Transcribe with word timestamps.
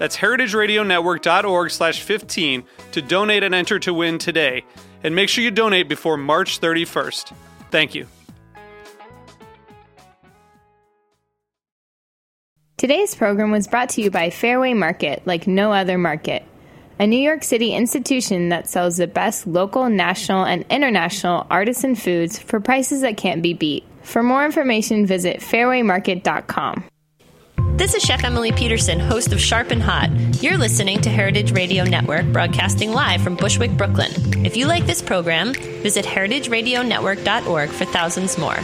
That's 0.00 0.16
heritageradionetwork.org 0.16 1.70
slash 1.70 2.00
15 2.00 2.64
to 2.92 3.02
donate 3.02 3.42
and 3.42 3.54
enter 3.54 3.78
to 3.80 3.92
win 3.92 4.16
today. 4.16 4.64
And 5.04 5.14
make 5.14 5.28
sure 5.28 5.44
you 5.44 5.50
donate 5.50 5.90
before 5.90 6.16
March 6.16 6.58
31st. 6.58 7.34
Thank 7.70 7.94
you. 7.94 8.06
Today's 12.78 13.14
program 13.14 13.50
was 13.50 13.68
brought 13.68 13.90
to 13.90 14.00
you 14.00 14.10
by 14.10 14.30
Fairway 14.30 14.72
Market, 14.72 15.26
like 15.26 15.46
no 15.46 15.70
other 15.70 15.98
market, 15.98 16.44
a 16.98 17.06
New 17.06 17.20
York 17.20 17.44
City 17.44 17.74
institution 17.74 18.48
that 18.48 18.70
sells 18.70 18.96
the 18.96 19.06
best 19.06 19.46
local, 19.46 19.90
national, 19.90 20.46
and 20.46 20.64
international 20.70 21.46
artisan 21.50 21.94
foods 21.94 22.38
for 22.38 22.58
prices 22.58 23.02
that 23.02 23.18
can't 23.18 23.42
be 23.42 23.52
beat. 23.52 23.84
For 24.02 24.22
more 24.22 24.46
information, 24.46 25.04
visit 25.04 25.40
fairwaymarket.com. 25.40 26.84
This 27.80 27.94
is 27.94 28.02
Chef 28.02 28.24
Emily 28.24 28.52
Peterson, 28.52 29.00
host 29.00 29.32
of 29.32 29.40
Sharp 29.40 29.70
and 29.70 29.82
Hot. 29.82 30.10
You're 30.42 30.58
listening 30.58 31.00
to 31.00 31.08
Heritage 31.08 31.52
Radio 31.52 31.82
Network, 31.82 32.26
broadcasting 32.26 32.92
live 32.92 33.22
from 33.22 33.36
Bushwick, 33.36 33.70
Brooklyn. 33.70 34.44
If 34.44 34.54
you 34.54 34.66
like 34.66 34.84
this 34.84 35.00
program, 35.00 35.54
visit 35.54 36.04
heritageradionetwork.org 36.04 37.70
for 37.70 37.84
thousands 37.86 38.36
more. 38.36 38.58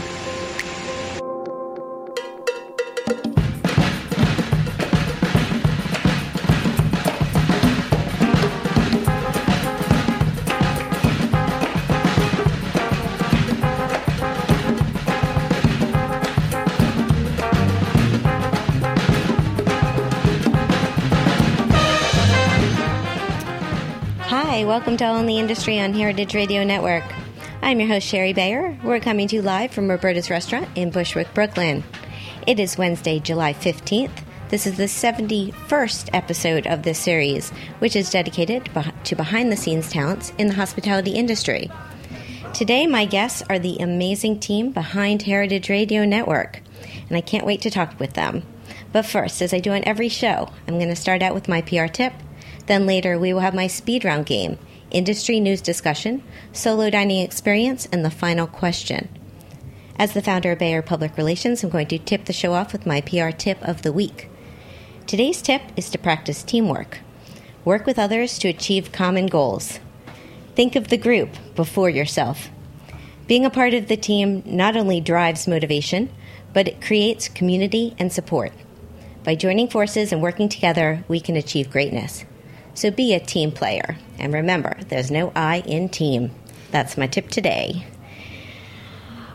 Welcome 24.67 24.97
to 24.97 25.05
All 25.05 25.15
in 25.15 25.27
the 25.27 25.39
Industry 25.39 25.79
on 25.79 25.93
Heritage 25.93 26.35
Radio 26.35 26.65
Network. 26.65 27.05
I'm 27.61 27.79
your 27.79 27.87
host, 27.87 28.05
Shari 28.05 28.33
Bayer. 28.33 28.77
We're 28.83 28.99
coming 28.99 29.29
to 29.29 29.37
you 29.37 29.41
live 29.41 29.71
from 29.71 29.89
Roberta's 29.89 30.29
Restaurant 30.29 30.67
in 30.75 30.89
Bushwick, 30.89 31.33
Brooklyn. 31.33 31.85
It 32.45 32.59
is 32.59 32.77
Wednesday, 32.77 33.19
July 33.19 33.53
15th. 33.53 34.11
This 34.49 34.67
is 34.67 34.75
the 34.75 34.83
71st 34.83 36.09
episode 36.11 36.67
of 36.67 36.83
this 36.83 36.99
series, 36.99 37.49
which 37.79 37.95
is 37.95 38.09
dedicated 38.09 38.69
to 39.05 39.15
behind 39.15 39.53
the 39.53 39.55
scenes 39.55 39.89
talents 39.89 40.33
in 40.37 40.47
the 40.47 40.55
hospitality 40.55 41.11
industry. 41.11 41.71
Today, 42.53 42.87
my 42.87 43.05
guests 43.05 43.41
are 43.49 43.59
the 43.59 43.77
amazing 43.77 44.41
team 44.41 44.73
behind 44.73 45.21
Heritage 45.21 45.69
Radio 45.69 46.03
Network, 46.03 46.61
and 47.07 47.15
I 47.15 47.21
can't 47.21 47.45
wait 47.45 47.61
to 47.61 47.71
talk 47.71 47.97
with 48.01 48.15
them. 48.15 48.43
But 48.91 49.05
first, 49.05 49.41
as 49.41 49.53
I 49.53 49.59
do 49.59 49.71
on 49.71 49.85
every 49.85 50.09
show, 50.09 50.49
I'm 50.67 50.75
going 50.75 50.89
to 50.89 50.95
start 50.97 51.23
out 51.23 51.33
with 51.33 51.47
my 51.47 51.61
PR 51.61 51.85
tip. 51.85 52.11
Then 52.67 52.85
later, 52.85 53.17
we 53.17 53.33
will 53.33 53.41
have 53.41 53.55
my 53.55 53.67
speed 53.67 54.05
round 54.05 54.25
game, 54.25 54.59
industry 54.91 55.39
news 55.39 55.61
discussion, 55.61 56.23
solo 56.51 56.89
dining 56.89 57.23
experience, 57.23 57.87
and 57.91 58.05
the 58.05 58.11
final 58.11 58.45
question. 58.45 59.09
As 59.97 60.13
the 60.13 60.21
founder 60.21 60.51
of 60.51 60.59
Bayer 60.59 60.81
Public 60.81 61.17
Relations, 61.17 61.63
I'm 61.63 61.71
going 61.71 61.87
to 61.87 61.97
tip 61.97 62.25
the 62.25 62.33
show 62.33 62.53
off 62.53 62.71
with 62.71 62.85
my 62.85 63.01
PR 63.01 63.29
tip 63.29 63.57
of 63.63 63.81
the 63.81 63.91
week. 63.91 64.29
Today's 65.07 65.41
tip 65.41 65.61
is 65.75 65.89
to 65.89 65.97
practice 65.97 66.43
teamwork. 66.43 66.99
Work 67.65 67.85
with 67.85 67.97
others 67.97 68.37
to 68.39 68.49
achieve 68.49 68.91
common 68.91 69.25
goals. 69.25 69.79
Think 70.55 70.75
of 70.75 70.89
the 70.89 70.97
group 70.97 71.29
before 71.55 71.89
yourself. 71.89 72.49
Being 73.27 73.45
a 73.45 73.49
part 73.49 73.73
of 73.73 73.87
the 73.87 73.97
team 73.97 74.43
not 74.45 74.77
only 74.77 75.01
drives 75.01 75.47
motivation, 75.47 76.09
but 76.53 76.67
it 76.67 76.81
creates 76.81 77.27
community 77.27 77.95
and 77.97 78.11
support. 78.11 78.53
By 79.23 79.35
joining 79.35 79.67
forces 79.67 80.11
and 80.11 80.21
working 80.21 80.47
together, 80.47 81.03
we 81.07 81.19
can 81.19 81.35
achieve 81.35 81.71
greatness. 81.71 82.23
So 82.77 82.91
be 82.91 83.15
a 83.15 83.19
team 83.19 83.51
player. 83.51 83.97
And 84.19 84.31
remember, 84.31 84.77
there's 84.89 85.09
no 85.09 85.31
I 85.35 85.61
in 85.65 85.89
team. 85.89 86.29
That's 86.69 86.95
my 86.95 87.07
tip 87.07 87.27
today. 87.27 87.87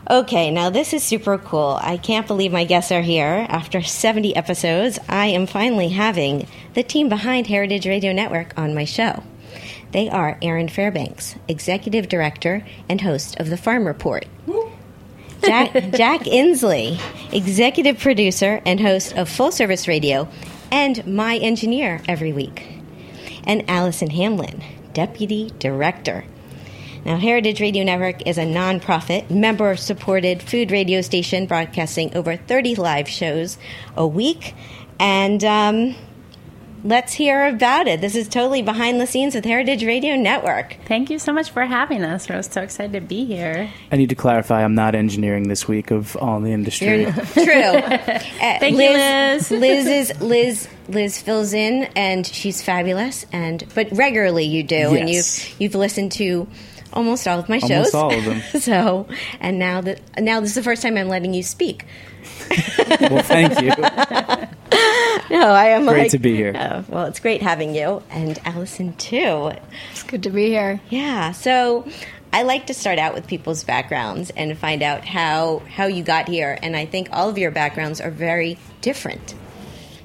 Okay, 0.09 0.49
now 0.49 0.69
this 0.69 0.93
is 0.93 1.03
super 1.03 1.37
cool. 1.37 1.77
I 1.81 1.97
can't 1.97 2.25
believe 2.25 2.53
my 2.53 2.63
guests 2.63 2.89
are 2.93 3.01
here. 3.01 3.45
After 3.49 3.81
70 3.81 4.33
episodes, 4.33 4.97
I 5.09 5.25
am 5.25 5.45
finally 5.45 5.89
having 5.89 6.47
the 6.73 6.83
team 6.83 7.09
behind 7.09 7.47
Heritage 7.47 7.85
Radio 7.85 8.13
Network 8.13 8.57
on 8.57 8.73
my 8.73 8.85
show. 8.85 9.23
They 9.91 10.09
are 10.09 10.37
Erin 10.41 10.69
Fairbanks, 10.69 11.35
Executive 11.49 12.07
Director 12.07 12.65
and 12.87 13.01
host 13.01 13.37
of 13.41 13.49
The 13.49 13.57
Farm 13.57 13.85
Report. 13.85 14.25
Jack, 15.43 15.73
Jack 15.93 16.21
Inslee, 16.21 16.97
Executive 17.33 17.99
Producer 17.99 18.61
and 18.65 18.79
host 18.79 19.17
of 19.17 19.27
Full 19.27 19.51
Service 19.51 19.85
Radio 19.85 20.29
and 20.71 21.05
my 21.05 21.35
engineer 21.35 21.99
every 22.07 22.31
week. 22.31 22.72
And 23.45 23.69
Allison 23.69 24.09
Hamlin, 24.09 24.63
Deputy 24.93 25.51
Director. 25.59 26.25
Now, 27.05 27.17
Heritage 27.17 27.59
Radio 27.59 27.83
Network 27.83 28.25
is 28.25 28.37
a 28.37 28.45
nonprofit, 28.45 29.29
member 29.29 29.75
supported 29.75 30.41
food 30.41 30.71
radio 30.71 31.01
station 31.01 31.45
broadcasting 31.45 32.15
over 32.15 32.37
30 32.37 32.75
live 32.75 33.09
shows 33.09 33.57
a 33.97 34.07
week. 34.07 34.55
And 34.99 35.43
um, 35.43 35.95
let's 36.83 37.13
hear 37.13 37.47
about 37.47 37.87
it. 37.87 38.01
This 38.01 38.15
is 38.15 38.27
totally 38.27 38.61
behind 38.61 38.99
the 38.99 39.07
scenes 39.07 39.35
with 39.35 39.45
Heritage 39.45 39.83
Radio 39.85 40.15
Network. 40.15 40.75
Thank 40.85 41.09
you 41.09 41.17
so 41.19 41.31
much 41.33 41.51
for 41.51 41.65
having 41.65 42.03
us. 42.03 42.27
We're 42.29 42.41
so 42.41 42.61
excited 42.61 42.93
to 42.93 43.01
be 43.01 43.25
here. 43.25 43.71
I 43.91 43.95
need 43.95 44.09
to 44.09 44.15
clarify 44.15 44.63
I'm 44.63 44.75
not 44.75 44.95
engineering 44.95 45.47
this 45.47 45.67
week 45.67 45.91
of 45.91 46.15
all 46.17 46.39
the 46.41 46.51
industry. 46.51 47.01
You're- 47.03 47.11
True. 47.33 47.81
Uh, 48.43 48.59
Thank 48.59 48.73
you, 48.73 48.89
Liz. 48.89 49.51
Liz 49.51 49.87
is 49.87 50.13
Liz. 50.21 50.67
Liz 50.89 51.21
fills 51.21 51.53
in, 51.53 51.83
and 51.95 52.27
she's 52.27 52.61
fabulous. 52.61 53.25
And 53.31 53.63
but 53.73 53.87
regularly 53.93 54.43
you 54.45 54.63
do, 54.63 54.93
and 54.95 55.09
you've 55.09 55.55
you've 55.59 55.75
listened 55.75 56.11
to 56.13 56.45
almost 56.91 57.25
all 57.27 57.39
of 57.39 57.47
my 57.47 57.59
shows. 57.59 57.93
Almost 57.93 57.95
all 57.95 58.13
of 58.13 58.25
them. 58.25 58.41
so, 58.61 59.07
and 59.39 59.57
now 59.59 59.79
that 59.81 60.01
now 60.19 60.41
this 60.41 60.49
is 60.49 60.55
the 60.55 60.63
first 60.63 60.81
time 60.81 60.97
I'm 60.97 61.07
letting 61.07 61.33
you 61.33 61.41
speak. 61.43 61.85
well, 62.99 63.23
thank 63.23 63.61
you. 63.61 64.47
No, 65.29 65.47
I 65.47 65.67
am 65.67 65.85
Great 65.85 65.97
like, 65.97 66.11
to 66.11 66.19
be 66.19 66.35
here. 66.35 66.53
Oh, 66.55 66.83
well, 66.89 67.05
it's 67.05 67.19
great 67.19 67.41
having 67.41 67.73
you 67.73 68.03
and 68.09 68.37
Allison 68.45 68.93
too. 68.97 69.51
It's 69.91 70.03
good 70.03 70.23
to 70.23 70.29
be 70.29 70.47
here. 70.47 70.81
Yeah. 70.89 71.31
So 71.31 71.87
I 72.31 72.43
like 72.43 72.67
to 72.67 72.73
start 72.73 72.99
out 72.99 73.13
with 73.13 73.25
people's 73.25 73.63
backgrounds 73.63 74.31
and 74.31 74.55
find 74.57 74.83
out 74.83 75.05
how 75.05 75.59
how 75.75 75.85
you 75.85 76.03
got 76.03 76.27
here. 76.27 76.59
And 76.61 76.75
I 76.75 76.85
think 76.85 77.09
all 77.11 77.29
of 77.29 77.37
your 77.37 77.51
backgrounds 77.51 78.01
are 78.01 78.11
very 78.11 78.57
different. 78.81 79.33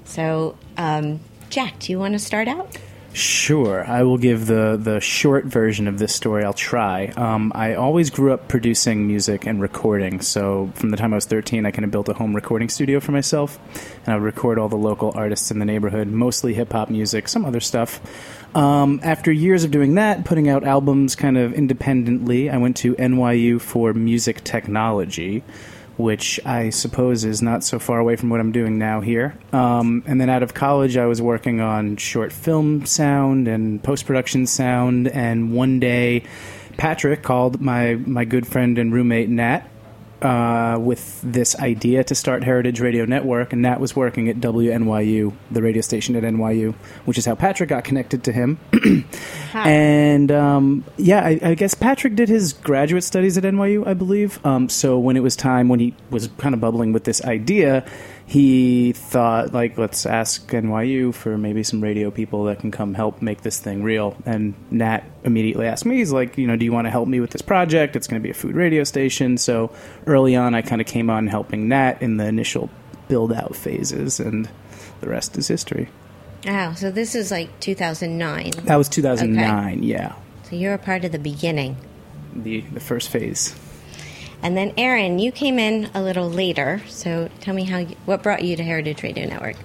So, 0.04 0.56
um, 0.76 1.20
Jack, 1.50 1.78
do 1.80 1.92
you 1.92 1.98
want 1.98 2.14
to 2.14 2.18
start 2.18 2.48
out? 2.48 2.78
Sure, 3.18 3.84
I 3.84 4.04
will 4.04 4.16
give 4.16 4.46
the 4.46 4.78
the 4.80 5.00
short 5.00 5.44
version 5.44 5.88
of 5.88 5.98
this 5.98 6.14
story. 6.14 6.44
I'll 6.44 6.52
try. 6.52 7.06
Um, 7.16 7.50
I 7.52 7.74
always 7.74 8.10
grew 8.10 8.32
up 8.32 8.46
producing 8.46 9.08
music 9.08 9.44
and 9.44 9.60
recording. 9.60 10.20
So 10.20 10.70
from 10.76 10.90
the 10.90 10.96
time 10.96 11.12
I 11.12 11.16
was 11.16 11.24
13, 11.24 11.66
I 11.66 11.72
kind 11.72 11.84
of 11.84 11.90
built 11.90 12.08
a 12.08 12.12
home 12.12 12.32
recording 12.32 12.68
studio 12.68 13.00
for 13.00 13.10
myself, 13.10 13.58
and 14.06 14.14
I 14.14 14.16
would 14.16 14.22
record 14.22 14.56
all 14.56 14.68
the 14.68 14.76
local 14.76 15.10
artists 15.16 15.50
in 15.50 15.58
the 15.58 15.64
neighborhood, 15.64 16.06
mostly 16.06 16.54
hip 16.54 16.72
hop 16.72 16.90
music, 16.90 17.26
some 17.26 17.44
other 17.44 17.58
stuff. 17.58 18.00
Um, 18.54 19.00
after 19.02 19.32
years 19.32 19.64
of 19.64 19.72
doing 19.72 19.96
that, 19.96 20.24
putting 20.24 20.48
out 20.48 20.62
albums 20.62 21.16
kind 21.16 21.36
of 21.36 21.54
independently, 21.54 22.48
I 22.48 22.58
went 22.58 22.76
to 22.78 22.94
NYU 22.94 23.60
for 23.60 23.94
music 23.94 24.44
technology. 24.44 25.42
Which 25.98 26.40
I 26.46 26.70
suppose 26.70 27.24
is 27.24 27.42
not 27.42 27.64
so 27.64 27.78
far 27.78 27.98
away 27.98 28.16
from 28.16 28.30
what 28.30 28.40
I'm 28.40 28.52
doing 28.52 28.78
now 28.78 29.00
here. 29.00 29.36
Um, 29.52 30.02
and 30.06 30.20
then 30.20 30.30
out 30.30 30.42
of 30.42 30.54
college, 30.54 30.96
I 30.96 31.06
was 31.06 31.20
working 31.20 31.60
on 31.60 31.96
short 31.96 32.32
film 32.32 32.86
sound 32.86 33.48
and 33.48 33.82
post 33.82 34.06
production 34.06 34.46
sound. 34.46 35.08
And 35.08 35.52
one 35.52 35.80
day, 35.80 36.22
Patrick 36.76 37.22
called 37.22 37.60
my 37.60 37.96
my 37.96 38.24
good 38.24 38.46
friend 38.46 38.78
and 38.78 38.92
roommate 38.92 39.28
Nat 39.28 39.68
uh, 40.22 40.78
with 40.80 41.20
this 41.22 41.56
idea 41.56 42.04
to 42.04 42.14
start 42.14 42.44
Heritage 42.44 42.80
Radio 42.80 43.04
Network, 43.04 43.52
and 43.52 43.62
Nat 43.62 43.80
was 43.80 43.94
working 43.94 44.28
at 44.28 44.36
WNYU, 44.36 45.32
the 45.50 45.62
radio 45.62 45.80
station 45.82 46.16
at 46.16 46.22
NYU, 46.22 46.74
which 47.04 47.18
is 47.18 47.24
how 47.24 47.34
Patrick 47.34 47.68
got 47.68 47.84
connected 47.84 48.24
to 48.24 48.32
him. 48.32 48.58
And 49.54 50.30
um, 50.30 50.84
yeah, 50.98 51.24
I, 51.24 51.40
I 51.42 51.54
guess 51.54 51.74
Patrick 51.74 52.14
did 52.14 52.28
his 52.28 52.52
graduate 52.52 53.02
studies 53.02 53.38
at 53.38 53.44
NYU, 53.44 53.86
I 53.86 53.94
believe. 53.94 54.44
Um, 54.44 54.68
so 54.68 54.98
when 54.98 55.16
it 55.16 55.22
was 55.22 55.36
time, 55.36 55.68
when 55.68 55.80
he 55.80 55.94
was 56.10 56.28
kind 56.36 56.54
of 56.54 56.60
bubbling 56.60 56.92
with 56.92 57.04
this 57.04 57.24
idea, 57.24 57.84
he 58.28 58.92
thought, 58.92 59.54
like, 59.54 59.78
let's 59.78 60.04
ask 60.04 60.46
NYU 60.50 61.14
for 61.14 61.38
maybe 61.38 61.62
some 61.62 61.82
radio 61.82 62.10
people 62.10 62.44
that 62.44 62.58
can 62.58 62.70
come 62.70 62.92
help 62.92 63.22
make 63.22 63.40
this 63.40 63.58
thing 63.58 63.82
real. 63.82 64.18
And 64.26 64.52
Nat 64.70 65.02
immediately 65.24 65.66
asked 65.66 65.86
me, 65.86 65.96
he's 65.96 66.12
like, 66.12 66.36
you 66.36 66.46
know, 66.46 66.54
do 66.54 66.66
you 66.66 66.70
want 66.70 66.84
to 66.84 66.90
help 66.90 67.08
me 67.08 67.20
with 67.20 67.30
this 67.30 67.40
project? 67.40 67.96
It's 67.96 68.06
going 68.06 68.20
to 68.20 68.22
be 68.22 68.28
a 68.28 68.34
food 68.34 68.54
radio 68.54 68.84
station. 68.84 69.38
So 69.38 69.72
early 70.06 70.36
on, 70.36 70.54
I 70.54 70.60
kind 70.60 70.82
of 70.82 70.86
came 70.86 71.08
on 71.08 71.26
helping 71.26 71.68
Nat 71.68 72.02
in 72.02 72.18
the 72.18 72.26
initial 72.26 72.68
build 73.08 73.32
out 73.32 73.56
phases, 73.56 74.20
and 74.20 74.46
the 75.00 75.08
rest 75.08 75.38
is 75.38 75.48
history. 75.48 75.88
Wow, 76.44 76.74
so 76.74 76.90
this 76.90 77.14
is 77.14 77.30
like 77.30 77.58
2009. 77.60 78.50
That 78.64 78.76
was 78.76 78.90
2009, 78.90 79.82
yeah. 79.82 80.14
So 80.42 80.56
you're 80.56 80.74
a 80.74 80.78
part 80.78 81.06
of 81.06 81.12
the 81.12 81.18
beginning. 81.18 81.78
The, 82.34 82.60
the 82.60 82.80
first 82.80 83.08
phase. 83.08 83.54
And 84.42 84.56
then 84.56 84.72
Erin, 84.76 85.18
you 85.18 85.32
came 85.32 85.58
in 85.58 85.90
a 85.94 86.02
little 86.02 86.30
later. 86.30 86.80
So 86.88 87.28
tell 87.40 87.54
me 87.54 87.64
how 87.64 87.78
you, 87.78 87.96
what 88.04 88.22
brought 88.22 88.42
you 88.42 88.56
to 88.56 88.62
Heritage 88.62 89.02
Radio 89.02 89.26
Network? 89.26 89.56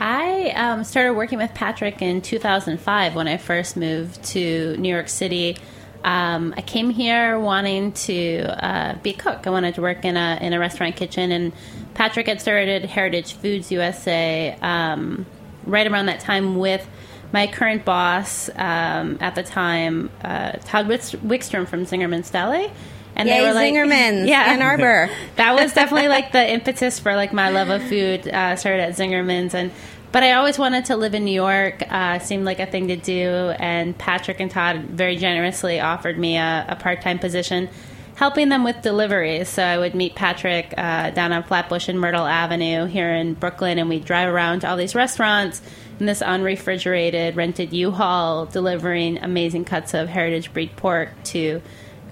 I 0.00 0.50
um, 0.50 0.84
started 0.84 1.14
working 1.14 1.38
with 1.38 1.54
Patrick 1.54 2.02
in 2.02 2.20
2005 2.20 3.14
when 3.14 3.28
I 3.28 3.36
first 3.36 3.76
moved 3.76 4.22
to 4.24 4.76
New 4.76 4.88
York 4.88 5.08
City. 5.08 5.56
Um, 6.02 6.52
I 6.56 6.62
came 6.62 6.90
here 6.90 7.38
wanting 7.38 7.92
to 7.92 8.64
uh, 8.64 8.94
be 9.02 9.10
a 9.10 9.14
cook. 9.14 9.46
I 9.46 9.50
wanted 9.50 9.76
to 9.76 9.80
work 9.80 10.04
in 10.04 10.16
a 10.16 10.38
in 10.42 10.52
a 10.52 10.58
restaurant 10.58 10.96
kitchen, 10.96 11.32
and 11.32 11.52
Patrick 11.94 12.26
had 12.26 12.42
started 12.42 12.84
Heritage 12.84 13.34
Foods 13.34 13.72
USA 13.72 14.54
um, 14.60 15.24
right 15.64 15.86
around 15.86 16.06
that 16.06 16.20
time 16.20 16.56
with 16.56 16.86
my 17.32 17.46
current 17.46 17.84
boss 17.84 18.50
um, 18.50 19.16
at 19.20 19.34
the 19.34 19.42
time, 19.42 20.10
uh, 20.22 20.52
Todd 20.64 20.86
Wickstrom 20.86 21.66
from 21.66 21.86
Zingerman's 21.86 22.30
Deli. 22.30 22.70
And 23.16 23.28
Yay, 23.28 23.40
they 23.40 23.46
were 23.46 23.52
like 23.52 23.72
Zingerman's, 23.72 24.30
Ann 24.30 24.62
Arbor. 24.62 25.10
that 25.36 25.54
was 25.54 25.72
definitely 25.72 26.08
like 26.08 26.32
the 26.32 26.52
impetus 26.52 26.98
for 26.98 27.14
like 27.14 27.32
my 27.32 27.50
love 27.50 27.68
of 27.68 27.82
food. 27.88 28.26
Uh, 28.28 28.56
started 28.56 28.82
at 28.82 28.94
Zingerman's, 28.94 29.54
and 29.54 29.70
but 30.12 30.22
I 30.22 30.32
always 30.32 30.58
wanted 30.58 30.84
to 30.86 30.96
live 30.96 31.14
in 31.14 31.24
New 31.24 31.34
York. 31.34 31.82
Uh, 31.90 32.18
seemed 32.18 32.44
like 32.44 32.60
a 32.60 32.66
thing 32.66 32.88
to 32.88 32.96
do, 32.96 33.52
and 33.58 33.96
Patrick 33.96 34.40
and 34.40 34.50
Todd 34.50 34.84
very 34.84 35.16
generously 35.16 35.80
offered 35.80 36.18
me 36.18 36.36
a, 36.36 36.66
a 36.68 36.76
part 36.76 37.02
time 37.02 37.18
position. 37.18 37.68
Helping 38.16 38.48
them 38.48 38.62
with 38.62 38.80
deliveries. 38.80 39.48
So 39.48 39.64
I 39.64 39.76
would 39.76 39.96
meet 39.96 40.14
Patrick 40.14 40.72
uh, 40.76 41.10
down 41.10 41.32
on 41.32 41.42
Flatbush 41.42 41.88
and 41.88 41.98
Myrtle 41.98 42.24
Avenue 42.24 42.86
here 42.86 43.12
in 43.12 43.34
Brooklyn, 43.34 43.76
and 43.76 43.88
we'd 43.88 44.04
drive 44.04 44.32
around 44.32 44.60
to 44.60 44.70
all 44.70 44.76
these 44.76 44.94
restaurants 44.94 45.60
in 45.98 46.06
this 46.06 46.20
unrefrigerated 46.20 47.34
rented 47.34 47.72
U-Haul, 47.72 48.46
delivering 48.46 49.18
amazing 49.18 49.64
cuts 49.64 49.94
of 49.94 50.08
heritage 50.08 50.52
breed 50.52 50.76
pork 50.76 51.10
to, 51.24 51.60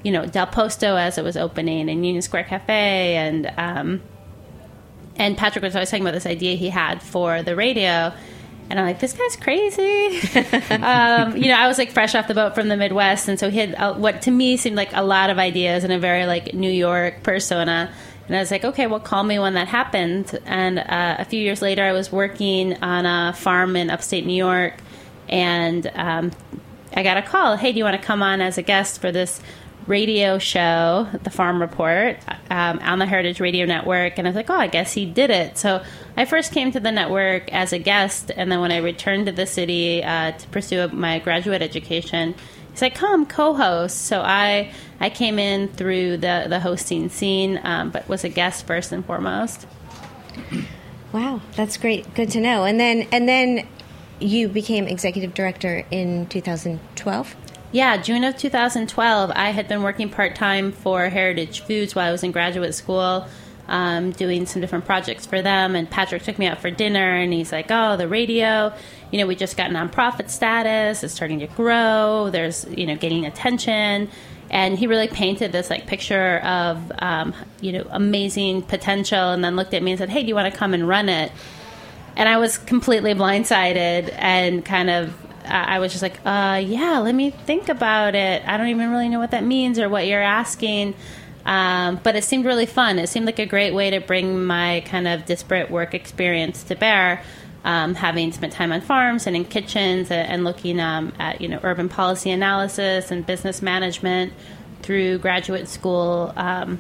you 0.03 0.13
know, 0.13 0.27
Del 0.27 0.47
Posto 0.47 0.97
as 0.97 1.19
it 1.19 1.25
was 1.25 1.37
opening, 1.37 1.89
and 1.89 2.05
Union 2.05 2.23
Square 2.23 2.45
Cafe, 2.45 3.17
and 3.17 3.53
um, 3.57 4.03
and 5.17 5.37
Patrick 5.37 5.63
was 5.63 5.75
always 5.75 5.91
talking 5.91 6.03
about 6.03 6.15
this 6.15 6.27
idea 6.27 6.57
he 6.57 6.69
had 6.69 7.03
for 7.03 7.43
the 7.43 7.55
radio. 7.55 8.13
And 8.71 8.81
I'm 8.81 8.87
like, 8.87 9.01
this 9.01 9.13
guy's 9.13 9.37
crazy. 9.37 10.19
um, 10.71 11.37
you 11.37 11.49
know, 11.49 11.57
I 11.57 11.67
was 11.69 11.77
like 11.77 11.91
fresh 11.91 12.15
off 12.15 12.27
the 12.27 12.35
boat 12.35 12.55
from 12.55 12.69
the 12.69 12.77
Midwest, 12.77 13.29
and 13.29 13.39
so 13.39 13.51
he 13.51 13.59
had 13.59 13.75
uh, 13.75 13.95
what 13.95 14.23
to 14.23 14.31
me 14.31 14.57
seemed 14.57 14.77
like 14.77 14.91
a 14.95 15.03
lot 15.03 15.31
of 15.31 15.39
ideas 15.39 15.85
and 15.85 15.93
a 15.93 15.99
very 15.99 16.27
like 16.27 16.55
New 16.55 16.71
York 16.71 17.23
persona. 17.23 17.93
And 18.27 18.37
I 18.37 18.41
was 18.41 18.51
like, 18.51 18.65
okay, 18.65 18.87
well, 18.87 19.01
call 19.01 19.25
me 19.25 19.39
when 19.39 19.55
that 19.55 19.69
happened. 19.69 20.39
And 20.47 20.79
uh, 20.79 21.17
a 21.19 21.25
few 21.25 21.41
years 21.41 21.61
later, 21.61 21.83
I 21.83 21.93
was 21.93 22.11
working 22.11 22.81
on 22.83 23.05
a 23.05 23.33
farm 23.35 23.77
in 23.77 23.91
upstate 23.91 24.25
New 24.25 24.33
York, 24.33 24.75
and 25.29 25.91
um, 25.95 26.33
I 26.95 27.03
got 27.03 27.17
a 27.17 27.23
call. 27.23 27.57
Hey, 27.57 27.73
do 27.73 27.79
you 27.79 27.85
want 27.85 28.01
to 28.01 28.07
come 28.07 28.23
on 28.23 28.41
as 28.41 28.59
a 28.59 28.63
guest 28.63 29.01
for 29.01 29.13
this 29.13 29.41
radio 29.87 30.39
show, 30.39 31.09
The 31.23 31.31
Farm 31.31 31.61
Report, 31.61 32.19
um, 32.51 32.79
on 32.81 32.99
the 32.99 33.07
Heritage 33.07 33.41
Radio 33.41 33.67
Network? 33.67 34.19
And 34.19 34.27
I 34.27 34.31
was 34.31 34.37
like, 34.37 34.51
oh, 34.51 34.57
I 34.57 34.67
guess 34.67 34.93
he 34.93 35.07
did 35.07 35.31
it. 35.31 35.59
So 35.59 35.83
I 36.17 36.25
first 36.25 36.53
came 36.53 36.73
to 36.73 36.81
the 36.81 36.93
network 36.93 37.53
as 37.53 37.73
a 37.73 37.79
guest, 37.79 38.31
and 38.35 38.51
then 38.51 38.61
when 38.61 38.73
I 38.73 38.79
returned 38.79 39.27
to 39.27 39.33
the 39.33 39.47
city 39.47 40.03
uh, 40.03 40.33
to 40.33 40.49
pursue 40.49 40.89
my 40.89 41.19
graduate 41.19 41.63
education, 41.63 42.35
he's 42.71 42.83
like, 42.83 42.95
"Come 42.95 43.27
co-host." 43.27 44.03
So 44.03 44.21
I 44.21 44.73
I 45.01 45.11
came 45.11 45.39
in 45.39 45.69
through 45.69 46.19
the 46.19 46.47
the 46.49 46.61
hosting 46.61 47.09
scene, 47.09 47.61
um, 47.63 47.91
but 47.91 48.09
was 48.09 48.25
a 48.25 48.29
guest 48.29 48.67
first 48.67 48.93
and 48.93 49.05
foremost. 49.05 49.67
Wow, 51.13 51.41
that's 51.57 51.77
great. 51.77 52.15
Good 52.15 52.31
to 52.31 52.41
know. 52.41 52.65
And 52.65 52.79
then 52.81 53.09
and 53.13 53.29
then 53.29 53.67
you 54.21 54.49
became 54.49 54.87
executive 54.87 55.35
director 55.35 55.85
in 55.91 56.27
2012. 56.27 57.37
Yeah, 57.73 57.97
June 57.97 58.23
of 58.23 58.37
2012. 58.37 59.33
I 59.35 59.49
had 59.49 59.67
been 59.67 59.83
working 59.83 60.11
part 60.11 60.35
time 60.35 60.73
for 60.73 61.09
Heritage 61.09 61.61
Foods 61.61 61.95
while 61.95 62.07
I 62.07 62.13
was 62.13 62.23
in 62.23 62.31
graduate 62.31 62.75
school, 62.75 63.27
um, 63.67 64.11
doing 64.11 64.45
some 64.45 64.61
different 64.61 64.85
projects 64.85 65.25
for 65.25 65.41
them. 65.41 65.75
And 65.75 65.89
Patrick 65.89 66.23
took 66.23 66.39
me 66.39 66.45
out 66.47 66.59
for 66.59 66.71
dinner, 66.71 67.15
and 67.15 67.33
he's 67.33 67.51
like, 67.51 67.69
"Oh, 67.71 67.97
the 67.97 68.07
radio, 68.07 68.75
you 69.11 69.19
know, 69.19 69.27
we 69.27 69.37
just 69.37 69.57
got 69.57 69.71
nonprofit 69.71 70.29
status. 70.29 71.03
It's 71.03 71.15
starting 71.15 71.39
to 71.39 71.47
grow. 71.47 72.29
There's, 72.31 72.67
you 72.77 72.87
know, 72.87 72.95
getting 72.95 73.25
attention." 73.25 74.11
And 74.51 74.79
he 74.79 74.87
really 74.87 75.09
painted 75.09 75.53
this 75.53 75.71
like 75.71 75.87
picture 75.87 76.41
of, 76.41 76.93
um, 76.99 77.33
you 77.63 77.73
know, 77.73 77.87
amazing 77.91 78.63
potential, 78.63 79.31
and 79.31 79.43
then 79.43 79.57
looked 79.57 79.73
at 79.73 79.83
me 79.83 79.93
and 79.93 79.99
said, 79.99 80.11
"Hey, 80.11 80.21
do 80.21 80.29
you 80.29 80.35
want 80.35 80.53
to 80.53 80.59
come 80.59 80.75
and 80.75 80.87
run 80.87 81.09
it?" 81.09 81.33
And 82.17 82.29
I 82.29 82.37
was 82.37 82.59
completely 82.59 83.15
blindsided 83.15 84.15
and 84.19 84.63
kind 84.63 84.91
of 84.91 85.15
I 85.45 85.79
was 85.79 85.93
just 85.93 86.03
like, 86.03 86.21
uh, 86.25 86.63
yeah, 86.65 86.99
let 86.99 87.15
me 87.15 87.31
think 87.31 87.69
about 87.69 88.15
it. 88.15 88.43
I 88.47 88.57
don't 88.57 88.69
even 88.69 88.91
really 88.91 89.09
know 89.09 89.19
what 89.19 89.33
that 89.33 89.45
means 89.45 89.79
or 89.79 89.89
what 89.89 90.07
you're 90.07 90.23
asking. 90.23 90.95
Um, 91.45 92.01
but 92.03 92.15
it 92.15 92.25
seemed 92.25 92.45
really 92.45 92.67
fun. 92.67 92.99
It 92.99 93.09
seemed 93.09 93.27
like 93.27 93.39
a 93.39 93.47
great 93.47 93.75
way 93.75 93.91
to 93.91 94.01
bring 94.01 94.45
my 94.45 94.83
kind 94.87 95.09
of 95.09 95.25
disparate 95.25 95.71
work 95.71 95.95
experience 95.95 96.63
to 96.65 96.77
bear, 96.77 97.23
um, 97.65 97.95
having 97.95 98.31
spent 98.33 98.53
time 98.53 98.71
on 98.71 98.81
farms 98.81 99.27
and 99.27 99.35
in 99.35 99.45
kitchens 99.45 100.11
and, 100.11 100.29
and 100.29 100.45
looking 100.45 100.79
um, 100.79 101.13
at 101.19 101.41
you 101.41 101.49
know 101.49 101.59
urban 101.63 101.89
policy 101.89 102.31
analysis 102.31 103.11
and 103.11 103.27
business 103.27 103.61
management 103.61 104.33
through 104.83 105.19
graduate 105.19 105.69
school. 105.69 106.33
Um, 106.37 106.79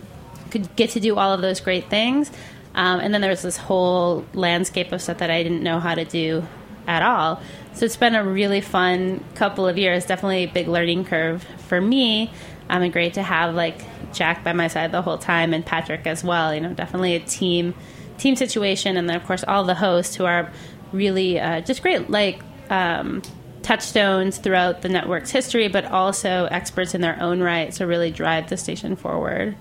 could 0.53 0.77
get 0.77 0.91
to 0.91 1.01
do 1.01 1.17
all 1.17 1.33
of 1.33 1.41
those 1.41 1.61
great 1.61 1.89
things. 1.91 2.31
Um, 2.75 3.01
and 3.01 3.13
then 3.13 3.21
there 3.21 3.31
was 3.31 3.43
this 3.43 3.57
whole 3.57 4.25
landscape 4.35 4.93
of 4.93 5.03
stuff 5.03 5.19
that 5.19 5.31
I 5.31 5.43
didn't 5.43 5.63
know 5.63 5.81
how 5.81 5.95
to 5.95 6.05
do 6.05 6.45
at 6.87 7.03
all. 7.03 7.43
So 7.75 7.87
it's 7.87 7.97
been 7.97 8.15
a 8.15 8.25
really 8.25 8.61
fun 8.61 9.25
couple 9.35 9.67
of 9.67 9.79
years. 9.79 10.05
Definitely 10.07 10.45
a 10.45 10.47
big 10.47 10.69
learning 10.69 11.05
curve 11.07 11.43
for 11.69 11.81
me. 11.81 12.31
Um, 12.69 12.83
and 12.83 12.93
great 12.93 13.15
to 13.15 13.23
have 13.23 13.55
like 13.55 13.83
Jack 14.13 14.45
by 14.45 14.53
my 14.53 14.69
side 14.69 14.93
the 14.93 15.03
whole 15.03 15.19
time 15.19 15.53
and 15.53 15.65
Patrick 15.65 16.07
as 16.07 16.23
well. 16.23 16.55
You 16.55 16.61
know, 16.61 16.75
definitely 16.75 17.17
a 17.17 17.21
team 17.21 17.75
team 18.19 18.37
situation. 18.37 18.97
And 18.97 19.09
then 19.09 19.17
of 19.17 19.25
course 19.25 19.45
all 19.47 19.65
the 19.65 19.75
hosts 19.75 20.15
who 20.15 20.25
are 20.25 20.51
really 20.93 21.41
uh, 21.41 21.61
just 21.63 21.83
great 21.83 22.11
like 22.11 22.41
um, 22.71 23.23
touchstones 23.63 24.39
throughout 24.39 24.83
the 24.83 24.89
network's 24.89 25.31
history, 25.31 25.69
but 25.69 25.85
also 25.87 26.47
experts 26.51 26.95
in 26.95 27.01
their 27.01 27.21
own 27.21 27.41
right. 27.41 27.73
to 27.73 27.87
really 27.87 28.11
drive 28.11 28.49
the 28.49 28.57
station 28.57 28.97
forward. 28.97 29.57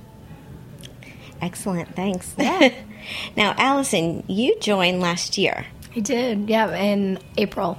Excellent, 1.42 1.96
thanks. 1.96 2.36
now, 3.36 3.56
Allison, 3.58 4.24
you 4.28 4.60
joined 4.60 5.00
last 5.00 5.38
year. 5.38 5.66
I 5.96 6.00
did, 6.00 6.50
yeah, 6.50 6.76
in 6.76 7.20
April. 7.38 7.78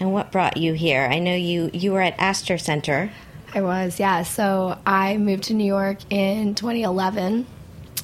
And 0.00 0.12
what 0.12 0.30
brought 0.30 0.56
you 0.56 0.74
here? 0.74 1.08
I 1.10 1.18
know 1.18 1.34
you 1.34 1.70
you 1.72 1.92
were 1.92 2.00
at 2.00 2.14
Astor 2.18 2.58
Center. 2.58 3.10
I 3.54 3.62
was, 3.62 3.98
yeah. 3.98 4.22
So 4.24 4.78
I 4.84 5.16
moved 5.16 5.44
to 5.44 5.54
New 5.54 5.64
York 5.64 5.98
in 6.10 6.54
2011 6.54 7.46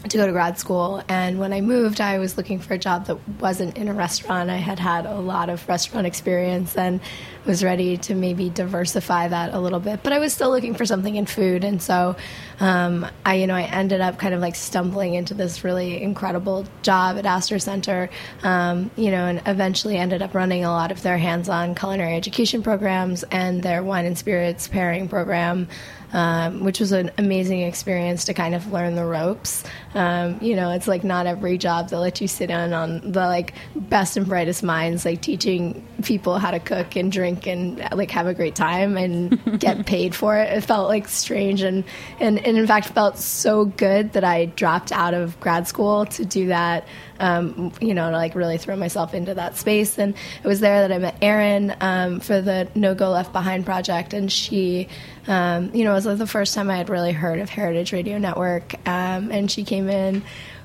to 0.09 0.17
go 0.17 0.27
to 0.27 0.33
grad 0.33 0.59
school. 0.59 1.03
And 1.09 1.39
when 1.39 1.53
I 1.53 1.61
moved, 1.61 2.01
I 2.01 2.19
was 2.19 2.37
looking 2.37 2.59
for 2.59 2.75
a 2.75 2.79
job 2.79 3.07
that 3.07 3.17
wasn't 3.41 3.77
in 3.77 3.89
a 3.89 3.95
restaurant. 3.95 4.51
I 4.51 4.57
had 4.57 4.79
had 4.79 5.07
a 5.07 5.15
lot 5.15 5.51
of 5.51 5.67
restaurant 5.69 6.07
experience 6.07 6.77
and 6.77 7.01
was 7.47 7.63
ready 7.63 7.97
to 7.99 8.15
maybe 8.15 8.51
diversify 8.51 9.29
that 9.29 9.53
a 9.53 9.61
little 9.61 9.81
bit. 9.81 10.03
But 10.03 10.13
I 10.13 10.19
was 10.19 10.33
still 10.33 10.51
looking 10.51 10.75
for 10.75 10.85
something 10.85 11.15
in 11.17 11.27
food. 11.27 11.65
And 11.65 11.83
so 11.83 12.17
um, 12.61 13.07
I, 13.25 13.35
you 13.35 13.47
know, 13.47 13.55
I 13.55 13.63
ended 13.63 14.01
up 14.01 14.19
kind 14.19 14.35
of 14.35 14.41
like 14.41 14.55
stumbling 14.55 15.15
into 15.15 15.35
this 15.35 15.65
really 15.65 16.03
incredible 16.03 16.67
job 16.83 17.19
at 17.19 17.27
Astor 17.27 17.59
Center, 17.59 18.11
um, 18.43 18.91
you 18.97 19.11
know, 19.11 19.27
and 19.27 19.43
eventually 19.47 19.97
ended 19.97 20.23
up 20.23 20.35
running 20.35 20.65
a 20.65 20.71
lot 20.71 20.91
of 20.91 21.03
their 21.03 21.19
hands 21.19 21.49
on 21.49 21.75
culinary 21.75 22.17
education 22.17 22.63
programs 22.63 23.23
and 23.25 23.63
their 23.63 23.83
wine 23.83 24.07
and 24.07 24.17
spirits 24.17 24.69
pairing 24.69 25.09
program 25.09 25.69
um, 26.15 26.63
which 26.63 26.79
was 26.79 26.93
an 26.93 27.11
amazing 27.19 27.63
experience 27.63 28.25
to 28.27 28.35
kind 28.35 28.55
of 28.55 28.73
learn 28.73 28.95
the 28.95 29.05
ropes. 29.05 29.65
Um, 29.95 30.39
you 30.41 30.55
know, 30.55 30.71
it's 30.71 30.87
like 30.87 31.03
not 31.03 31.27
every 31.27 31.59
job 31.59 31.91
that 31.91 31.99
lets 31.99 32.21
you 32.21 32.29
sit 32.29 32.51
in 32.51 32.73
on 32.73 33.01
the 33.01 33.27
like 33.27 33.53
best 33.75 34.17
and 34.17 34.25
brightest 34.25 34.63
minds, 34.63 35.05
like 35.05 35.21
teaching 35.21 35.85
people 36.05 36.39
how 36.39 36.53
to 36.53 36.61
cook 36.61 36.95
and 36.95 37.11
drink 37.11 37.34
drink 37.35 37.47
and 37.47 37.97
like 37.97 38.11
have 38.11 38.27
a 38.27 38.35
great 38.35 38.55
time 38.55 38.97
and 38.97 39.41
get 39.61 39.87
paid 39.87 40.15
for 40.15 40.37
it. 40.37 40.53
It 40.53 40.61
felt 40.63 40.89
like 40.89 41.09
strange 41.09 41.63
and, 41.63 41.85
and, 42.21 42.45
and 42.45 42.59
in 42.59 42.67
fact 42.67 42.89
felt 42.89 43.19
so 43.19 43.65
good 43.65 44.13
that 44.13 44.25
I 44.25 44.47
dropped 44.47 44.93
out 44.93 45.15
of 45.15 45.39
grad 45.41 45.69
school 45.69 46.07
to 46.07 46.25
do 46.25 46.49
that. 46.49 46.87
Um, 47.21 47.73
you 47.81 47.95
know, 47.95 48.11
to 48.11 48.17
like 48.17 48.35
really 48.35 48.59
throw 48.59 48.75
myself 48.75 49.15
into 49.15 49.35
that 49.35 49.57
space. 49.57 49.99
And 49.99 50.17
it 50.43 50.49
was 50.49 50.59
there 50.59 50.81
that 50.81 50.93
I 50.93 50.99
met 50.99 51.17
Erin 51.23 51.73
um, 51.81 52.19
for 52.19 52.41
the 52.41 52.69
No 52.75 52.97
Goat 52.97 53.13
Left 53.13 53.33
Behind 53.33 53.65
project, 53.65 54.15
and 54.15 54.31
she, 54.33 54.89
um, 55.29 55.71
you 55.73 55.85
know, 55.85 55.93
it 55.93 55.95
was 55.95 56.07
like 56.07 56.19
the 56.19 56.27
first 56.27 56.57
time 56.57 56.69
I 56.71 56.77
had 56.77 56.91
really 56.91 57.13
heard 57.13 57.39
of 57.39 57.49
Heritage 57.49 57.93
Radio 57.93 58.19
Network, 58.19 58.75
um, 58.89 59.31
and 59.31 59.49
she 59.49 59.63
came 59.63 59.89
in 59.89 60.25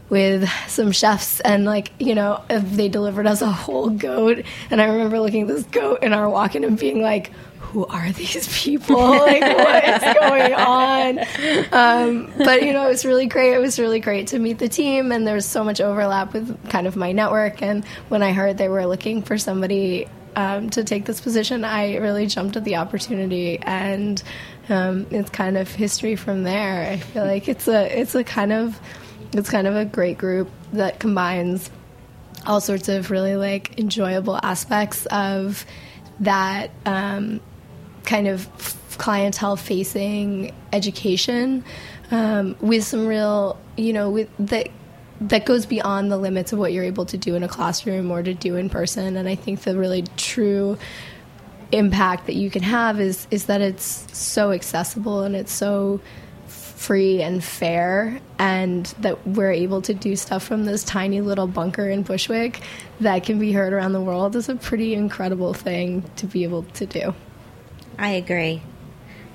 with 0.10 0.50
some 0.68 0.92
chefs 0.92 1.40
and 1.42 1.66
like 1.66 1.92
you 2.00 2.16
know 2.16 2.44
they 2.50 2.90
delivered 2.90 3.28
us 3.28 3.42
a 3.42 3.52
whole 3.52 3.90
goat. 3.90 4.44
And 4.70 4.82
i 4.82 4.86
remember 4.86 5.20
looking 5.20 5.44
at 5.44 5.48
this 5.48 5.64
goat 5.66 6.04
in 6.04 6.14
our 6.14 6.30
walk-in 6.30 6.64
and 6.64 6.78
being 6.78 7.02
like 7.02 7.32
who 7.60 7.86
are 7.86 8.12
these 8.14 8.48
people? 8.64 8.96
Like 9.30 9.42
what 9.42 9.84
is 9.84 10.14
going 10.16 10.54
on? 10.54 11.20
Um, 11.72 12.34
but 12.38 12.64
you 12.64 12.74
know 12.74 12.88
it 12.88 12.90
was 12.90 13.06
really 13.06 13.28
great. 13.28 13.54
It 13.54 13.60
was 13.60 13.78
really 13.80 14.00
great 14.00 14.28
to 14.28 14.40
meet 14.40 14.58
the 14.58 14.70
team 14.70 15.12
and 15.12 15.28
there 15.28 15.36
was 15.36 15.46
so 15.46 15.64
much 15.64 15.80
overlap 15.80 16.34
with 16.34 16.70
kind 16.70 16.88
of 16.88 16.96
my 16.96 17.12
network. 17.12 17.62
And 17.62 17.86
when 18.10 18.24
i 18.24 18.32
heard 18.32 18.58
they 18.58 18.70
were 18.70 18.86
looking 18.86 19.22
for 19.22 19.38
somebody 19.38 20.08
um, 20.36 20.70
to 20.72 20.84
take 20.84 21.06
this 21.06 21.20
position 21.20 21.66
i 21.66 21.98
really 21.98 22.28
jumped 22.28 22.56
at 22.56 22.64
the 22.64 22.78
opportunity. 22.78 23.60
And 23.60 24.22
um, 24.70 25.08
it's 25.12 25.30
kind 25.30 25.58
of 25.58 25.70
history 25.70 26.16
from 26.16 26.44
there. 26.44 26.92
I 26.92 26.98
feel 26.98 27.26
like 27.26 27.48
it's 27.48 27.68
a 27.68 28.00
it's 28.00 28.16
a 28.16 28.24
kind 28.24 28.54
of 28.54 28.80
it's 29.34 29.50
kind 29.50 29.68
of 29.68 29.76
a 29.76 29.86
great 29.86 30.18
group 30.18 30.50
that 30.74 31.00
combines 31.00 31.70
all 32.46 32.62
sorts 32.62 32.90
of 32.90 33.12
really 33.12 33.36
like 33.36 33.78
enjoyable 33.78 34.40
aspects 34.42 35.06
of 35.08 35.66
that 36.20 36.72
um, 36.86 37.40
kind 38.04 38.28
of 38.28 38.48
clientele 38.98 39.56
facing 39.56 40.54
education 40.74 41.64
um, 42.12 42.56
with 42.60 42.84
some 42.84 43.08
real 43.08 43.58
you 43.78 43.94
know 43.94 44.10
with 44.10 44.30
that 44.40 44.70
that 45.22 45.46
goes 45.46 45.66
beyond 45.66 46.12
the 46.12 46.18
limits 46.18 46.54
of 46.54 46.60
what 46.60 46.72
you're 46.72 46.86
able 46.86 47.06
to 47.06 47.18
do 47.18 47.36
in 47.36 47.44
a 47.44 47.48
classroom 47.48 48.10
or 48.10 48.24
to 48.24 48.34
do 48.34 48.56
in 48.56 48.70
person. 48.70 49.18
And 49.18 49.28
i 49.28 49.36
think 49.36 49.62
the 49.62 49.78
really 49.78 50.04
true 50.18 50.78
impact 51.72 52.26
that 52.26 52.36
you 52.36 52.50
can 52.50 52.64
have 52.64 53.00
is 53.00 53.28
is 53.30 53.46
that 53.46 53.62
it's 53.62 54.08
so 54.18 54.52
accessible 54.52 55.22
and 55.22 55.36
it's 55.36 55.52
so 55.52 56.02
free 56.80 57.22
and 57.22 57.44
fair 57.44 58.22
and 58.38 58.86
that 59.00 59.28
we're 59.28 59.52
able 59.52 59.82
to 59.82 59.94
do 59.94 60.16
stuff 60.16 60.42
from 60.42 60.64
this 60.64 60.82
tiny 60.82 61.20
little 61.20 61.46
bunker 61.46 61.90
in 61.90 62.04
Bushwick 62.04 62.62
that 63.02 63.26
can 63.26 63.38
be 63.38 63.52
heard 63.52 63.74
around 63.74 63.92
the 63.92 64.02
world 64.02 64.34
is 64.38 64.48
a 64.48 64.56
pretty 64.56 64.94
incredible 64.94 65.54
thing 65.54 66.10
to 66.16 66.26
be 66.26 66.44
able 66.44 66.64
to 66.64 66.86
do. 66.86 67.14
I 67.98 68.12
agree. 68.12 68.62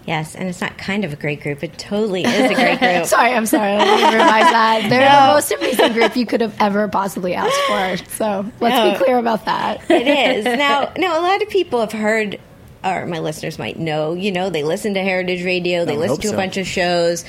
Yes, 0.06 0.34
and 0.34 0.48
it's 0.48 0.62
not 0.62 0.78
kind 0.78 1.04
of 1.04 1.12
a 1.12 1.16
great 1.16 1.42
group. 1.42 1.62
It 1.62 1.76
totally 1.78 2.24
is 2.24 2.50
a 2.50 2.54
great 2.54 2.78
group. 2.78 3.04
sorry, 3.04 3.32
I'm 3.32 3.44
sorry. 3.44 3.76
Let 3.76 4.12
me 4.12 4.18
revise 4.18 4.50
that. 4.50 4.86
They're 4.88 5.10
no. 5.10 5.26
the 5.26 5.34
most 5.34 5.52
amazing 5.52 5.92
group 5.92 6.16
you 6.16 6.24
could 6.24 6.40
have 6.40 6.56
ever 6.58 6.88
possibly 6.88 7.34
asked 7.34 7.60
for. 7.66 8.10
So 8.10 8.50
let's 8.60 8.76
no, 8.76 8.92
be 8.92 9.04
clear 9.04 9.18
about 9.18 9.44
that. 9.44 9.90
it 9.90 10.06
is. 10.36 10.44
Now, 10.46 10.92
now, 10.96 11.20
a 11.20 11.22
lot 11.22 11.42
of 11.42 11.50
people 11.50 11.80
have 11.80 11.92
heard 11.92 12.40
or 12.85 13.07
my 13.07 13.19
listeners 13.19 13.59
might 13.59 13.79
know, 13.79 14.14
you 14.14 14.31
know, 14.31 14.50
they 14.50 14.62
listen 14.62 14.95
to 14.95 15.00
Heritage 15.00 15.45
Radio, 15.45 15.85
they 15.85 15.97
listen 15.97 16.21
to 16.21 16.29
so. 16.29 16.35
a 16.35 16.37
bunch 16.37 16.57
of 16.57 16.67
shows. 16.67 17.25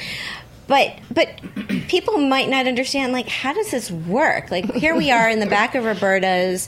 But 0.68 0.98
but 1.12 1.30
people 1.88 2.18
might 2.18 2.50
not 2.50 2.66
understand 2.66 3.14
like 3.14 3.28
how 3.28 3.54
does 3.54 3.72
this 3.72 3.92
work? 3.92 4.50
Like 4.50 4.74
here 4.74 4.96
we 4.96 5.12
are 5.12 5.30
in 5.30 5.40
the 5.40 5.46
back 5.46 5.76
of 5.76 5.86
Roberta's 5.86 6.68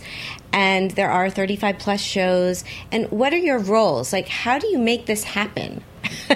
and 0.53 0.91
there 0.91 1.09
are 1.09 1.29
35 1.29 1.79
plus 1.79 1.99
shows 1.99 2.63
and 2.91 3.09
what 3.09 3.33
are 3.33 3.37
your 3.37 3.57
roles? 3.57 4.13
Like 4.13 4.27
how 4.27 4.59
do 4.59 4.67
you 4.67 4.77
make 4.77 5.07
this 5.07 5.23
happen? 5.23 5.83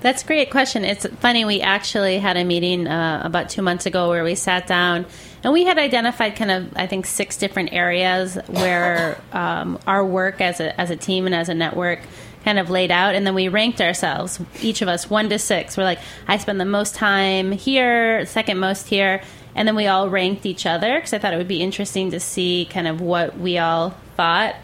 That's 0.00 0.22
a 0.22 0.26
great 0.26 0.50
question. 0.50 0.84
It's 0.84 1.06
funny. 1.20 1.44
We 1.44 1.60
actually 1.60 2.18
had 2.18 2.36
a 2.36 2.44
meeting 2.44 2.86
uh, 2.86 3.22
about 3.24 3.48
two 3.48 3.62
months 3.62 3.86
ago 3.86 4.08
where 4.08 4.22
we 4.22 4.36
sat 4.36 4.68
down 4.68 5.06
and 5.44 5.52
we 5.52 5.64
had 5.64 5.78
identified 5.78 6.36
kind 6.36 6.50
of, 6.50 6.76
I 6.76 6.86
think, 6.86 7.06
six 7.06 7.36
different 7.36 7.72
areas 7.72 8.36
where 8.46 9.20
um, 9.32 9.78
our 9.86 10.04
work 10.04 10.40
as 10.40 10.60
a, 10.60 10.78
as 10.80 10.90
a 10.90 10.96
team 10.96 11.26
and 11.26 11.34
as 11.34 11.48
a 11.48 11.54
network 11.54 12.00
kind 12.44 12.58
of 12.58 12.70
laid 12.70 12.90
out. 12.90 13.14
And 13.14 13.26
then 13.26 13.34
we 13.34 13.48
ranked 13.48 13.80
ourselves, 13.80 14.40
each 14.62 14.80
of 14.80 14.88
us, 14.88 15.10
one 15.10 15.28
to 15.30 15.38
six. 15.38 15.76
We're 15.76 15.84
like, 15.84 15.98
I 16.28 16.38
spend 16.38 16.60
the 16.60 16.64
most 16.64 16.94
time 16.94 17.52
here, 17.52 18.24
second 18.26 18.58
most 18.58 18.86
here. 18.86 19.22
And 19.56 19.66
then 19.66 19.74
we 19.74 19.86
all 19.86 20.08
ranked 20.08 20.46
each 20.46 20.66
other 20.66 20.96
because 20.96 21.12
I 21.12 21.18
thought 21.18 21.32
it 21.32 21.38
would 21.38 21.48
be 21.48 21.62
interesting 21.62 22.10
to 22.12 22.20
see 22.20 22.68
kind 22.70 22.86
of 22.86 23.00
what 23.00 23.38
we 23.38 23.58
all 23.58 23.96
thought. 24.16 24.54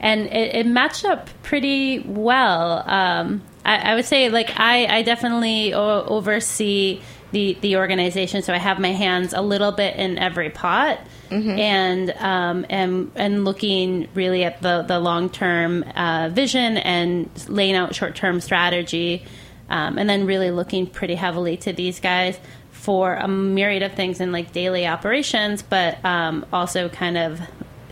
And 0.00 0.26
it, 0.28 0.54
it 0.54 0.66
matched 0.66 1.04
up 1.04 1.28
pretty 1.42 1.98
well. 1.98 2.82
Um, 2.88 3.42
I, 3.66 3.92
I 3.92 3.94
would 3.96 4.04
say 4.04 4.30
like 4.30 4.58
I, 4.58 4.86
I 4.86 5.02
definitely 5.02 5.74
o- 5.74 6.04
oversee 6.04 7.02
the 7.36 7.58
the 7.60 7.76
organization, 7.76 8.40
so 8.40 8.54
I 8.54 8.56
have 8.56 8.78
my 8.78 8.92
hands 8.92 9.34
a 9.34 9.42
little 9.42 9.70
bit 9.70 9.96
in 9.96 10.16
every 10.16 10.48
pot, 10.48 10.98
mm-hmm. 11.28 11.50
and 11.50 12.10
um, 12.12 12.64
and 12.70 13.12
and 13.14 13.44
looking 13.44 14.08
really 14.14 14.42
at 14.42 14.62
the 14.62 14.80
the 14.88 14.98
long 14.98 15.28
term 15.28 15.82
uh, 15.94 16.30
vision 16.32 16.78
and 16.78 17.28
laying 17.46 17.74
out 17.74 17.94
short 17.94 18.16
term 18.16 18.40
strategy, 18.40 19.26
um, 19.68 19.98
and 19.98 20.08
then 20.08 20.24
really 20.24 20.50
looking 20.50 20.86
pretty 20.86 21.14
heavily 21.14 21.58
to 21.58 21.74
these 21.74 22.00
guys 22.00 22.40
for 22.70 23.12
a 23.12 23.28
myriad 23.28 23.82
of 23.82 23.92
things 23.92 24.18
in 24.18 24.32
like 24.32 24.52
daily 24.52 24.86
operations, 24.86 25.60
but 25.60 26.02
um, 26.06 26.46
also 26.54 26.88
kind 26.88 27.18
of 27.18 27.38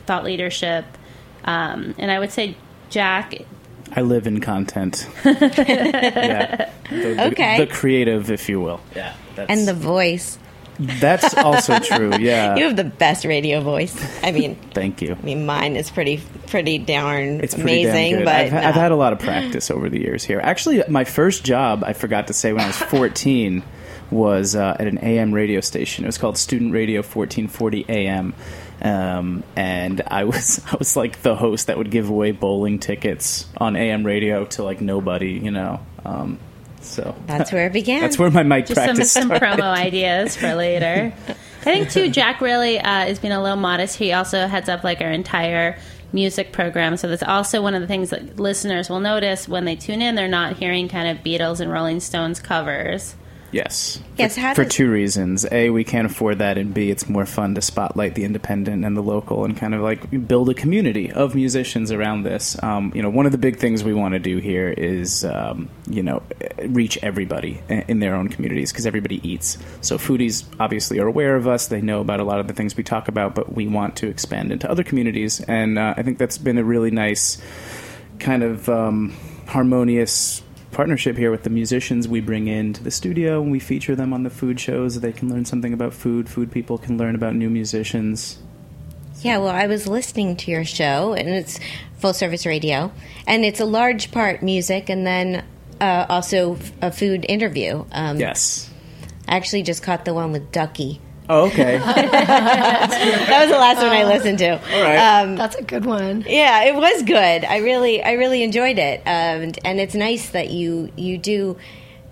thought 0.07 0.25
leadership. 0.25 0.87
Um, 1.45 1.95
and 1.99 2.11
I 2.11 2.19
would 2.19 2.33
say 2.33 2.57
Jack 2.89 3.43
I 3.93 4.03
live 4.03 4.27
in 4.27 4.41
content. 4.41 5.09
yeah. 5.25 6.71
The, 6.91 7.27
okay. 7.29 7.59
The, 7.59 7.67
the, 7.67 7.73
creative, 7.73 8.31
if 8.31 8.49
you 8.49 8.61
will. 8.61 8.81
Yeah. 8.95 9.15
and 9.37 9.67
the 9.67 9.75
voice. 9.75 10.39
That's 10.79 11.35
also 11.35 11.79
true. 11.79 12.13
Yeah. 12.19 12.57
You 12.57 12.65
have 12.65 12.77
the 12.77 12.85
best 12.85 13.25
radio 13.25 13.61
voice. 13.61 13.95
I 14.25 14.33
mean, 14.33 14.57
thank 14.73 15.03
you. 15.03 15.17
I 15.21 15.25
mean, 15.25 15.47
mine 15.47 15.77
is 15.77 15.91
pretty, 15.91 16.21
pretty 16.49 16.79
darn 16.79 17.41
it's 17.41 17.55
pretty 17.55 17.85
amazing. 17.85 18.17
Damn 18.17 18.25
but 18.25 18.35
I've, 18.35 18.53
no. 18.53 18.59
I've 18.59 18.75
had 18.75 18.93
a 18.93 18.97
lot 18.97 19.13
of 19.13 19.19
practice 19.21 19.71
over 19.71 19.89
the 19.89 20.01
years 20.01 20.25
here. 20.25 20.41
Actually, 20.41 20.83
my 20.89 21.05
first 21.05 21.45
job, 21.45 21.85
I 21.85 21.93
forgot 21.93 22.29
to 22.29 22.33
say, 22.33 22.53
when 22.53 22.63
I 22.63 22.67
was 22.67 22.77
14 22.77 23.63
was 24.11 24.55
uh, 24.55 24.77
at 24.79 24.87
an 24.87 24.99
AM 24.99 25.33
radio 25.33 25.61
station. 25.61 26.05
It 26.05 26.09
was 26.09 26.19
called 26.19 26.39
Student 26.39 26.73
Radio 26.73 27.01
1440 27.01 27.87
AM. 27.89 28.35
Um, 28.85 29.43
and 29.57 30.03
I 30.07 30.25
was 30.25 30.61
I 30.71 30.77
was 30.77 30.97
like 30.97 31.23
the 31.23 31.35
host 31.35 31.67
that 31.67 31.79
would 31.79 31.91
give 31.91 32.11
away 32.11 32.33
bowling 32.33 32.79
tickets 32.79 33.47
on 33.57 33.77
AM 33.77 34.05
radio 34.05 34.45
to 34.45 34.63
like 34.63 34.81
nobody, 34.81 35.33
you 35.33 35.51
know. 35.51 35.81
Um, 36.05 36.39
so 36.83 37.15
that's 37.27 37.51
where 37.51 37.67
it 37.67 37.73
began. 37.73 38.03
That's 38.03 38.19
where 38.19 38.31
my 38.31 38.43
mic 38.43 38.67
Just 38.67 38.77
practice 38.77 39.11
some, 39.11 39.29
some 39.29 39.39
promo 39.39 39.63
ideas 39.77 40.37
for 40.37 40.55
later. 40.55 41.13
I 41.29 41.65
think 41.65 41.91
too. 41.91 42.11
Jack 42.11 42.43
really 42.43 42.79
uh, 42.79 43.07
is 43.07 43.19
being 43.19 43.33
a 43.33 43.43
little 43.43 43.57
modest. 43.57 43.97
He 43.97 44.13
also 44.13 44.47
heads 44.47 44.69
up 44.69 44.85
like 44.85 45.01
our 45.01 45.11
entire 45.11 45.79
music 46.13 46.53
program. 46.53 46.99
So 46.99 47.09
that's 47.09 47.23
also 47.23 47.63
one 47.63 47.75
of 47.75 47.81
the 47.81 47.89
things 47.89 48.11
that 48.11 48.39
listeners 48.39 48.91
will 48.91 49.01
notice 49.01 49.49
when 49.49 49.65
they 49.65 49.77
tune 49.77 50.03
in. 50.03 50.15
They're 50.15 50.29
not 50.29 50.59
hearing 50.59 50.89
kind 50.89 51.09
of 51.09 51.25
Beatles 51.25 51.61
and 51.61 51.73
Rolling 51.73 52.01
Stones 52.01 52.39
covers. 52.39 53.17
Yes. 53.55 54.01
Yes. 54.19 54.37
For, 54.37 54.55
for 54.57 54.65
two 54.65 54.91
reasons: 54.91 55.47
a, 55.53 55.71
we 55.71 55.85
can't 55.85 56.11
afford 56.11 56.41
that, 56.41 56.59
and 56.59 56.75
b, 56.75 56.91
it's 56.91 57.09
more 57.09 57.25
fun 57.25 57.55
to 57.55 57.63
spotlight 57.63 58.17
the 58.17 58.25
independent 58.25 58.85
and 58.85 58.97
the 58.97 59.01
local, 59.01 59.45
and 59.45 59.57
kind 59.57 59.77
of 59.77 59.81
like 59.81 60.27
build 60.27 60.49
a 60.51 60.55
community 60.55 61.13
of 61.13 61.37
musicians 61.37 61.93
around 61.93 62.25
this. 62.25 62.61
Um, 62.65 62.91
you 62.97 63.01
know, 63.03 63.11
one 63.11 63.27
of 63.27 63.33
the 63.33 63.39
big 63.39 63.59
things 63.59 63.85
we 63.85 63.95
want 63.95 64.15
to 64.15 64.19
do 64.19 64.39
here 64.39 64.71
is, 64.71 65.25
um, 65.25 65.69
you 65.89 66.03
know, 66.03 66.21
reach 66.67 66.99
everybody 67.01 67.63
in 67.69 68.01
their 68.01 68.17
own 68.17 68.29
communities 68.29 68.73
because 68.73 68.87
everybody 68.87 69.21
eats. 69.29 69.57
So 69.83 69.99
foodies 69.99 70.45
obviously 70.59 70.99
are 70.99 71.07
aware 71.07 71.37
of 71.37 71.47
us; 71.47 71.69
they 71.69 71.81
know 71.81 72.01
about 72.01 72.19
a 72.19 72.25
lot 72.25 72.41
of 72.41 72.49
the 72.49 72.55
things 72.55 72.77
we 72.77 72.83
talk 72.83 73.07
about, 73.07 73.37
but 73.37 73.55
we 73.55 73.69
want 73.69 73.95
to 73.99 74.09
expand 74.09 74.51
into 74.51 74.69
other 74.69 74.83
communities, 74.83 75.41
and 75.41 75.79
uh, 75.79 75.95
I 75.97 76.03
think 76.03 76.19
that's 76.19 76.39
been 76.39 76.59
a 76.59 76.65
really 76.65 76.91
nice 76.91 77.41
kind 78.19 78.43
of 78.43 78.69
um, 78.69 79.15
harmonious 79.47 80.43
partnership 80.75 81.17
here 81.17 81.31
with 81.31 81.45
the 81.45 81.51
musicians 81.51 82.07
we 82.07 82.21
bring 82.21 82.49
into 82.49 82.83
the 82.83 82.91
studio 82.91 83.41
and 83.41 83.51
we 83.51 83.59
feature 83.59 83.97
them 83.97 84.13
on 84.13 84.25
the 84.25 84.31
food 84.31 84.61
shows. 84.61 85.01
They 85.01 85.13
can 85.13 85.31
learn 85.31 85.45
something 85.45 85.73
about 85.73 85.95
food. 85.95 86.29
Food 86.29 86.51
people 86.51 86.77
can 86.77 86.99
learn 86.99 87.15
about 87.15 87.35
new 87.35 87.49
musicians. 87.49 88.39
Yeah, 89.21 89.39
well, 89.39 89.55
I 89.55 89.69
was 89.69 89.87
listening 89.87 90.37
to 90.37 90.51
your 90.51 90.67
show, 90.67 91.15
and 91.15 91.29
it's 91.29 91.59
full 91.97 92.13
service 92.13 92.45
radio, 92.45 92.93
and 93.27 93.43
it's 93.43 93.61
a 93.61 93.65
large 93.65 94.11
part 94.11 94.43
music, 94.43 94.91
and 94.91 95.07
then 95.07 95.45
uh, 95.81 96.05
also 96.11 96.59
a 96.83 96.93
food 96.93 97.25
interview. 97.27 97.87
Um, 97.91 98.19
yes. 98.19 98.71
I 99.27 99.37
actually 99.37 99.63
just 99.63 99.83
caught 99.83 100.05
the 100.05 100.13
one 100.13 100.33
with 100.33 100.53
Ducky. 100.53 101.01
Oh, 101.29 101.47
okay. 101.47 101.79
that 101.79 103.39
was 103.41 103.51
the 103.51 103.59
last 103.59 103.79
one 103.79 103.87
I 103.89 104.05
listened 104.05 104.39
to. 104.39 104.51
All 104.53 104.83
right. 104.83 104.97
Um, 105.23 105.37
That's 105.37 105.57
a 105.57 105.63
good 105.63 105.87
one. 105.87 106.25
Yeah, 106.27 106.65
it 106.65 106.75
was 106.75 107.03
good. 107.03 107.45
I 107.45 107.59
really, 107.59 108.03
I 108.03 108.13
really 108.13 108.43
enjoyed 108.43 108.79
it, 108.79 109.01
um, 109.01 109.53
and 109.65 109.81
it's 109.81 109.95
nice 109.95 110.31
that 110.31 110.51
you 110.51 110.91
you 110.97 111.19
do. 111.19 111.57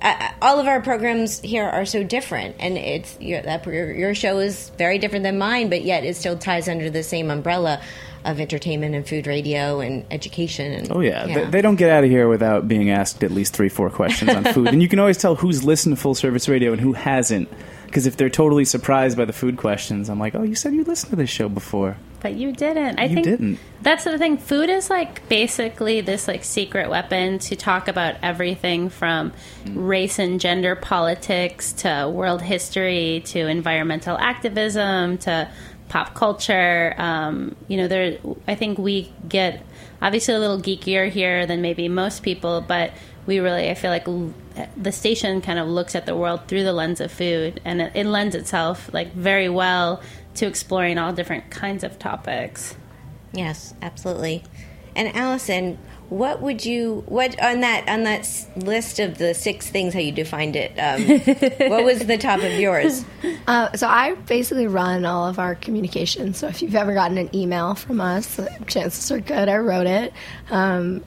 Uh, 0.00 0.30
all 0.40 0.58
of 0.58 0.66
our 0.66 0.80
programs 0.80 1.40
here 1.40 1.64
are 1.64 1.84
so 1.84 2.02
different, 2.02 2.56
and 2.58 2.76
it's 2.76 3.16
your, 3.20 3.40
that 3.42 3.64
your, 3.66 3.92
your 3.92 4.14
show 4.14 4.38
is 4.38 4.70
very 4.70 4.98
different 4.98 5.22
than 5.22 5.38
mine, 5.38 5.68
but 5.68 5.82
yet 5.82 6.04
it 6.04 6.16
still 6.16 6.36
ties 6.36 6.68
under 6.68 6.90
the 6.90 7.04
same 7.04 7.30
umbrella 7.30 7.80
of 8.24 8.40
entertainment 8.40 8.94
and 8.96 9.06
food 9.06 9.26
radio 9.28 9.78
and 9.80 10.04
education. 10.10 10.72
And, 10.72 10.90
Oh 10.90 11.00
yeah, 11.00 11.26
They, 11.26 11.44
they 11.44 11.62
don't 11.62 11.76
get 11.76 11.90
out 11.90 12.02
of 12.02 12.10
here 12.10 12.28
without 12.28 12.66
being 12.66 12.90
asked 12.90 13.22
at 13.22 13.30
least 13.30 13.54
three, 13.54 13.68
four 13.68 13.90
questions 13.90 14.30
on 14.34 14.44
food, 14.44 14.68
and 14.68 14.82
you 14.82 14.88
can 14.88 14.98
always 14.98 15.18
tell 15.18 15.36
who's 15.36 15.62
listened 15.62 15.94
to 15.96 16.00
full 16.00 16.14
service 16.16 16.48
radio 16.48 16.72
and 16.72 16.80
who 16.80 16.94
hasn't. 16.94 17.48
Because 17.92 18.06
if 18.06 18.16
they're 18.16 18.30
totally 18.30 18.64
surprised 18.64 19.18
by 19.18 19.26
the 19.26 19.34
food 19.34 19.58
questions, 19.58 20.08
I'm 20.08 20.18
like, 20.18 20.34
oh, 20.34 20.42
you 20.42 20.54
said 20.54 20.72
you 20.72 20.82
listened 20.82 21.10
to 21.10 21.16
this 21.16 21.28
show 21.28 21.50
before. 21.50 21.98
But 22.22 22.32
you 22.32 22.50
didn't. 22.50 22.98
I 22.98 23.04
You 23.04 23.14
think 23.16 23.24
didn't. 23.26 23.58
that's 23.82 24.04
the 24.04 24.16
thing. 24.16 24.38
Food 24.38 24.70
is 24.70 24.88
like 24.88 25.28
basically 25.28 26.00
this 26.00 26.26
like 26.26 26.42
secret 26.42 26.88
weapon 26.88 27.38
to 27.40 27.54
talk 27.54 27.88
about 27.88 28.14
everything 28.22 28.88
from 28.88 29.34
race 29.74 30.18
and 30.18 30.40
gender 30.40 30.74
politics 30.74 31.74
to 31.74 32.10
world 32.10 32.40
history 32.40 33.20
to 33.26 33.40
environmental 33.46 34.16
activism 34.16 35.18
to 35.18 35.50
pop 35.90 36.14
culture. 36.14 36.94
Um, 36.96 37.54
you 37.68 37.76
know, 37.76 37.88
there. 37.88 38.16
I 38.48 38.54
think 38.54 38.78
we 38.78 39.12
get 39.28 39.62
obviously 40.00 40.32
a 40.32 40.38
little 40.38 40.62
geekier 40.62 41.10
here 41.10 41.44
than 41.44 41.60
maybe 41.60 41.88
most 41.88 42.22
people, 42.22 42.62
but 42.62 42.92
we 43.26 43.38
really 43.40 43.68
I 43.68 43.74
feel 43.74 43.90
like 43.90 44.06
the 44.76 44.92
station 44.92 45.40
kind 45.40 45.58
of 45.58 45.68
looks 45.68 45.94
at 45.94 46.06
the 46.06 46.16
world 46.16 46.48
through 46.48 46.64
the 46.64 46.72
lens 46.72 47.00
of 47.00 47.10
food, 47.12 47.60
and 47.64 47.80
it, 47.80 47.92
it 47.94 48.06
lends 48.06 48.34
itself 48.34 48.92
like 48.92 49.12
very 49.12 49.48
well 49.48 50.02
to 50.34 50.46
exploring 50.46 50.98
all 50.98 51.12
different 51.12 51.50
kinds 51.50 51.84
of 51.84 51.98
topics. 51.98 52.76
Yes, 53.32 53.74
absolutely. 53.82 54.44
And 54.94 55.14
Allison, 55.16 55.78
what 56.12 56.42
would 56.42 56.64
you 56.64 57.02
what 57.06 57.40
on 57.42 57.60
that 57.60 57.88
on 57.88 58.02
that 58.04 58.28
list 58.56 58.98
of 58.98 59.18
the 59.18 59.32
six 59.32 59.70
things 59.70 59.94
how 59.94 60.00
you 60.00 60.12
defined 60.12 60.56
it? 60.56 60.72
Um, 60.78 61.02
what 61.70 61.84
was 61.84 62.00
the 62.06 62.18
top 62.18 62.40
of 62.42 62.52
yours? 62.52 63.04
Uh, 63.46 63.72
so 63.72 63.86
I 63.88 64.14
basically 64.14 64.66
run 64.66 65.04
all 65.04 65.26
of 65.26 65.38
our 65.38 65.54
communication. 65.54 66.34
So 66.34 66.48
if 66.48 66.60
you've 66.60 66.74
ever 66.74 66.92
gotten 66.92 67.18
an 67.18 67.34
email 67.34 67.74
from 67.74 68.00
us, 68.00 68.38
chances 68.66 69.10
are 69.10 69.20
good 69.20 69.48
I 69.48 69.56
wrote 69.56 69.86
it. 69.86 70.12
Um, 70.50 71.02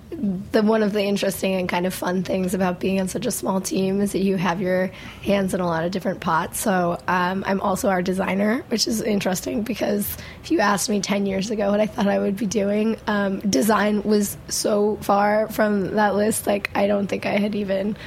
the 0.52 0.64
one 0.64 0.82
of 0.82 0.94
the 0.94 1.04
interesting 1.04 1.54
and 1.56 1.68
kind 1.70 1.86
of 1.86 1.94
fun 1.94 2.24
things 2.24 2.54
about 2.54 2.80
being 2.80 3.00
on 3.00 3.08
such 3.08 3.26
a 3.26 3.32
small 3.32 3.62
team 3.62 4.02
is 4.02 4.14
that 4.14 4.20
you 4.20 4.38
have 4.38 4.62
your 4.62 4.88
hands 5.22 5.54
in 5.54 5.60
a 5.60 5.68
lot 5.68 5.84
of 5.84 5.92
different 5.92 6.22
pots. 6.22 6.60
So 6.60 6.98
um, 7.08 7.44
I'm 7.46 7.62
also 7.62 7.90
our 7.90 8.02
designer, 8.02 8.64
which 8.70 8.88
is 8.88 9.02
interesting 9.02 9.62
because 9.62 10.18
if 10.46 10.52
you 10.52 10.60
asked 10.60 10.90
me 10.90 11.02
10 11.02 11.26
years 11.26 11.50
ago 11.50 11.72
what 11.72 11.80
I 11.80 11.88
thought 11.88 12.08
I 12.08 12.20
would 12.20 12.38
be 12.38 12.46
doing, 12.46 12.98
um, 13.08 13.40
design 13.40 14.04
was 14.04 14.38
so 14.48 14.98
far 14.98 15.48
from 15.50 15.96
that 15.96 16.14
list. 16.14 16.46
Like 16.46 16.70
I 16.76 16.86
don't 16.86 17.08
think 17.08 17.26
I 17.26 17.38
had 17.38 17.56
even 17.56 17.98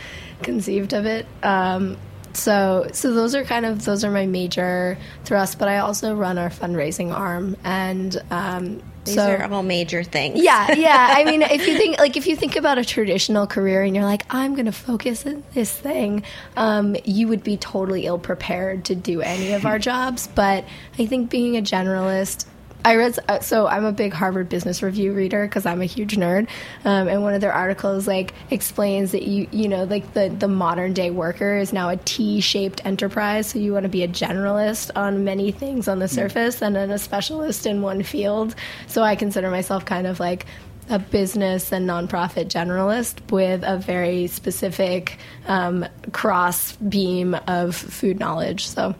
conceived 0.44 0.92
of 0.92 1.04
it. 1.04 1.26
Um, 1.42 1.96
so 2.34 2.86
so 2.92 3.12
those 3.12 3.34
are 3.34 3.42
kind 3.42 3.66
of 3.66 3.84
those 3.84 4.04
are 4.04 4.12
my 4.12 4.26
major 4.26 4.96
thrusts 5.24 5.56
but 5.56 5.66
i 5.66 5.78
also 5.78 6.14
run 6.14 6.36
our 6.38 6.50
fundraising 6.50 7.12
arm 7.12 7.56
and 7.64 8.22
um 8.30 8.80
These 9.08 9.16
so 9.16 9.30
are 9.30 9.52
all 9.52 9.62
major 9.62 10.02
things. 10.04 10.42
yeah 10.42 10.72
yeah 10.72 11.14
i 11.16 11.24
mean 11.24 11.42
if 11.42 11.66
you 11.66 11.76
think 11.82 11.98
like 11.98 12.16
if 12.16 12.26
you 12.26 12.36
think 12.36 12.56
about 12.56 12.78
a 12.78 12.84
traditional 12.84 13.46
career 13.46 13.82
and 13.82 13.94
you're 13.94 14.04
like 14.04 14.22
i'm 14.30 14.54
going 14.54 14.66
to 14.66 14.72
focus 14.72 15.26
on 15.26 15.42
this 15.54 15.72
thing 15.72 16.22
um, 16.56 16.96
you 17.04 17.28
would 17.28 17.42
be 17.42 17.56
totally 17.56 18.06
ill 18.06 18.18
prepared 18.18 18.84
to 18.86 18.94
do 18.94 19.20
any 19.20 19.52
of 19.52 19.66
our 19.66 19.78
jobs 19.90 20.28
but 20.28 20.64
i 20.98 21.06
think 21.06 21.30
being 21.30 21.56
a 21.56 21.62
generalist 21.62 22.46
I 22.84 22.96
read 22.96 23.18
uh, 23.28 23.40
so 23.40 23.66
I'm 23.66 23.84
a 23.84 23.92
big 23.92 24.12
Harvard 24.12 24.48
Business 24.48 24.82
Review 24.82 25.12
reader 25.12 25.46
because 25.46 25.66
I'm 25.66 25.82
a 25.82 25.86
huge 25.86 26.16
nerd, 26.16 26.48
um, 26.84 27.08
and 27.08 27.22
one 27.22 27.34
of 27.34 27.40
their 27.40 27.52
articles 27.52 28.06
like 28.06 28.32
explains 28.50 29.12
that 29.12 29.22
you 29.24 29.48
you 29.50 29.68
know 29.68 29.84
like 29.84 30.14
the 30.14 30.28
the 30.28 30.48
modern 30.48 30.92
day 30.92 31.10
worker 31.10 31.56
is 31.56 31.72
now 31.72 31.88
a 31.88 31.96
T-shaped 31.96 32.84
enterprise, 32.86 33.48
so 33.48 33.58
you 33.58 33.72
want 33.72 33.82
to 33.82 33.88
be 33.88 34.02
a 34.04 34.08
generalist 34.08 34.90
on 34.96 35.24
many 35.24 35.50
things 35.50 35.88
on 35.88 35.98
the 35.98 36.08
surface 36.08 36.62
and 36.62 36.74
then 36.76 36.90
a 36.90 36.98
specialist 36.98 37.66
in 37.66 37.82
one 37.82 38.02
field. 38.02 38.54
So 38.86 39.02
I 39.02 39.16
consider 39.16 39.50
myself 39.50 39.84
kind 39.84 40.06
of 40.06 40.20
like 40.20 40.46
a 40.90 40.98
business 40.98 41.72
and 41.72 41.88
nonprofit 41.88 42.46
generalist 42.46 43.30
with 43.30 43.62
a 43.64 43.76
very 43.76 44.26
specific 44.26 45.18
um, 45.46 45.84
cross 46.12 46.72
beam 46.76 47.34
of 47.46 47.76
food 47.76 48.18
knowledge. 48.18 48.66
So 48.66 48.94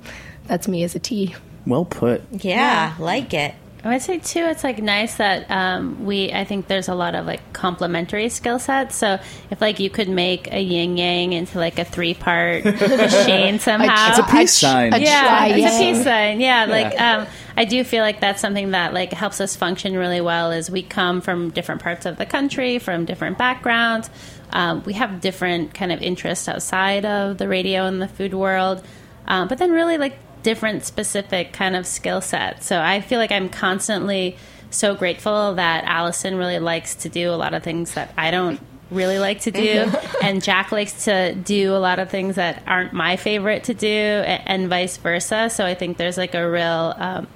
that's 0.46 0.68
me 0.68 0.82
as 0.82 0.94
a 0.94 0.98
T. 0.98 1.34
Well 1.66 1.84
put. 1.84 2.22
Yeah, 2.32 2.94
like 2.98 3.34
it. 3.34 3.54
I 3.84 3.90
would 3.90 4.02
say 4.02 4.18
too, 4.18 4.40
it's 4.40 4.64
like 4.64 4.82
nice 4.82 5.16
that 5.18 5.48
um, 5.50 6.04
we. 6.04 6.32
I 6.32 6.44
think 6.44 6.66
there's 6.66 6.88
a 6.88 6.94
lot 6.94 7.14
of 7.14 7.26
like 7.26 7.52
complementary 7.52 8.28
skill 8.28 8.58
sets. 8.58 8.96
So 8.96 9.20
if 9.50 9.60
like 9.60 9.78
you 9.78 9.88
could 9.88 10.08
make 10.08 10.52
a 10.52 10.60
yin 10.60 10.96
yang 10.96 11.32
into 11.32 11.58
like 11.58 11.78
a 11.78 11.84
three 11.84 12.14
part 12.14 12.64
machine 12.64 13.60
somehow, 13.60 14.08
It's 14.10 14.18
a 14.18 14.22
peace 14.24 14.54
sign. 14.54 14.92
A 14.92 14.98
yeah, 14.98 15.46
it's 15.46 15.76
a 15.76 15.78
peace 15.78 16.02
sign. 16.02 16.40
Yeah, 16.40 16.64
like 16.64 16.92
Yeah. 16.94 17.18
um, 17.18 17.26
I 17.56 17.64
do 17.66 17.84
feel 17.84 18.02
like 18.02 18.20
that's 18.20 18.40
something 18.40 18.72
that 18.72 18.94
like 18.94 19.12
helps 19.12 19.40
us 19.40 19.54
function 19.54 19.96
really 19.96 20.20
well. 20.20 20.50
Is 20.50 20.68
we 20.70 20.82
come 20.82 21.20
from 21.20 21.50
different 21.50 21.80
parts 21.80 22.04
of 22.04 22.16
the 22.16 22.26
country, 22.26 22.80
from 22.80 23.04
different 23.04 23.38
backgrounds. 23.38 24.10
Um, 24.50 24.82
we 24.86 24.94
have 24.94 25.20
different 25.20 25.74
kind 25.74 25.92
of 25.92 26.02
interests 26.02 26.48
outside 26.48 27.04
of 27.04 27.38
the 27.38 27.46
radio 27.46 27.84
and 27.86 28.02
the 28.02 28.08
food 28.08 28.34
world, 28.34 28.82
um, 29.26 29.46
but 29.46 29.58
then 29.58 29.70
really 29.70 29.98
like 29.98 30.16
different 30.42 30.84
specific 30.84 31.52
kind 31.52 31.76
of 31.76 31.86
skill 31.86 32.20
sets. 32.20 32.66
So 32.66 32.80
I 32.80 33.00
feel 33.00 33.18
like 33.18 33.32
I'm 33.32 33.48
constantly 33.48 34.36
so 34.70 34.94
grateful 34.94 35.54
that 35.54 35.84
Allison 35.84 36.36
really 36.36 36.58
likes 36.58 36.94
to 36.96 37.08
do 37.08 37.30
a 37.30 37.36
lot 37.36 37.54
of 37.54 37.62
things 37.62 37.94
that 37.94 38.12
I 38.16 38.30
don't 38.30 38.60
really 38.90 39.18
like 39.18 39.40
to 39.42 39.50
do. 39.50 39.90
And 40.22 40.42
Jack 40.42 40.72
likes 40.72 41.04
to 41.04 41.34
do 41.34 41.74
a 41.74 41.78
lot 41.78 41.98
of 42.00 42.10
things 42.10 42.36
that 42.36 42.62
aren't 42.66 42.92
my 42.92 43.16
favorite 43.16 43.64
to 43.64 43.74
do 43.74 43.86
a- 43.88 44.42
and 44.46 44.68
vice 44.68 44.96
versa. 44.96 45.48
So 45.48 45.64
I 45.64 45.74
think 45.74 45.96
there's 45.96 46.18
like 46.18 46.34
a 46.34 46.50
real 46.50 46.94
um, 46.96 47.28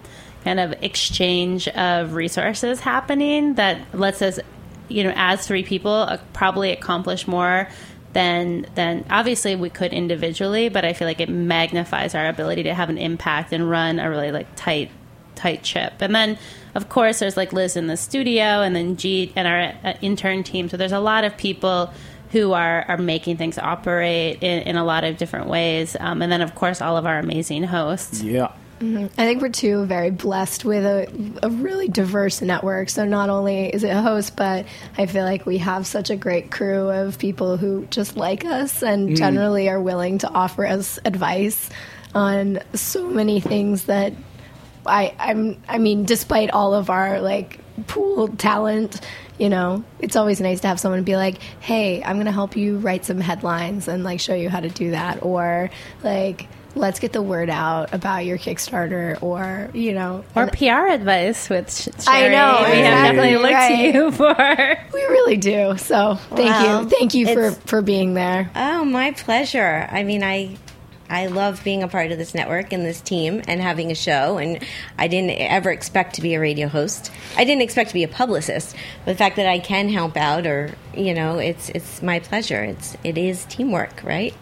kind 0.45 0.61
of 0.61 0.73
exchange 0.83 1.69
of 1.69 2.15
resources 2.15 2.81
happening 2.81 3.55
that 3.55 3.79
lets 3.95 4.21
us 4.23 4.41
you 4.89 5.05
know 5.05 5.13
as 5.17 5.47
three 5.47 5.63
people 5.63 5.93
uh, 5.93 6.19
probably 6.33 6.73
accomplish 6.73 7.27
more 7.27 7.69
than 8.13 8.67
than 8.75 9.05
obviously 9.09 9.57
we 9.57 9.71
could 9.71 9.93
individually 9.93 10.69
but 10.69 10.85
I 10.85 10.93
feel 10.93 11.09
like 11.09 11.21
it 11.21 11.29
magnifies 11.29 12.15
our 12.15 12.29
ability 12.29 12.65
to 12.65 12.75
have 12.75 12.91
an 12.91 12.99
impact 12.99 13.53
and 13.53 13.69
run 13.71 13.99
a 13.99 14.11
really 14.11 14.31
like 14.31 14.49
tight 14.55 14.91
tight 15.43 15.67
ship. 15.67 15.95
And 16.01 16.15
then, 16.15 16.39
of 16.75 16.89
course, 16.89 17.19
there's 17.19 17.37
like 17.37 17.53
Liz 17.53 17.77
in 17.77 17.87
the 17.87 17.97
studio, 17.97 18.63
and 18.63 18.75
then 18.75 18.97
Jeet 18.97 19.33
and 19.37 19.49
our 19.49 19.75
uh, 19.85 19.95
intern 20.01 20.43
team. 20.43 20.69
So 20.69 20.77
there's 20.77 20.93
a 20.93 21.01
lot 21.01 21.25
of 21.25 21.37
people 21.37 21.93
who 22.31 22.53
are 22.53 22.85
are 22.89 22.97
making 22.97 23.37
things 23.37 23.59
operate 23.59 24.43
in, 24.43 24.63
in 24.63 24.77
a 24.77 24.85
lot 24.85 25.05
of 25.05 25.17
different 25.17 25.49
ways. 25.49 25.97
Um, 25.99 26.23
and 26.23 26.31
then, 26.31 26.41
of 26.41 26.55
course, 26.55 26.81
all 26.81 26.97
of 26.97 27.07
our 27.07 27.19
amazing 27.19 27.65
hosts. 27.65 28.23
Yeah. 28.23 28.53
Mm-hmm. 28.83 29.21
I 29.21 29.25
think 29.25 29.41
we're 29.41 29.49
too 29.51 29.85
very 29.85 30.11
blessed 30.11 30.65
with 30.65 30.85
a, 30.85 31.07
a 31.45 31.49
really 31.49 31.87
diverse 31.87 32.43
network. 32.43 32.89
So 32.89 33.05
not 33.05 33.31
only 33.31 33.73
is 33.73 33.85
it 33.85 33.91
a 33.91 34.03
host, 34.03 34.35
but 34.35 34.67
I 34.99 35.07
feel 35.07 35.25
like 35.25 35.47
we 35.47 35.59
have 35.59 35.87
such 35.87 36.11
a 36.11 36.17
great 36.17 36.51
crew 36.51 36.91
of 36.91 37.17
people 37.17 37.57
who 37.57 37.87
just 37.87 38.17
like 38.17 38.45
us 38.45 38.83
and 38.83 39.11
mm. 39.11 39.17
generally 39.17 39.69
are 39.69 39.81
willing 39.81 40.19
to 40.19 40.29
offer 40.29 40.67
us 40.67 40.99
advice 41.05 41.71
on 42.13 42.59
so 42.75 43.09
many 43.09 43.39
things 43.39 43.85
that 43.85 44.15
I 44.85 45.15
I'm 45.17 45.63
I 45.69 45.79
mean, 45.79 46.05
despite 46.05 46.51
all 46.51 46.75
of 46.75 46.91
our 46.91 47.21
like 47.21 47.61
pooled 47.87 48.39
talent, 48.39 49.01
you 49.39 49.49
know, 49.49 49.85
it's 50.01 50.17
always 50.17 50.41
nice 50.41 50.61
to 50.61 50.69
have 50.69 50.81
someone 50.81 51.05
be 51.05 51.17
like, 51.17 51.39
"Hey, 51.61 52.03
I'm 52.03 52.17
going 52.17 52.27
to 52.27 52.33
help 52.33 52.57
you 52.57 52.79
write 52.79 53.05
some 53.05 53.21
headlines 53.21 53.89
and 53.89 54.05
like 54.05 54.21
show 54.21 54.35
you 54.35 54.51
how 54.51 54.61
to 54.61 54.69
do 54.69 54.91
that," 54.91 55.23
or 55.23 55.71
like, 56.03 56.49
"Let's 56.75 56.99
get 56.99 57.13
the 57.13 57.23
word 57.23 57.51
out 57.51 57.93
about 57.93 58.25
your 58.25 58.39
Kickstarter," 58.39 59.23
or 59.23 59.69
you 59.75 59.93
know, 59.93 60.25
Or 60.35 60.45
and 60.45 60.53
PR 60.53 60.89
advice 60.89 61.49
with 61.51 61.73
Sh- 61.73 61.89
I 62.07 62.29
know, 62.29 62.65
we 62.71 62.79
have 62.79 63.15
definitely 63.15 63.37
looked 63.37 63.53
right. 63.55 63.93
to 63.93 63.99
you 63.99 64.11
for. 64.11 64.35
we 64.95 65.01
really 65.03 65.37
do. 65.37 65.77
So 65.79 66.15
thank 66.31 66.51
Well, 66.51 66.83
you, 66.85 66.89
thank 66.91 67.15
you 67.15 67.27
for 67.33 67.51
for 67.53 67.83
being 67.83 68.15
there. 68.15 68.51
Oh, 68.55 68.85
my 68.85 69.13
pleasure. 69.13 69.89
I 69.91 70.03
mean, 70.03 70.23
I 70.23 70.57
I 71.11 71.27
love 71.27 71.63
being 71.63 71.83
a 71.83 71.89
part 71.89 72.11
of 72.11 72.17
this 72.17 72.35
network 72.35 72.73
and 72.73 72.87
this 72.87 73.03
team 73.03 73.43
and 73.47 73.61
having 73.61 73.91
a 73.91 73.95
show. 73.95 74.39
And 74.39 74.59
I 74.97 75.09
didn't 75.09 75.33
ever 75.39 75.71
expect 75.71 76.15
to 76.15 76.23
be 76.23 76.33
a 76.35 76.41
radio 76.41 76.69
host. 76.69 77.13
I 77.37 77.45
didn't 77.45 77.61
expect 77.61 77.91
to 77.91 77.95
be 77.95 78.03
a 78.03 78.09
publicist. 78.09 78.75
But 79.05 79.13
the 79.13 79.19
fact 79.19 79.37
that 79.37 79.47
I 79.47 79.59
can 79.59 79.91
help 79.91 80.17
out, 80.17 80.47
or 80.47 80.71
you 80.95 81.13
know, 81.13 81.39
it's 81.39 81.69
it's 81.71 82.01
my 82.03 82.19
pleasure. 82.21 82.65
It's 82.65 82.97
it 83.05 83.19
is 83.19 83.45
teamwork, 83.45 84.03
right? 84.03 84.33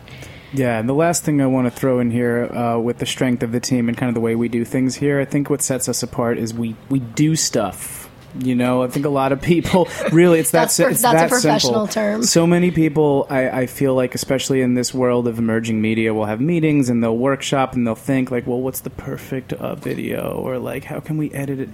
Yeah, 0.52 0.78
and 0.80 0.88
the 0.88 0.94
last 0.94 1.22
thing 1.22 1.40
I 1.40 1.46
want 1.46 1.66
to 1.66 1.70
throw 1.70 2.00
in 2.00 2.10
here 2.10 2.46
uh, 2.52 2.78
with 2.78 2.98
the 2.98 3.06
strength 3.06 3.42
of 3.42 3.52
the 3.52 3.60
team 3.60 3.88
and 3.88 3.96
kind 3.96 4.08
of 4.08 4.14
the 4.14 4.20
way 4.20 4.34
we 4.34 4.48
do 4.48 4.64
things 4.64 4.96
here, 4.96 5.20
I 5.20 5.24
think 5.24 5.48
what 5.48 5.62
sets 5.62 5.88
us 5.88 6.02
apart 6.02 6.38
is 6.38 6.52
we, 6.52 6.74
we 6.88 6.98
do 6.98 7.36
stuff. 7.36 8.08
You 8.38 8.54
know, 8.54 8.82
I 8.84 8.88
think 8.88 9.06
a 9.06 9.10
lot 9.10 9.32
of 9.32 9.42
people 9.42 9.88
really 10.12 10.38
it's 10.38 10.52
that 10.52 10.60
That's 10.62 10.74
si- 10.74 10.82
pro- 10.84 10.92
it's 10.92 11.02
that's 11.02 11.14
a 11.14 11.16
that 11.22 11.28
professional 11.30 11.86
simple. 11.86 11.88
term. 11.88 12.22
So 12.22 12.46
many 12.46 12.70
people, 12.70 13.26
I, 13.28 13.48
I 13.62 13.66
feel 13.66 13.94
like, 13.94 14.14
especially 14.14 14.60
in 14.60 14.74
this 14.74 14.94
world 14.94 15.26
of 15.26 15.38
emerging 15.38 15.80
media, 15.80 16.14
will 16.14 16.26
have 16.26 16.40
meetings 16.40 16.88
and 16.90 17.02
they'll 17.02 17.16
workshop 17.16 17.74
and 17.74 17.84
they'll 17.86 17.94
think 17.96 18.30
like, 18.30 18.46
well, 18.46 18.60
what's 18.60 18.80
the 18.80 18.90
perfect 18.90 19.52
uh, 19.52 19.74
video 19.74 20.32
or 20.32 20.58
like 20.58 20.84
how 20.84 21.00
can 21.00 21.16
we 21.16 21.32
edit 21.32 21.58
it? 21.58 21.68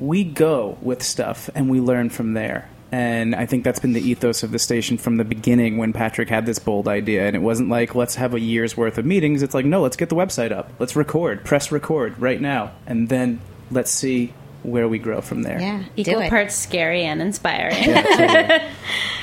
We 0.00 0.24
go 0.24 0.78
with 0.82 1.02
stuff 1.02 1.48
and 1.54 1.70
we 1.70 1.80
learn 1.80 2.10
from 2.10 2.34
there. 2.34 2.68
And 2.92 3.34
I 3.36 3.46
think 3.46 3.62
that's 3.62 3.78
been 3.78 3.92
the 3.92 4.00
ethos 4.00 4.42
of 4.42 4.50
the 4.50 4.58
station 4.58 4.98
from 4.98 5.16
the 5.16 5.24
beginning 5.24 5.76
when 5.78 5.92
Patrick 5.92 6.28
had 6.28 6.44
this 6.44 6.58
bold 6.58 6.88
idea. 6.88 7.24
And 7.26 7.36
it 7.36 7.40
wasn't 7.42 7.68
like, 7.68 7.94
let's 7.94 8.16
have 8.16 8.34
a 8.34 8.40
year's 8.40 8.76
worth 8.76 8.98
of 8.98 9.04
meetings. 9.06 9.42
It's 9.42 9.54
like, 9.54 9.64
no, 9.64 9.80
let's 9.80 9.96
get 9.96 10.08
the 10.08 10.16
website 10.16 10.50
up. 10.50 10.72
Let's 10.80 10.96
record, 10.96 11.44
press 11.44 11.70
record 11.70 12.18
right 12.18 12.40
now. 12.40 12.72
And 12.86 13.08
then 13.08 13.40
let's 13.70 13.92
see 13.92 14.32
where 14.64 14.88
we 14.88 14.98
grow 14.98 15.20
from 15.20 15.42
there. 15.42 15.58
Yeah, 15.60 15.84
Equal 15.96 16.28
parts 16.28 16.54
scary 16.56 17.02
and 17.04 17.22
inspiring. 17.22 17.82
Yeah. 17.84 18.68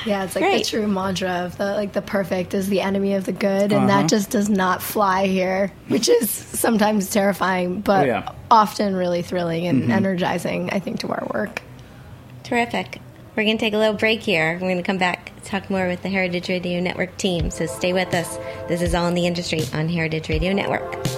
Yeah, 0.06 0.24
it's 0.24 0.34
like 0.36 0.44
Great. 0.44 0.64
the 0.64 0.70
true 0.70 0.86
mantra 0.86 1.28
of 1.44 1.58
the 1.58 1.72
like 1.74 1.92
the 1.92 2.00
perfect 2.00 2.54
is 2.54 2.68
the 2.68 2.80
enemy 2.80 3.14
of 3.14 3.26
the 3.26 3.32
good, 3.32 3.72
and 3.72 3.74
Uh-huh. 3.74 3.86
that 4.02 4.08
just 4.08 4.30
does 4.30 4.48
not 4.48 4.80
fly 4.80 5.26
here, 5.26 5.70
which 5.88 6.08
is 6.08 6.30
sometimes 6.30 7.10
terrifying, 7.10 7.80
but 7.80 8.04
Oh, 8.04 8.06
yeah. 8.06 8.22
Mm-hmm. 8.22 8.38
often 8.50 8.94
really 8.96 9.20
thrilling 9.22 9.66
and 9.66 9.90
energizing. 9.92 10.70
I 10.70 10.78
think 10.78 11.00
to 11.00 11.08
our 11.08 11.28
work. 11.34 11.60
Terrific. 12.44 13.00
We're 13.38 13.44
going 13.44 13.56
to 13.56 13.64
take 13.64 13.74
a 13.74 13.78
little 13.78 13.94
break 13.94 14.20
here. 14.20 14.54
We're 14.54 14.66
going 14.66 14.78
to 14.78 14.82
come 14.82 14.98
back 14.98 15.30
talk 15.44 15.70
more 15.70 15.86
with 15.86 16.02
the 16.02 16.08
Heritage 16.08 16.48
Radio 16.48 16.80
Network 16.80 17.16
team. 17.18 17.52
So 17.52 17.66
stay 17.66 17.92
with 17.92 18.12
us. 18.12 18.36
This 18.66 18.82
is 18.82 18.96
All 18.96 19.06
in 19.06 19.14
the 19.14 19.28
Industry 19.28 19.60
on 19.72 19.88
Heritage 19.88 20.28
Radio 20.28 20.52
Network. 20.52 21.17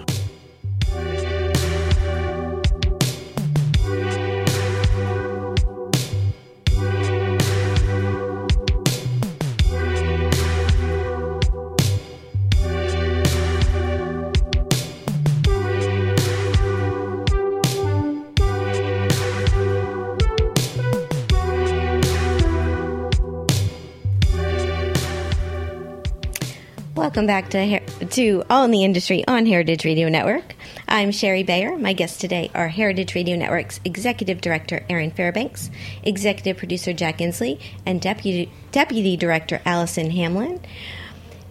Welcome 27.21 27.27
back 27.27 27.51
to 27.51 28.05
to 28.07 28.43
All 28.49 28.63
in 28.63 28.71
the 28.71 28.83
Industry 28.83 29.23
on 29.27 29.45
Heritage 29.45 29.85
Radio 29.85 30.09
Network. 30.09 30.55
I'm 30.87 31.11
Shari 31.11 31.43
Bayer. 31.43 31.77
My 31.77 31.93
guests 31.93 32.17
today 32.17 32.49
are 32.55 32.67
Heritage 32.67 33.13
Radio 33.13 33.37
Network's 33.37 33.79
Executive 33.85 34.41
Director 34.41 34.83
Erin 34.89 35.11
Fairbanks, 35.11 35.69
Executive 36.01 36.57
Producer 36.57 36.93
Jack 36.93 37.19
Inslee, 37.19 37.61
and 37.85 38.01
Deputy 38.01 38.51
Deputy 38.71 39.17
Director 39.17 39.61
Allison 39.67 40.09
Hamlin, 40.09 40.61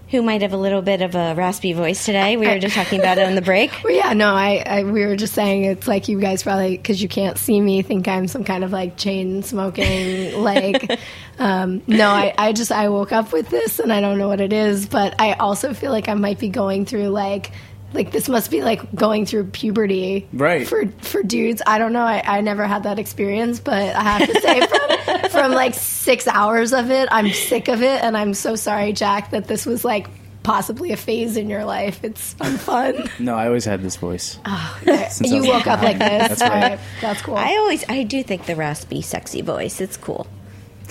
who 0.08 0.22
might 0.22 0.42
have 0.42 0.52
a 0.52 0.56
little 0.56 0.82
bit 0.82 1.02
of 1.02 1.14
a 1.14 1.36
raspy 1.36 1.72
voice 1.72 2.04
today. 2.04 2.36
We 2.36 2.48
were 2.48 2.58
just 2.58 2.74
talking 2.74 2.98
about 2.98 3.18
it 3.18 3.28
on 3.28 3.36
the 3.36 3.42
break. 3.42 3.70
Well, 3.84 3.94
yeah, 3.94 4.12
no, 4.12 4.34
I, 4.34 4.64
I 4.66 4.82
we 4.82 5.06
were 5.06 5.14
just 5.14 5.34
saying 5.34 5.66
it's 5.66 5.86
like 5.86 6.08
you 6.08 6.20
guys 6.20 6.42
probably 6.42 6.78
because 6.78 7.00
you 7.00 7.08
can't 7.08 7.38
see 7.38 7.60
me 7.60 7.82
think 7.82 8.08
I'm 8.08 8.26
some 8.26 8.42
kind 8.42 8.64
of 8.64 8.72
like 8.72 8.96
chain 8.96 9.44
smoking 9.44 10.36
like. 10.42 10.98
Um, 11.40 11.82
no, 11.86 12.08
I, 12.10 12.34
I 12.36 12.52
just 12.52 12.70
I 12.70 12.88
woke 12.90 13.12
up 13.12 13.32
with 13.32 13.48
this 13.48 13.78
and 13.80 13.92
I 13.92 14.00
don't 14.00 14.18
know 14.18 14.28
what 14.28 14.40
it 14.40 14.52
is, 14.52 14.86
but 14.86 15.18
I 15.18 15.32
also 15.32 15.72
feel 15.74 15.90
like 15.90 16.08
I 16.08 16.14
might 16.14 16.38
be 16.38 16.50
going 16.50 16.84
through 16.84 17.08
like 17.08 17.50
like 17.92 18.12
this 18.12 18.28
must 18.28 18.50
be 18.52 18.62
like 18.62 18.94
going 18.94 19.26
through 19.26 19.44
puberty 19.46 20.28
Right. 20.32 20.64
for 20.64 20.86
for 21.00 21.24
dudes 21.24 21.60
i 21.66 21.78
don't 21.78 21.92
know 21.92 22.04
i, 22.04 22.22
I 22.24 22.40
never 22.40 22.64
had 22.64 22.84
that 22.84 23.00
experience 23.00 23.58
but 23.58 23.96
i 23.96 24.02
have 24.02 24.28
to 24.32 24.40
say 24.40 24.64
from, 24.64 25.30
from 25.30 25.52
like 25.52 25.74
six 25.74 26.28
hours 26.28 26.72
of 26.72 26.92
it 26.92 27.08
i'm 27.10 27.32
sick 27.32 27.66
of 27.66 27.82
it 27.82 28.00
and 28.04 28.16
i'm 28.16 28.32
so 28.32 28.54
sorry 28.54 28.92
jack 28.92 29.32
that 29.32 29.48
this 29.48 29.66
was 29.66 29.84
like 29.84 30.06
possibly 30.44 30.92
a 30.92 30.96
phase 30.96 31.36
in 31.36 31.50
your 31.50 31.64
life 31.64 31.98
it's 32.04 32.34
fun. 32.34 33.08
No, 33.18 33.34
I 33.34 33.46
always 33.48 33.64
had 33.64 33.82
this 33.82 33.96
voice. 33.96 34.38
Since 34.84 35.22
I 35.22 35.34
you 35.34 35.40
was 35.40 35.48
woke 35.48 35.66
up 35.66 35.82
like 35.82 35.98
this 35.98 36.38
That's 36.38 36.42
right. 36.42 36.52
All 36.52 36.60
right, 36.70 36.80
that's 37.00 37.22
cool 37.22 37.36
I 37.36 37.56
always, 37.56 37.84
I 37.88 38.04
do 38.04 38.22
think 38.22 38.46
the 38.46 38.54
raspy, 38.54 39.02
sexy 39.02 39.42
voice. 39.42 39.80
It's 39.80 39.96
cool. 39.96 40.28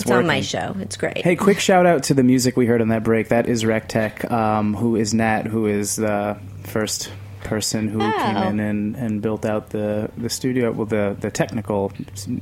It's, 0.01 0.11
on 0.11 0.27
my 0.27 0.41
show. 0.41 0.75
It's 0.79 0.97
great. 0.97 1.17
Hey, 1.19 1.35
quick 1.35 1.59
shout 1.59 1.85
out 1.85 2.03
to 2.03 2.13
the 2.13 2.23
music 2.23 2.55
we 2.57 2.65
heard 2.65 2.81
on 2.81 2.89
that 2.89 3.03
break. 3.03 3.29
That 3.29 3.47
is 3.47 3.63
Rectech, 3.63 4.29
um, 4.31 4.73
who 4.73 4.95
is 4.95 5.13
Nat, 5.13 5.45
who 5.47 5.65
is 5.67 5.95
the 5.95 6.37
first 6.63 7.11
person 7.43 7.87
who 7.87 7.99
Oh. 8.01 8.11
came 8.11 8.37
in 8.37 8.59
and, 8.59 8.95
and 8.95 9.21
built 9.21 9.45
out 9.45 9.69
the, 9.71 10.09
the 10.17 10.29
studio, 10.29 10.71
well, 10.71 10.85
the, 10.85 11.15
the 11.19 11.31
technical, 11.31 11.91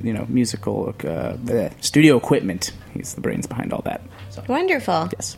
you 0.01 0.11
know, 0.13 0.25
musical 0.27 0.89
uh, 1.03 1.33
the 1.43 1.71
studio 1.81 2.17
equipment. 2.17 2.71
He's 2.93 3.13
the 3.13 3.21
brains 3.21 3.45
behind 3.47 3.73
all 3.73 3.81
that. 3.85 4.01
So, 4.31 4.43
Wonderful. 4.47 5.09
yes. 5.17 5.37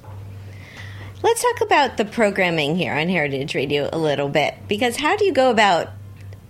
Let's 1.21 1.41
talk 1.41 1.62
about 1.62 1.97
the 1.97 2.05
programming 2.05 2.77
here 2.77 2.93
on 2.93 3.10
Heritage 3.10 3.53
Radio 3.53 3.89
a 3.91 3.97
little 3.97 4.29
bit 4.29 4.55
because 4.69 4.95
how 4.95 5.17
do 5.17 5.25
you 5.25 5.34
go 5.34 5.51
about 5.51 5.89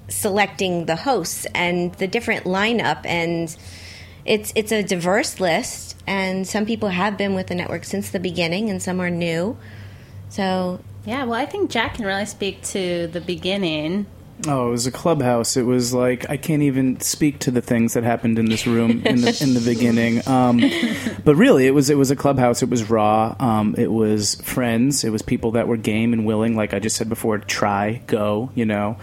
selecting 0.10 0.86
the 0.86 0.96
hosts 0.96 1.46
and 1.56 1.94
the 1.96 2.08
different 2.08 2.46
lineup 2.46 3.06
and 3.06 3.56
it's 4.30 4.54
it's 4.56 4.72
a 4.72 4.84
diverse 4.84 5.40
list 5.40 5.98
and 6.06 6.48
some 6.48 6.66
people 6.66 6.90
have 6.90 7.18
been 7.18 7.34
with 7.34 7.48
the 7.48 7.56
network 7.56 7.84
since 7.84 8.12
the 8.12 8.20
beginning 8.20 8.70
and 8.70 8.82
some 8.82 9.02
are 9.02 9.10
new. 9.10 9.58
So, 10.30 10.80
yeah, 11.06 11.24
well, 11.24 11.34
I 11.34 11.48
think 11.48 11.72
Jack 11.72 11.96
can 11.96 12.06
really 12.06 12.28
speak 12.28 12.62
to 12.66 13.08
the 13.08 13.22
beginning. 13.22 14.06
Oh, 14.48 14.68
it 14.68 14.72
was 14.72 14.86
a 14.86 14.92
clubhouse. 14.92 15.58
It 15.58 15.64
was 15.64 15.96
like 15.96 16.30
I 16.30 16.38
can't 16.38 16.62
even 16.62 17.00
speak 17.02 17.40
to 17.40 17.52
the 17.52 17.62
things 17.62 17.96
that 17.96 18.04
happened 18.04 18.38
in 18.38 18.46
this 18.46 18.68
room 18.68 19.02
in 19.04 19.22
the 19.22 19.38
in 19.42 19.56
the 19.56 19.64
beginning. 19.66 20.22
Um, 20.30 20.62
but 21.26 21.36
really, 21.36 21.66
it 21.66 21.72
was 21.72 21.90
it 21.90 21.98
was 21.98 22.12
a 22.12 22.16
clubhouse. 22.16 22.62
It 22.62 22.70
was 22.70 22.88
raw. 22.88 23.36
Um, 23.40 23.74
it 23.78 23.92
was 23.92 24.36
friends. 24.36 25.04
It 25.04 25.10
was 25.10 25.24
people 25.24 25.52
that 25.52 25.68
were 25.68 25.76
game 25.76 26.14
and 26.14 26.24
willing. 26.24 26.56
Like 26.56 26.74
I 26.74 26.80
just 26.80 26.96
said 26.96 27.10
before, 27.10 27.40
try, 27.40 28.04
go. 28.06 28.52
You 28.54 28.66
know. 28.66 28.98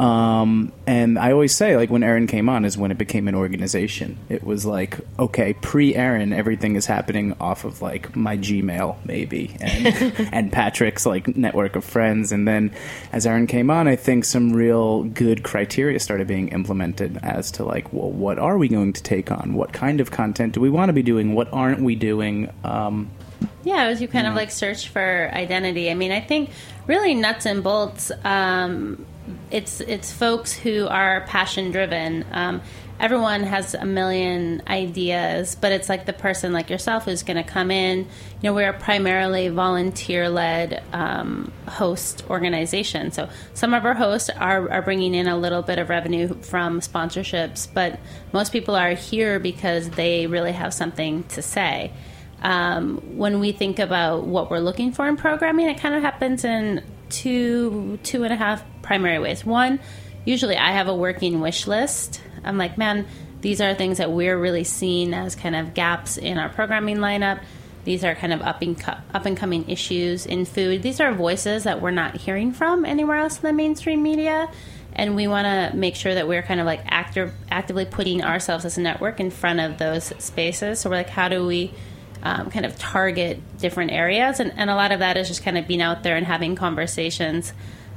Um, 0.00 0.72
and 0.86 1.18
I 1.18 1.32
always 1.32 1.54
say, 1.54 1.76
like 1.76 1.90
when 1.90 2.02
Erin 2.02 2.26
came 2.26 2.48
on, 2.48 2.64
is 2.64 2.78
when 2.78 2.90
it 2.90 2.96
became 2.96 3.28
an 3.28 3.34
organization. 3.34 4.16
It 4.30 4.42
was 4.42 4.64
like, 4.64 4.98
okay, 5.18 5.52
pre 5.52 5.94
Erin, 5.94 6.32
everything 6.32 6.74
is 6.76 6.86
happening 6.86 7.36
off 7.38 7.66
of 7.66 7.82
like 7.82 8.16
my 8.16 8.38
Gmail, 8.38 8.96
maybe, 9.04 9.54
and 9.60 9.86
and 10.32 10.50
Patrick's 10.50 11.04
like 11.04 11.36
network 11.36 11.76
of 11.76 11.84
friends. 11.84 12.32
And 12.32 12.48
then 12.48 12.72
as 13.12 13.26
Erin 13.26 13.46
came 13.46 13.68
on, 13.68 13.88
I 13.88 13.96
think 13.96 14.24
some 14.24 14.54
real 14.54 15.04
good 15.04 15.42
criteria 15.42 16.00
started 16.00 16.26
being 16.26 16.48
implemented 16.48 17.18
as 17.22 17.50
to 17.52 17.64
like, 17.64 17.92
well, 17.92 18.10
what 18.10 18.38
are 18.38 18.56
we 18.56 18.68
going 18.68 18.94
to 18.94 19.02
take 19.02 19.30
on? 19.30 19.52
What 19.52 19.74
kind 19.74 20.00
of 20.00 20.10
content 20.10 20.54
do 20.54 20.62
we 20.62 20.70
want 20.70 20.88
to 20.88 20.94
be 20.94 21.02
doing? 21.02 21.34
What 21.34 21.52
aren't 21.52 21.82
we 21.82 21.94
doing? 21.94 22.50
Um, 22.64 23.10
Yeah, 23.64 23.84
as 23.84 24.00
you 24.00 24.08
kind 24.08 24.26
of 24.26 24.34
like 24.34 24.50
search 24.50 24.88
for 24.88 25.30
identity. 25.34 25.90
I 25.90 25.94
mean, 25.94 26.10
I 26.10 26.22
think 26.22 26.48
really 26.86 27.14
nuts 27.14 27.44
and 27.44 27.62
bolts. 27.62 28.10
Um, 28.24 29.04
it's 29.50 29.80
it's 29.80 30.12
folks 30.12 30.52
who 30.52 30.86
are 30.86 31.22
passion 31.22 31.70
driven. 31.70 32.24
Um, 32.32 32.62
everyone 32.98 33.42
has 33.44 33.74
a 33.74 33.84
million 33.84 34.62
ideas, 34.66 35.56
but 35.58 35.72
it's 35.72 35.88
like 35.88 36.06
the 36.06 36.12
person 36.12 36.52
like 36.52 36.68
yourself 36.68 37.04
who's 37.04 37.22
going 37.22 37.36
to 37.36 37.48
come 37.48 37.70
in. 37.70 37.98
You 37.98 38.06
know, 38.42 38.54
we're 38.54 38.72
primarily 38.72 39.48
volunteer 39.48 40.28
led 40.28 40.82
um, 40.92 41.52
host 41.66 42.24
organization, 42.28 43.12
so 43.12 43.28
some 43.54 43.74
of 43.74 43.84
our 43.84 43.94
hosts 43.94 44.30
are 44.30 44.70
are 44.70 44.82
bringing 44.82 45.14
in 45.14 45.28
a 45.28 45.36
little 45.36 45.62
bit 45.62 45.78
of 45.78 45.88
revenue 45.88 46.28
from 46.42 46.80
sponsorships, 46.80 47.68
but 47.72 47.98
most 48.32 48.52
people 48.52 48.74
are 48.74 48.94
here 48.94 49.38
because 49.38 49.90
they 49.90 50.26
really 50.26 50.52
have 50.52 50.74
something 50.74 51.24
to 51.24 51.42
say 51.42 51.92
um, 52.42 52.98
when 53.16 53.40
we 53.40 53.52
think 53.52 53.78
about 53.78 54.26
what 54.26 54.50
we're 54.50 54.60
looking 54.60 54.92
for 54.92 55.06
in 55.08 55.16
programming, 55.16 55.68
it 55.68 55.78
kind 55.78 55.94
of 55.94 56.02
happens 56.02 56.44
in 56.44 56.82
two 57.10 57.98
two 58.02 58.24
and 58.24 58.32
a 58.32 58.36
half 58.36 58.64
primary 58.82 59.18
ways. 59.18 59.44
One, 59.44 59.80
usually 60.24 60.56
I 60.56 60.72
have 60.72 60.88
a 60.88 60.94
working 60.94 61.40
wish 61.40 61.66
list. 61.66 62.22
I'm 62.44 62.56
like, 62.56 62.78
man, 62.78 63.06
these 63.40 63.60
are 63.60 63.74
things 63.74 63.98
that 63.98 64.10
we're 64.10 64.38
really 64.38 64.64
seeing 64.64 65.12
as 65.14 65.34
kind 65.34 65.56
of 65.56 65.74
gaps 65.74 66.16
in 66.16 66.38
our 66.38 66.48
programming 66.48 66.98
lineup. 66.98 67.42
These 67.84 68.04
are 68.04 68.14
kind 68.14 68.32
of 68.32 68.42
up 68.42 68.62
and 68.62 68.78
co- 68.78 68.98
up 69.14 69.26
and 69.26 69.36
coming 69.36 69.68
issues 69.68 70.26
in 70.26 70.44
food. 70.44 70.82
These 70.82 71.00
are 71.00 71.12
voices 71.12 71.64
that 71.64 71.80
we're 71.80 71.90
not 71.90 72.16
hearing 72.16 72.52
from 72.52 72.84
anywhere 72.84 73.18
else 73.18 73.36
in 73.36 73.42
the 73.42 73.52
mainstream 73.52 74.02
media 74.02 74.50
and 74.92 75.16
we 75.16 75.26
want 75.28 75.46
to 75.46 75.76
make 75.76 75.94
sure 75.94 76.14
that 76.14 76.26
we're 76.26 76.42
kind 76.42 76.60
of 76.60 76.66
like 76.66 76.82
active, 76.86 77.32
actively 77.50 77.84
putting 77.84 78.22
ourselves 78.22 78.64
as 78.64 78.76
a 78.76 78.80
network 78.80 79.20
in 79.20 79.30
front 79.30 79.60
of 79.60 79.78
those 79.78 80.12
spaces. 80.22 80.80
So 80.80 80.90
we're 80.90 80.96
like, 80.96 81.08
how 81.08 81.28
do 81.28 81.46
we 81.46 81.72
um, 82.22 82.50
kind 82.50 82.66
of 82.66 82.78
target 82.78 83.40
different 83.58 83.92
areas. 83.92 84.40
And, 84.40 84.52
and 84.56 84.70
a 84.70 84.74
lot 84.74 84.92
of 84.92 85.00
that 85.00 85.16
is 85.16 85.28
just 85.28 85.42
kind 85.42 85.56
of 85.58 85.66
being 85.66 85.82
out 85.82 86.02
there 86.02 86.16
and 86.16 86.26
having 86.26 86.54
conversations. 86.54 87.52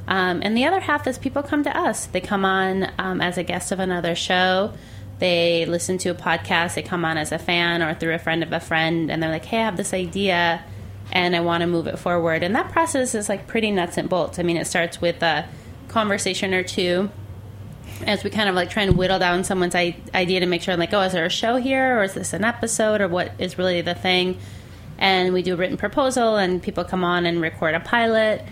Um, 0.07 0.41
and 0.43 0.55
the 0.55 0.65
other 0.65 0.79
half 0.79 1.07
is 1.07 1.17
people 1.17 1.43
come 1.43 1.63
to 1.63 1.77
us. 1.77 2.07
They 2.07 2.21
come 2.21 2.45
on 2.45 2.91
um, 2.97 3.21
as 3.21 3.38
a 3.38 3.43
guest 3.43 3.71
of 3.71 3.79
another 3.79 4.15
show. 4.15 4.73
They 5.19 5.65
listen 5.65 5.97
to 5.99 6.09
a 6.09 6.15
podcast. 6.15 6.75
They 6.75 6.81
come 6.81 7.05
on 7.05 7.17
as 7.17 7.31
a 7.31 7.39
fan 7.39 7.81
or 7.81 7.93
through 7.93 8.13
a 8.13 8.19
friend 8.19 8.43
of 8.43 8.51
a 8.51 8.59
friend, 8.59 9.09
and 9.09 9.23
they're 9.23 9.29
like, 9.29 9.45
"Hey, 9.45 9.59
I 9.59 9.65
have 9.65 9.77
this 9.77 9.93
idea, 9.93 10.65
and 11.13 11.36
I 11.36 11.39
want 11.39 11.62
to 11.62 11.67
move 11.67 11.88
it 11.88 11.97
forward." 11.97 12.43
And 12.43 12.55
that 12.55 12.71
process 12.71 13.15
is 13.15 13.29
like 13.29 13.47
pretty 13.47 13.71
nuts 13.71 13.97
and 13.97 14.09
bolts. 14.09 14.39
I 14.39 14.43
mean, 14.43 14.57
it 14.57 14.65
starts 14.65 14.99
with 14.99 15.21
a 15.23 15.47
conversation 15.88 16.53
or 16.53 16.63
two 16.63 17.09
as 18.07 18.23
we 18.23 18.29
kind 18.29 18.49
of 18.49 18.55
like 18.55 18.69
try 18.69 18.83
and 18.83 18.97
whittle 18.97 19.19
down 19.19 19.43
someone's 19.43 19.75
idea 19.75 20.39
to 20.39 20.45
make 20.45 20.61
sure, 20.61 20.75
like, 20.77 20.93
oh, 20.93 21.01
is 21.01 21.13
there 21.13 21.25
a 21.25 21.29
show 21.29 21.57
here, 21.57 21.99
or 21.99 22.03
is 22.03 22.13
this 22.13 22.33
an 22.33 22.43
episode, 22.43 23.01
or 23.01 23.07
what 23.07 23.31
is 23.39 23.57
really 23.57 23.81
the 23.81 23.95
thing? 23.95 24.37
And 24.97 25.33
we 25.33 25.41
do 25.41 25.53
a 25.53 25.57
written 25.57 25.77
proposal, 25.77 26.37
and 26.37 26.61
people 26.61 26.83
come 26.83 27.03
on 27.03 27.25
and 27.25 27.41
record 27.41 27.75
a 27.75 27.79
pilot, 27.79 28.43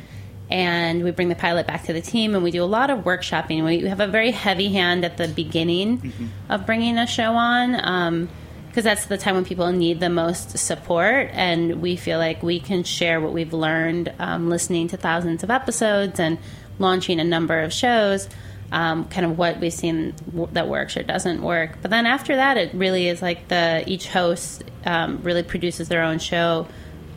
and 0.50 1.04
we 1.04 1.12
bring 1.12 1.30
the 1.30 1.36
pilot 1.36 1.68
back 1.68 1.84
to 1.84 1.94
the 1.94 2.02
team, 2.02 2.36
and 2.36 2.44
we 2.44 2.52
do 2.52 2.64
a 2.64 2.66
lot 2.66 2.90
of 2.90 3.00
workshopping. 3.00 3.64
We 3.64 3.88
have 3.88 4.00
a 4.00 4.08
very 4.08 4.32
heavy 4.32 4.70
hand 4.70 5.06
at 5.06 5.18
the 5.18 5.28
beginning 5.28 6.00
mm-hmm. 6.00 6.28
of 6.50 6.66
bringing 6.66 6.98
a 6.98 7.08
show 7.08 7.34
on. 7.34 7.80
Um, 7.80 8.30
because 8.72 8.86
that's 8.86 9.08
the 9.08 9.18
time 9.18 9.36
when 9.36 9.44
people 9.44 9.70
need 9.74 10.00
the 10.00 10.10
most 10.10 10.58
support 10.58 11.30
and 11.34 11.82
we 11.82 11.98
feel 11.98 12.18
like 12.18 12.42
we 12.42 12.62
can 12.62 12.86
share 12.86 13.20
what 13.20 13.34
we've 13.34 13.52
learned 13.52 14.14
um, 14.18 14.50
listening 14.50 14.88
to 14.88 14.96
thousands 14.96 15.44
of 15.44 15.52
episodes 15.52 16.22
and 16.22 16.38
launching 16.80 17.20
a 17.20 17.24
number 17.26 17.60
of 17.60 17.74
shows 17.74 18.30
um, 18.72 19.06
kind 19.10 19.26
of 19.26 19.38
what 19.38 19.60
we've 19.60 19.74
seen 19.74 20.14
that 20.54 20.68
works 20.68 20.96
or 20.96 21.04
doesn't 21.04 21.42
work. 21.42 21.78
But 21.82 21.92
then 21.92 22.06
after 22.06 22.36
that, 22.36 22.58
it 22.58 22.74
really 22.74 23.08
is 23.08 23.22
like 23.22 23.48
the 23.50 23.84
each 23.86 24.08
host 24.08 24.64
um, 24.86 25.22
really 25.24 25.44
produces 25.44 25.90
their 25.90 26.04
own 26.04 26.20
show 26.20 26.68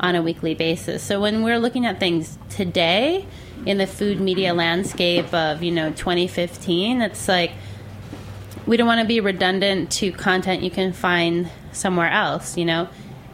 on 0.01 0.17
a 0.17 0.23
weekly 0.23 0.55
basis. 0.55 1.03
So 1.03 1.21
when 1.21 1.43
we're 1.43 1.59
looking 1.59 1.87
at 1.87 2.01
things 2.01 2.37
today 2.51 3.27
in 3.65 3.79
the 3.79 3.87
food 3.87 4.21
media 4.21 4.53
landscape 4.53 5.33
of 5.33 5.63
you 5.63 5.71
know 5.71 5.91
2015, 5.91 7.03
it's 7.03 7.29
like 7.29 7.53
we 8.67 8.77
don't 8.77 8.87
want 8.87 9.01
to 9.01 9.07
be 9.07 9.21
redundant 9.21 9.93
to 9.93 10.11
content 10.13 10.63
you 10.63 10.71
can 10.71 10.93
find 10.93 11.51
somewhere 11.73 12.11
else. 12.11 12.57
You 12.57 12.65
know, 12.65 12.89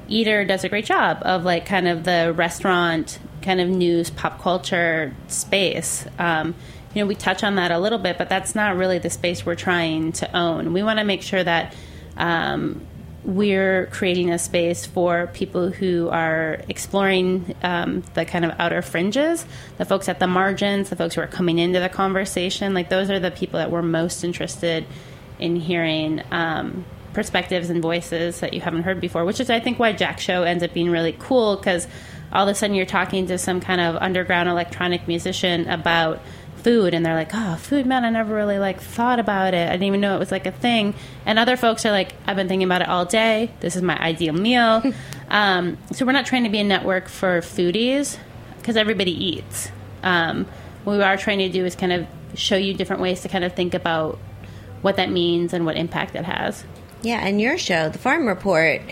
Eater 0.09 0.45
does 0.45 0.65
a 0.65 0.69
great 0.69 0.85
job 0.85 1.19
of 1.23 1.45
like 1.45 1.65
kind 1.65 1.89
of 1.89 2.05
the 2.05 2.35
restaurant 2.37 3.19
kind 3.41 3.61
of 3.61 3.69
news 3.69 4.11
pop 4.11 4.41
culture 4.41 5.15
space. 5.29 6.05
Um, 6.19 6.55
you 6.95 7.03
know, 7.03 7.07
we 7.07 7.15
touch 7.15 7.45
on 7.45 7.55
that 7.57 7.71
a 7.71 7.79
little 7.79 7.99
bit, 7.99 8.19
but 8.19 8.29
that's 8.29 8.55
not 8.55 8.77
really 8.77 8.99
the 8.99 9.11
space 9.11 9.47
we're 9.47 9.55
trying 9.55 10.13
to 10.13 10.37
own. 10.37 10.73
We 10.73 10.83
want 10.83 10.99
to 10.99 11.05
make 11.05 11.23
sure 11.23 11.43
that 11.43 11.75
um, 12.17 12.85
we're 13.25 13.87
creating 13.87 14.31
a 14.31 14.39
space 14.39 14.87
for 14.87 15.29
people 15.29 15.71
who 15.71 16.09
are 16.09 16.63
exploring 16.69 17.55
um, 17.63 18.03
the 18.15 18.25
kind 18.25 18.45
of 18.45 18.53
outer 18.59 18.83
fringes, 18.83 19.47
the 19.79 19.85
folks 19.85 20.09
at 20.09 20.19
the 20.19 20.27
margins, 20.27 20.91
the 20.91 20.97
folks 20.97 21.15
who 21.15 21.21
are 21.21 21.29
coming 21.29 21.59
into 21.59 21.79
the 21.79 21.89
conversation. 21.89 22.75
Like, 22.75 22.89
those 22.89 23.09
are 23.11 23.21
the 23.21 23.31
people 23.31 23.59
that 23.59 23.71
we're 23.71 23.83
most 23.83 24.25
interested 24.25 24.85
in 25.39 25.57
hearing. 25.57 26.23
Um, 26.31 26.85
perspectives 27.13 27.71
and 27.71 27.83
voices 27.83 28.41
that 28.41 28.55
you 28.55 28.61
haven't 28.61 28.85
heard 28.85 29.01
before, 29.01 29.25
which 29.25 29.41
is, 29.41 29.51
I 29.51 29.61
think, 29.61 29.79
why 29.79 29.93
Jack 29.93 30.21
Show 30.21 30.43
ends 30.45 30.63
up 30.63 30.73
being 30.73 30.91
really 30.91 31.17
cool 31.19 31.57
because 31.57 31.89
all 32.33 32.49
of 32.49 32.53
a 32.53 32.55
sudden 32.55 32.77
you're 32.77 32.87
talking 32.87 33.27
to 33.27 33.39
some 33.39 33.61
kind 33.61 33.81
of 33.81 33.97
underground 33.97 34.49
electronic 34.49 35.09
musician 35.09 35.69
about 35.69 36.21
food 36.63 36.95
and 36.95 37.05
they're 37.05 37.15
like 37.15 37.31
oh 37.33 37.57
food 37.57 37.87
man 37.87 38.05
i 38.05 38.11
never 38.11 38.35
really 38.35 38.59
like 38.59 38.81
thought 38.81 39.19
about 39.19 39.55
it. 39.55 39.69
I 39.69 39.73
didn't 39.73 39.85
even 39.85 40.01
know 40.01 40.15
it 40.17 40.19
was 40.19 40.31
like 40.31 40.47
a 40.47 40.53
thing. 40.53 40.95
And 41.27 41.39
other 41.39 41.57
folks 41.57 41.85
are 41.87 41.91
like 41.91 42.13
i've 42.27 42.37
been 42.37 42.49
thinking 42.49 42.67
about 42.67 42.83
it 42.83 42.89
all 42.89 43.05
day. 43.05 43.51
This 43.61 43.77
is 43.77 43.83
my 43.83 43.99
ideal 43.99 44.35
meal. 44.35 44.83
Um, 45.33 45.79
so 45.93 46.05
we're 46.05 46.11
not 46.11 46.27
trying 46.27 46.43
to 46.43 46.51
be 46.51 46.59
a 46.59 46.65
network 46.65 47.09
for 47.09 47.39
foodies 47.41 48.19
because 48.59 48.77
everybody 48.77 49.13
eats. 49.13 49.71
Um, 50.03 50.47
what 50.83 50.97
we 50.97 51.05
are 51.05 51.17
trying 51.17 51.39
to 51.39 51.49
do 51.49 51.65
is 51.65 51.77
kind 51.77 51.93
of 51.93 52.09
show 52.35 52.57
you 52.57 52.75
different 52.75 53.01
ways 53.01 53.21
to 53.21 53.29
kind 53.29 53.45
of 53.45 53.55
think 53.55 53.73
about 53.73 54.19
what 54.83 54.97
that 54.97 55.09
means 55.09 55.53
and 55.53 55.65
what 55.65 55.77
impact 55.77 56.17
it 56.17 56.25
has. 56.25 56.65
Yeah 57.03 57.25
and 57.25 57.41
your 57.41 57.59
show 57.59 57.91
the 57.91 57.99
farm 57.99 58.27
report 58.27 58.83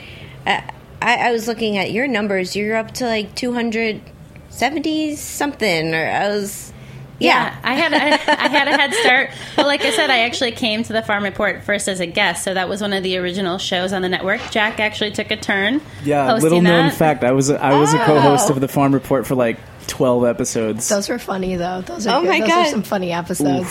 uh, 0.47 0.61
I, 1.03 1.29
I 1.29 1.33
was 1.33 1.49
looking 1.49 1.77
at 1.77 1.91
your 1.93 2.07
numbers. 2.07 2.55
You're 2.57 2.77
up 2.77 2.93
to 2.95 3.05
like 3.05 3.35
270 3.35 5.17
something 5.17 5.95
or 5.95 6.07
i 6.07 6.29
was 6.29 6.73
yeah, 7.19 7.59
I 7.63 7.75
had 7.75 7.93
a, 7.93 8.41
I 8.41 8.49
had 8.49 8.69
a 8.69 8.77
head 8.77 8.95
start. 8.95 9.31
But 9.57 9.67
like 9.67 9.83
I 9.83 9.91
said, 9.91 10.11
I 10.11 10.21
actually 10.21 10.53
came 10.53 10.83
to 10.85 10.93
the 10.93 11.03
Farm 11.03 11.25
Report 11.25 11.63
first 11.65 11.89
as 11.89 12.01
a 12.01 12.07
guest, 12.07 12.45
so 12.45 12.55
that 12.55 12.69
was 12.69 12.81
one 12.81 12.93
of 12.93 13.03
the 13.03 13.17
original 13.19 13.59
shows 13.59 13.93
on 13.93 14.03
the 14.03 14.09
network. 14.09 14.41
Jack 14.51 14.81
actually 14.81 15.11
took 15.13 15.31
a 15.31 15.37
turn. 15.37 15.81
Yeah, 16.05 16.33
little 16.35 16.63
known 16.63 16.91
fact, 16.91 17.25
I 17.25 17.33
was 17.33 17.51
a, 17.51 17.63
I 17.63 17.79
was 17.79 17.95
oh. 17.95 18.01
a 18.01 18.05
co-host 18.05 18.51
of 18.51 18.61
the 18.61 18.69
Farm 18.69 18.95
Report 18.95 19.27
for 19.27 19.35
like 19.35 19.59
12 19.89 20.25
episodes. 20.25 20.89
Those 20.89 21.09
were 21.09 21.19
funny 21.19 21.57
though. 21.57 21.81
Those 21.81 22.07
are 22.07 22.19
oh 22.19 22.23
good. 22.23 22.29
my 22.29 22.41
Those 22.41 22.49
god, 22.49 22.67
some 22.69 22.83
funny 22.83 23.13
episodes. 23.13 23.69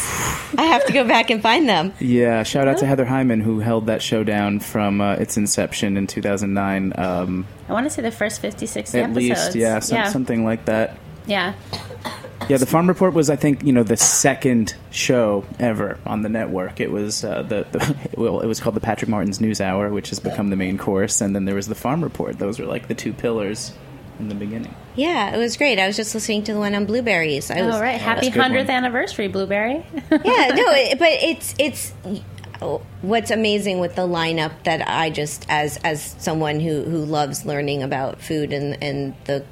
I 0.57 0.63
have 0.63 0.85
to 0.85 0.93
go 0.93 1.07
back 1.07 1.29
and 1.29 1.41
find 1.41 1.69
them. 1.69 1.93
Yeah, 1.99 2.43
shout 2.43 2.67
out 2.67 2.79
to 2.79 2.85
Heather 2.85 3.05
Hyman 3.05 3.41
who 3.41 3.59
held 3.59 3.85
that 3.85 4.01
show 4.01 4.23
down 4.23 4.59
from 4.59 4.99
uh, 4.99 5.13
its 5.13 5.37
inception 5.37 5.95
in 5.95 6.07
2009. 6.07 6.93
Um, 6.97 7.47
I 7.69 7.73
want 7.73 7.85
to 7.85 7.89
say 7.89 8.01
the 8.01 8.11
first 8.11 8.41
56 8.41 8.93
at 8.93 9.03
episodes. 9.03 9.15
least, 9.15 9.55
yeah, 9.55 9.79
some, 9.79 9.97
yeah, 9.97 10.09
something 10.09 10.43
like 10.43 10.65
that. 10.65 10.97
Yeah. 11.25 11.53
Yeah, 12.49 12.57
the 12.57 12.65
Farm 12.65 12.87
Report 12.87 13.13
was, 13.13 13.29
I 13.29 13.35
think, 13.35 13.63
you 13.63 13.73
know, 13.73 13.83
the 13.83 13.97
second 13.97 14.73
show 14.89 15.43
ever 15.59 15.99
on 16.05 16.21
the 16.21 16.29
network. 16.29 16.79
It 16.79 16.91
was 16.91 17.23
uh, 17.25 17.43
the, 17.43 17.67
the 17.71 18.09
well, 18.17 18.39
it 18.39 18.47
was 18.47 18.59
called 18.61 18.75
the 18.75 18.81
Patrick 18.81 19.09
Martins 19.09 19.41
News 19.41 19.59
Hour, 19.59 19.89
which 19.89 20.09
has 20.09 20.19
become 20.19 20.49
the 20.49 20.55
main 20.55 20.77
course, 20.77 21.19
and 21.19 21.35
then 21.35 21.45
there 21.45 21.55
was 21.55 21.67
the 21.67 21.75
Farm 21.75 22.01
Report. 22.01 22.39
Those 22.39 22.59
were 22.59 22.65
like 22.65 22.87
the 22.87 22.95
two 22.95 23.11
pillars 23.11 23.73
in 24.19 24.29
the 24.29 24.35
beginning. 24.35 24.73
Yeah, 24.95 25.35
it 25.35 25.37
was 25.37 25.57
great. 25.57 25.77
I 25.77 25.87
was 25.87 25.95
just 25.95 26.15
listening 26.15 26.43
to 26.45 26.53
the 26.53 26.59
one 26.59 26.73
on 26.73 26.85
blueberries. 26.85 27.51
I 27.51 27.59
oh, 27.59 27.67
was, 27.67 27.81
right. 27.81 27.99
Happy 27.99 28.29
hundredth 28.29 28.69
anniversary, 28.69 29.27
blueberry. 29.27 29.85
yeah, 30.11 30.47
no, 30.55 30.71
it, 30.71 30.97
but 30.97 31.11
it's 31.11 31.53
it's 31.59 31.93
what's 33.01 33.29
amazing 33.29 33.79
with 33.79 33.95
the 33.95 34.07
lineup 34.07 34.63
that 34.63 34.87
I 34.87 35.09
just 35.09 35.45
as 35.49 35.77
as 35.83 36.15
someone 36.17 36.59
who 36.59 36.83
who 36.83 37.05
loves 37.05 37.45
learning 37.45 37.83
about 37.83 38.21
food 38.21 38.53
and 38.53 38.81
and 38.81 39.15
the 39.25 39.45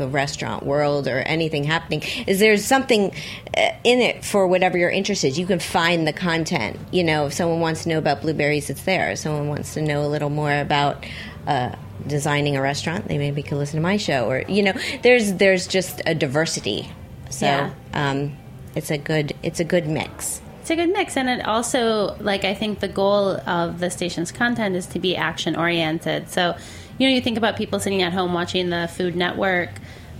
the 0.00 0.08
restaurant 0.08 0.64
world 0.64 1.06
or 1.06 1.18
anything 1.20 1.62
happening 1.62 2.02
is 2.26 2.40
there's 2.40 2.64
something 2.64 3.12
uh, 3.56 3.70
in 3.84 4.00
it 4.00 4.24
for 4.24 4.46
whatever 4.46 4.78
you're 4.78 4.90
interested? 4.90 5.36
You 5.36 5.46
can 5.46 5.60
find 5.60 6.08
the 6.08 6.12
content. 6.12 6.78
You 6.90 7.04
know 7.04 7.26
if 7.26 7.34
someone 7.34 7.60
wants 7.60 7.84
to 7.84 7.90
know 7.90 7.98
about 7.98 8.22
blueberries 8.22 8.70
it's 8.70 8.82
there. 8.82 9.10
If 9.10 9.20
someone 9.20 9.48
wants 9.48 9.74
to 9.74 9.82
know 9.82 10.04
a 10.04 10.08
little 10.08 10.30
more 10.30 10.52
about 10.52 11.04
uh, 11.46 11.76
designing 12.06 12.56
a 12.56 12.62
restaurant 12.62 13.08
they 13.08 13.18
maybe 13.18 13.42
could 13.42 13.58
listen 13.58 13.76
to 13.76 13.82
my 13.82 13.98
show 13.98 14.28
or 14.30 14.42
you 14.48 14.62
know 14.62 14.72
there's 15.02 15.34
there's 15.34 15.66
just 15.66 16.00
a 16.06 16.14
diversity. 16.14 16.90
So 17.28 17.46
yeah. 17.46 17.70
um, 17.92 18.36
it's 18.74 18.90
a 18.90 18.98
good 18.98 19.34
it's 19.42 19.60
a 19.60 19.64
good 19.64 19.86
mix. 19.86 20.40
It's 20.62 20.70
a 20.70 20.76
good 20.76 20.92
mix. 20.92 21.16
And 21.16 21.28
it 21.28 21.44
also 21.46 22.16
like 22.20 22.44
i 22.44 22.54
think 22.54 22.80
the 22.80 22.88
goal 22.88 23.38
of 23.46 23.80
the 23.80 23.90
station's 23.90 24.32
content 24.32 24.76
is 24.76 24.86
to 24.86 24.98
be 24.98 25.14
action 25.16 25.56
oriented 25.56 26.30
so 26.30 26.56
you 27.00 27.08
know, 27.08 27.14
you 27.14 27.22
think 27.22 27.38
about 27.38 27.56
people 27.56 27.80
sitting 27.80 28.02
at 28.02 28.12
home 28.12 28.34
watching 28.34 28.68
the 28.68 28.86
Food 28.94 29.16
Network. 29.16 29.70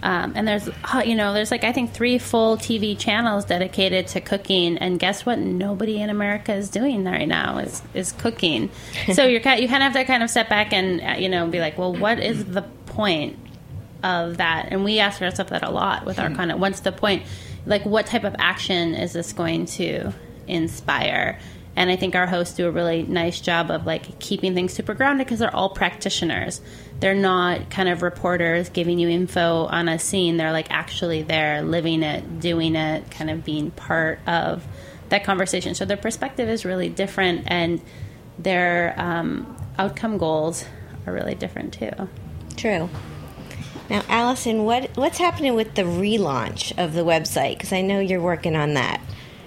Um, 0.03 0.33
and 0.35 0.49
there's, 0.49 0.67
uh, 0.67 1.03
you 1.05 1.15
know, 1.15 1.35
there's 1.35 1.51
like 1.51 1.63
I 1.63 1.73
think 1.73 1.93
three 1.93 2.17
full 2.17 2.57
TV 2.57 2.99
channels 2.99 3.45
dedicated 3.45 4.07
to 4.09 4.23
cooking. 4.23 4.79
And 4.79 4.99
guess 4.99 5.27
what? 5.27 5.39
Nobody 5.39 6.01
in 6.01 6.09
America 6.09 6.55
is 6.55 6.71
doing 6.71 7.05
right 7.05 7.29
now 7.29 7.59
is 7.59 7.83
is 7.93 8.13
cooking. 8.13 8.71
so 9.13 9.25
you're 9.25 9.43
you 9.43 9.69
kind 9.69 9.83
of 9.83 9.93
have 9.93 9.93
to 9.93 10.05
kind 10.07 10.23
of 10.23 10.31
step 10.31 10.49
back 10.49 10.73
and 10.73 11.03
uh, 11.03 11.21
you 11.21 11.29
know 11.29 11.47
be 11.49 11.61
like, 11.61 11.77
well, 11.77 11.93
what 11.95 12.19
is 12.19 12.47
the 12.47 12.63
point 12.87 13.39
of 14.03 14.39
that? 14.39 14.69
And 14.71 14.83
we 14.83 15.01
ask 15.01 15.21
ourselves 15.21 15.51
that 15.51 15.63
a 15.63 15.71
lot 15.71 16.07
with 16.07 16.19
our 16.19 16.31
content. 16.31 16.61
What's 16.61 16.81
the 16.81 16.93
point? 16.93 17.25
Like, 17.67 17.85
what 17.85 18.07
type 18.07 18.25
of 18.25 18.35
action 18.39 18.95
is 18.95 19.13
this 19.13 19.35
going 19.35 19.67
to 19.67 20.15
inspire? 20.47 21.39
And 21.81 21.89
I 21.89 21.97
think 21.97 22.15
our 22.15 22.27
hosts 22.27 22.57
do 22.57 22.69
a 22.69 22.71
really 22.71 23.05
nice 23.05 23.41
job 23.41 23.71
of 23.71 23.87
like 23.87 24.19
keeping 24.19 24.53
things 24.55 24.75
super 24.75 24.93
grounded 24.93 25.27
because 25.27 25.39
they're 25.39 25.57
all 25.57 25.71
practitioners. 25.71 26.61
They're 27.01 27.15
not 27.15 27.71
kind 27.71 27.89
of 27.89 28.03
reporters 28.03 28.69
giving 28.69 28.99
you 28.99 29.09
info 29.09 29.65
on 29.65 29.89
a 29.89 29.99
scene. 29.99 30.37
They're 30.37 30.53
like 30.53 30.71
actually 30.71 31.23
there, 31.23 31.63
living 31.63 32.03
it, 32.03 32.39
doing 32.39 32.77
it, 32.77 33.11
kind 33.11 33.31
of 33.31 33.47
being 33.47 33.71
part 33.71 34.19
of 34.27 34.63
that 35.09 35.25
conversation. 35.25 35.75
So 35.75 35.87
their 35.87 35.97
perspective 35.97 36.51
is 36.51 36.67
really 36.67 36.91
different, 36.91 37.45
and 37.47 37.81
their 38.39 38.95
um, 38.99 39.57
outcome 39.79 40.19
goals 40.19 40.67
are 41.07 41.15
really 41.15 41.35
different 41.35 41.73
too. 41.73 42.11
True. 42.59 42.91
Now, 43.89 44.03
Allison, 44.07 44.65
what 44.65 44.99
what's 44.99 45.17
happening 45.17 45.55
with 45.55 45.77
the 45.77 45.85
relaunch 45.85 46.77
of 46.77 46.93
the 46.93 47.07
website? 47.07 47.57
Because 47.57 47.73
I 47.73 47.81
know 47.81 48.01
you're 48.01 48.21
working 48.21 48.55
on 48.55 48.75
that. 48.75 49.01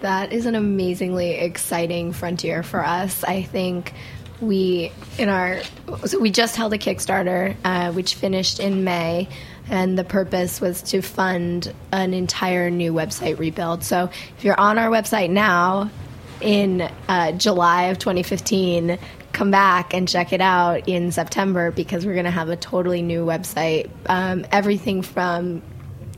That 0.04 0.34
is 0.34 0.46
an 0.46 0.56
amazingly 0.56 1.32
exciting 1.32 2.12
frontier 2.12 2.62
for 2.62 2.86
us. 2.86 3.24
I 3.24 3.42
think 3.42 3.94
we 4.42 4.92
in 5.18 5.30
our 5.30 5.62
so 6.06 6.20
we 6.20 6.30
just 6.30 6.58
held 6.58 6.74
a 6.74 6.78
Kickstarter 6.78 7.56
uh, 7.64 7.94
which 7.94 8.16
finished 8.16 8.60
in 8.60 8.84
May, 8.84 9.30
and 9.70 9.98
the 9.98 10.04
purpose 10.04 10.60
was 10.60 10.82
to 10.82 11.02
fund 11.02 11.74
an 11.94 12.14
entire 12.14 12.70
new 12.70 12.92
website 12.92 13.40
rebuild. 13.40 13.86
So 13.86 14.10
if 14.38 14.44
you're 14.44 14.60
on 14.60 14.78
our 14.78 14.90
website 14.90 15.30
now, 15.30 15.90
in 16.42 16.82
uh, 17.08 17.32
July 17.32 17.84
of 17.84 17.98
2015, 17.98 19.00
come 19.32 19.52
back 19.52 19.94
and 19.94 20.06
check 20.06 20.34
it 20.34 20.42
out 20.42 20.90
in 20.90 21.14
September 21.14 21.72
because 21.72 22.06
we're 22.06 22.12
going 22.12 22.26
to 22.26 22.32
have 22.32 22.50
a 22.50 22.58
totally 22.58 23.02
new 23.02 23.26
website. 23.26 23.90
Um, 24.08 24.46
everything 24.52 25.02
from 25.02 25.62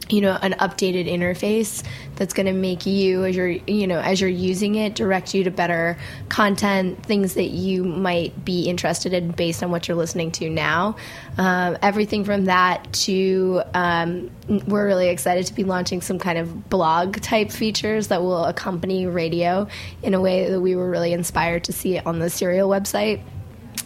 you 0.10 0.22
know 0.22 0.38
an 0.42 0.54
updated 0.54 1.08
interface 1.08 1.84
that's 2.16 2.34
going 2.34 2.46
to 2.46 2.54
make 2.54 2.86
you 2.86 3.26
as 3.26 3.36
you're 3.36 3.50
you 3.50 3.88
know 3.88 4.00
as 4.00 4.22
you're 4.22 4.30
using 4.30 4.76
it 4.76 4.96
direct 4.96 5.34
you 5.34 5.44
to 5.44 5.52
better 5.52 5.98
content 6.30 7.04
things 7.06 7.34
that 7.34 7.50
you 7.50 7.84
might 7.84 8.46
be 8.46 8.64
interested 8.70 9.14
in 9.14 9.32
based 9.32 9.64
on 9.64 9.72
what 9.72 9.88
you're 9.88 9.98
listening 9.98 10.32
to 10.32 10.50
now. 10.50 10.96
Um, 11.38 11.78
everything 11.82 12.24
from 12.24 12.46
that 12.46 12.92
to 12.94 13.64
um, 13.74 14.32
we're 14.68 14.86
really 14.86 15.10
excited 15.10 15.48
to 15.48 15.54
be 15.54 15.64
launching 15.64 16.02
some 16.02 16.20
kind 16.20 16.38
of 16.38 16.70
blog 16.70 17.20
type 17.22 17.52
features 17.52 18.08
that 18.10 18.22
will 18.22 18.46
accompany 18.46 19.08
radio 19.08 19.68
in 20.04 20.14
a 20.14 20.22
way 20.22 20.50
that 20.50 20.62
we 20.62 20.76
were 20.76 20.90
really 20.90 21.14
inspired 21.14 21.64
to 21.66 21.74
see 21.74 21.98
it 21.98 22.06
on 22.06 22.20
the 22.20 22.30
serial 22.30 22.70
website 22.70 23.22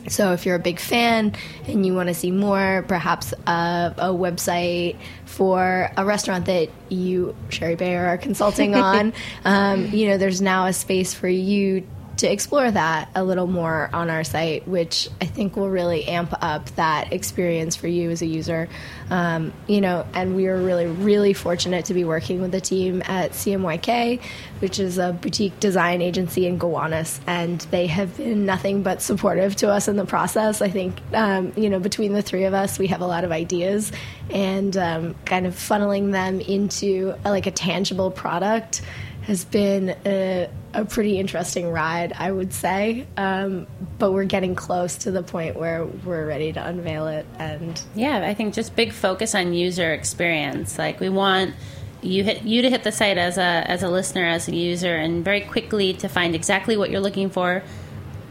so, 0.07 0.33
if 0.33 0.45
you're 0.45 0.55
a 0.55 0.59
big 0.59 0.79
fan 0.79 1.33
and 1.67 1.85
you 1.85 1.93
want 1.93 2.07
to 2.09 2.15
see 2.15 2.31
more, 2.31 2.85
perhaps 2.87 3.33
a, 3.45 3.93
a, 3.97 4.07
website 4.07 4.97
for 5.25 5.91
a 5.97 6.05
restaurant 6.05 6.45
that 6.45 6.69
you, 6.89 7.35
Shari 7.49 7.75
Bayer, 7.75 8.07
are 8.07 8.17
consulting 8.17 8.75
on, 8.89 9.13
um, 9.45 9.87
you 9.87 10.07
know, 10.07 10.17
there's 10.17 10.41
now 10.41 10.65
a 10.65 10.73
space 10.73 11.13
for 11.13 11.27
you 11.27 11.85
to 12.19 12.29
explore 12.29 12.69
that 12.69 13.09
a 13.15 13.23
little 13.23 13.47
more 13.47 13.89
on 13.93 14.09
our 14.09 14.25
site, 14.25 14.67
which 14.67 15.07
I 15.21 15.25
think 15.25 15.55
will 15.55 15.69
really 15.69 16.05
amp 16.05 16.33
up 16.41 16.69
that 16.75 17.13
experience 17.13 17.77
for 17.77 17.87
you 17.87 18.09
as 18.09 18.21
a 18.21 18.25
user. 18.25 18.67
Um, 19.09 19.53
you 19.67 19.79
know, 19.79 20.05
and 20.13 20.35
we 20.35 20.47
are 20.47 20.61
really, 20.61 20.85
really 20.85 21.31
fortunate 21.33 21.85
to 21.85 21.93
be 21.93 22.03
working 22.03 22.41
with 22.41 22.51
the 22.51 22.59
team 22.59 23.01
at 23.05 23.31
CMYK, 23.31 24.21
which 24.59 24.79
is 24.79 24.97
a 24.97 25.13
boutique 25.13 25.59
design 25.61 26.01
agency 26.01 26.45
in 26.45 26.57
Gowanus, 26.57 27.21
and 27.25 27.61
they 27.71 27.87
have 27.87 28.17
been 28.17 28.45
nothing 28.45 28.83
but 28.83 29.01
supportive 29.01 29.55
to 29.57 29.69
us 29.69 29.87
in 29.87 29.95
the 29.95 30.05
process. 30.05 30.61
I 30.61 30.69
think, 30.69 30.99
um, 31.13 31.53
you 31.55 31.69
know, 31.69 31.79
between 31.79 32.11
the 32.11 32.21
three 32.21 32.43
of 32.43 32.53
us, 32.53 32.77
we 32.77 32.87
have 32.87 32.99
a 32.99 33.07
lot 33.07 33.23
of 33.23 33.31
ideas, 33.31 33.93
and 34.29 34.75
um, 34.75 35.15
kind 35.23 35.47
of 35.47 35.55
funneling 35.55 36.11
them 36.11 36.41
into 36.41 37.15
a, 37.23 37.29
like 37.29 37.47
a 37.47 37.51
tangible 37.51 38.11
product 38.11 38.81
has 39.23 39.45
been 39.45 39.95
a, 40.05 40.49
a 40.73 40.85
pretty 40.85 41.19
interesting 41.19 41.69
ride, 41.69 42.13
I 42.13 42.31
would 42.31 42.53
say. 42.53 43.05
Um, 43.17 43.67
but 43.97 44.11
we're 44.11 44.23
getting 44.23 44.55
close 44.55 44.97
to 44.99 45.11
the 45.11 45.23
point 45.23 45.55
where 45.55 45.85
we're 45.85 46.25
ready 46.25 46.53
to 46.53 46.65
unveil 46.65 47.07
it. 47.07 47.25
And 47.37 47.79
yeah, 47.95 48.25
I 48.25 48.33
think 48.33 48.53
just 48.53 48.75
big 48.75 48.93
focus 48.93 49.35
on 49.35 49.53
user 49.53 49.93
experience. 49.93 50.77
Like 50.77 50.99
we 50.99 51.09
want 51.09 51.53
you 52.01 52.23
hit 52.23 52.43
you 52.43 52.61
to 52.61 52.69
hit 52.69 52.83
the 52.83 52.91
site 52.91 53.17
as 53.17 53.37
a 53.37 53.41
as 53.41 53.83
a 53.83 53.89
listener, 53.89 54.25
as 54.25 54.47
a 54.47 54.55
user, 54.55 54.95
and 54.95 55.23
very 55.23 55.41
quickly 55.41 55.93
to 55.95 56.07
find 56.07 56.33
exactly 56.33 56.77
what 56.77 56.89
you're 56.89 57.01
looking 57.01 57.29
for. 57.29 57.63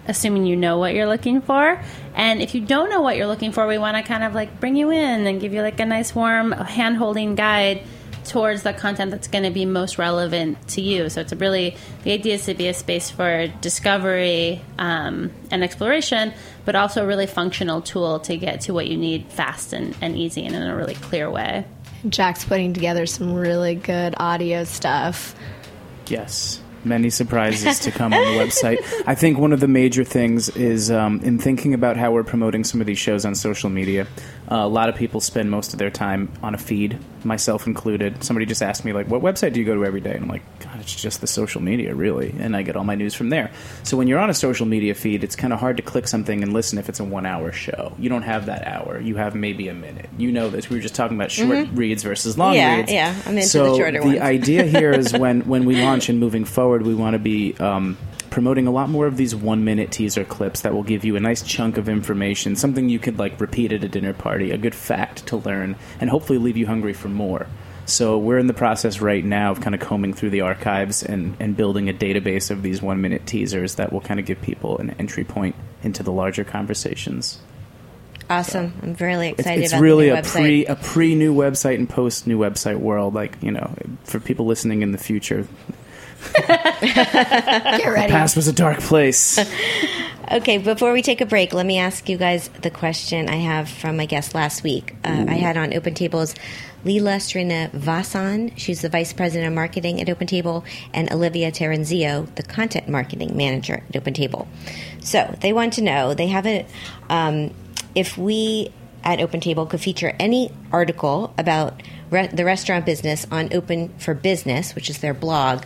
Assuming 0.07 0.47
you 0.47 0.57
know 0.57 0.79
what 0.79 0.95
you're 0.95 1.07
looking 1.07 1.43
for, 1.43 1.79
and 2.15 2.41
if 2.41 2.55
you 2.55 2.63
don't 2.63 2.89
know 2.89 3.03
what 3.03 3.19
you're 3.19 3.27
looking 3.27 3.53
for, 3.53 3.67
we 3.67 3.77
want 3.77 3.95
to 3.99 4.03
kind 4.03 4.25
of 4.25 4.33
like 4.35 4.59
bring 4.59 4.75
you 4.75 4.91
in 4.91 5.27
and 5.27 5.39
give 5.39 5.53
you 5.53 5.61
like 5.61 5.79
a 5.81 5.85
nice 5.85 6.15
warm 6.15 6.53
hand 6.53 6.97
holding 6.97 7.35
guide 7.35 7.83
towards 8.29 8.63
the 8.63 8.73
content 8.73 9.11
that's 9.11 9.29
going 9.29 9.45
to 9.45 9.51
be 9.51 9.65
most 9.65 9.99
relevant 9.99 10.69
to 10.69 10.81
you. 10.81 11.09
So 11.09 11.21
it's 11.21 11.33
a 11.33 11.37
really 11.37 11.77
the 12.05 12.13
idea 12.13 12.35
is 12.35 12.45
to 12.47 12.55
be 12.55 12.69
a 12.69 12.75
space 12.75 13.11
for 13.11 13.49
discovery 13.61 14.61
um, 14.79 15.31
and 15.51 15.65
exploration, 15.65 16.33
but 16.65 16.77
also 16.77 17.05
a 17.05 17.07
really 17.07 17.27
functional 17.27 17.81
tool 17.81 18.21
to 18.21 18.37
get 18.37 18.63
to 18.63 18.75
what 18.75 18.87
you 18.87 18.97
need 18.97 19.27
fast 19.33 19.73
and, 19.73 19.97
and 20.01 20.17
easy 20.17 20.45
and 20.45 20.55
in 20.55 20.63
a 20.63 20.77
really 20.77 20.95
clear 20.95 21.31
way. 21.31 21.65
Jack's 22.09 22.45
putting 22.45 22.73
together 22.73 23.07
some 23.07 23.35
really 23.35 23.75
good 23.75 24.15
audio 24.19 24.65
stuff. 24.65 25.35
Yes 26.07 26.63
many 26.85 27.11
surprises 27.11 27.79
to 27.81 27.91
come 27.91 28.13
on 28.13 28.21
the 28.21 28.39
website. 28.45 28.79
I 29.07 29.15
think 29.15 29.39
one 29.39 29.53
of 29.53 29.61
the 29.61 29.69
major 29.69 30.05
things 30.05 30.49
is 30.51 30.91
um, 30.91 31.21
in 31.23 31.39
thinking 31.39 31.75
about 31.75 31.97
how 31.97 32.13
we're 32.13 32.25
promoting 32.25 32.65
some 32.65 32.81
of 32.81 32.87
these 32.87 32.99
shows 32.99 33.25
on 33.25 33.35
social 33.35 33.71
media. 33.71 34.07
Uh, 34.51 34.57
a 34.57 34.69
lot 34.69 34.89
of 34.89 34.95
people 34.95 35.21
spend 35.21 35.51
most 35.51 35.73
of 35.73 35.79
their 35.79 35.91
time 35.91 36.33
on 36.43 36.55
a 36.55 36.59
feed, 36.59 36.99
myself 37.25 37.67
included. 37.67 38.23
Somebody 38.25 38.47
just 38.47 38.63
asked 38.63 38.85
me, 38.85 38.93
like, 38.93 39.09
what 39.09 39.23
website 39.23 39.53
do 39.53 39.61
you 39.61 39.67
go 39.67 39.75
to 39.75 39.85
every 39.85 40.01
day? 40.01 40.15
And 40.15 40.25
I'm 40.25 40.29
like, 40.29 40.43
it's 40.81 40.95
just 40.95 41.21
the 41.21 41.27
social 41.27 41.61
media, 41.61 41.95
really. 41.95 42.35
And 42.39 42.57
I 42.57 42.63
get 42.63 42.77
all 42.77 42.85
my 42.85 42.95
news 42.95 43.15
from 43.15 43.31
there. 43.31 43.51
So 43.83 43.97
when 43.97 44.09
you're 44.09 44.19
on 44.19 44.31
a 44.31 44.35
social 44.35 44.67
media 44.67 44.95
feed, 44.95 45.25
it's 45.25 45.37
kind 45.37 45.53
of 45.53 45.61
hard 45.61 45.77
to 45.77 45.83
click 45.83 46.09
something 46.09 46.43
and 46.43 46.53
listen 46.53 46.79
if 46.79 46.89
it's 46.89 47.01
a 47.01 47.05
one 47.05 47.27
hour 47.27 47.53
show. 47.53 47.95
You 47.99 48.09
don't 48.09 48.23
have 48.23 48.47
that 48.47 48.67
hour. 48.67 49.01
You 49.01 49.17
have 49.17 49.35
maybe 49.35 49.69
a 49.69 49.75
minute. 49.75 50.09
You 50.19 50.33
know 50.33 50.51
this. 50.51 50.69
We 50.69 50.77
were 50.77 50.83
just 50.83 50.95
talking 50.95 51.17
about 51.17 51.31
short 51.31 51.51
mm-hmm. 51.51 51.77
reads 51.77 52.03
versus 52.03 52.39
long 52.39 52.55
yeah, 52.55 52.77
reads. 52.77 52.93
Yeah, 52.93 53.15
I'm 53.27 53.37
into 53.37 53.49
so 53.49 53.73
the 53.73 53.77
shorter 53.77 54.01
ones. 54.01 54.13
The 54.13 54.21
idea 54.21 54.65
here 54.65 54.93
is 54.93 55.13
when, 55.19 55.43
when 55.43 55.65
we 55.65 55.83
launch 55.83 56.09
and 56.09 56.19
moving 56.21 56.45
forward, 56.45 56.83
we 56.83 56.95
want 56.95 57.15
to 57.15 57.19
be. 57.19 57.57
Um, 57.59 57.97
promoting 58.31 58.67
a 58.67 58.71
lot 58.71 58.89
more 58.89 59.07
of 59.07 59.17
these 59.17 59.35
one 59.35 59.65
minute 59.65 59.91
teaser 59.91 60.25
clips 60.25 60.61
that 60.61 60.73
will 60.73 60.83
give 60.83 61.05
you 61.05 61.17
a 61.17 61.21
nice 61.21 61.43
chunk 61.43 61.77
of 61.77 61.89
information, 61.89 62.55
something 62.55 62.89
you 62.89 62.99
could 62.99 63.19
like 63.19 63.41
repeat 63.41 63.73
at 63.73 63.83
a 63.83 63.89
dinner 63.89 64.13
party, 64.13 64.51
a 64.51 64.59
good 64.59 64.75
fact 64.75 65.27
to 65.27 65.37
learn, 65.37 65.77
and 66.01 66.11
hopefully 66.11 66.39
leave 66.39 66.57
you 66.57 66.67
hungry 66.67 66.93
for 66.93 67.09
more. 67.09 67.47
So 67.89 68.19
we're 68.19 68.39
in 68.39 68.49
the 68.49 68.55
process 68.55 69.01
right 69.01 69.25
now 69.25 69.51
of 69.51 69.63
kind 69.63 69.75
of 69.75 69.81
combing 69.81 70.13
through 70.13 70.31
the 70.31 70.43
archives 70.43 71.03
and, 71.03 71.35
and 71.41 71.57
building 71.57 71.89
a 71.89 71.95
database 71.95 72.51
of 72.51 72.63
these 72.63 72.83
one 72.83 73.01
minute 73.01 73.27
teasers 73.27 73.77
that 73.77 73.93
will 73.93 74.03
kind 74.03 74.21
of 74.21 74.27
give 74.27 74.43
people 74.43 74.77
an 74.77 74.91
entry 74.99 75.25
point 75.25 75.57
into 75.83 76.03
the 76.03 76.13
larger 76.13 76.45
conversations. 76.45 77.41
Awesome! 78.29 78.73
So 78.73 78.87
I'm 78.87 78.95
really 78.95 79.29
excited. 79.29 79.65
It's, 79.65 79.73
it's 79.73 79.81
really 79.81 80.11
a 80.11 80.23
pre 80.23 80.67
a 80.67 80.77
pre 80.77 81.15
new 81.15 81.35
website 81.35 81.77
and 81.77 81.89
post 81.89 82.27
new 82.27 82.39
website 82.39 82.79
world. 82.79 83.15
Like 83.15 83.43
you 83.43 83.51
know, 83.51 83.75
for 84.05 84.21
people 84.21 84.45
listening 84.45 84.83
in 84.83 84.93
the 84.93 84.99
future. 84.99 85.47
The 86.81 88.07
past 88.09 88.37
was 88.37 88.49
a 88.49 88.53
dark 88.53 88.81
place. 88.81 89.39
okay, 90.33 90.59
before 90.59 90.93
we 90.93 91.03
take 91.03 91.21
a 91.21 91.27
break, 91.27 91.53
let 91.53 91.65
me 91.65 91.79
ask 91.79 92.09
you 92.09 92.17
guys 92.17 92.49
the 92.49 92.71
question 92.71 93.29
I 93.29 93.37
have 93.37 93.69
from 93.69 93.97
my 93.97 94.07
guest 94.07 94.35
last 94.35 94.63
week. 94.63 94.97
Uh, 95.05 95.27
I 95.29 95.35
had 95.35 95.57
on 95.57 95.73
Open 95.75 95.95
Tables 95.95 96.35
Leela 96.85 97.19
Srinivasan, 97.19 98.53
she's 98.57 98.83
the 98.83 98.89
Vice 98.89 99.13
President 99.13 99.49
of 99.49 99.55
Marketing 99.55 100.01
at 100.01 100.07
OpenTable, 100.07 100.65
and 100.95 101.11
Olivia 101.13 101.51
Terenzio, 101.51 102.33
the 102.37 102.43
Content 102.43 102.89
Marketing 102.89 103.37
Manager 103.37 103.83
at 103.89 104.03
OpenTable. 104.05 104.47
So 105.01 105.37
they 105.41 105.53
want 105.53 105.73
to 105.75 105.83
know, 105.83 106.15
they 106.15 106.29
have 106.29 106.47
a, 106.47 106.67
um, 107.09 107.53
if 107.95 108.17
we 108.17 108.73
at 109.03 109.19
OpenTable 109.19 109.69
could 109.69 109.81
feature 109.81 110.15
any 110.19 110.53
article 110.73 111.33
about 111.39 111.83
re- 112.11 112.29
the 112.29 112.45
restaurant 112.45 112.87
business 112.87 113.27
on 113.31 113.53
Open 113.53 113.89
for 113.99 114.15
Business, 114.15 114.75
which 114.75 114.91
is 114.91 114.99
their 114.99 115.15
blog, 115.15 115.65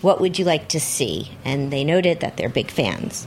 what 0.00 0.20
would 0.20 0.38
you 0.38 0.44
like 0.44 0.68
to 0.68 0.80
see? 0.80 1.32
And 1.44 1.72
they 1.72 1.84
noted 1.84 2.20
that 2.20 2.36
they're 2.36 2.48
big 2.48 2.70
fans 2.70 3.26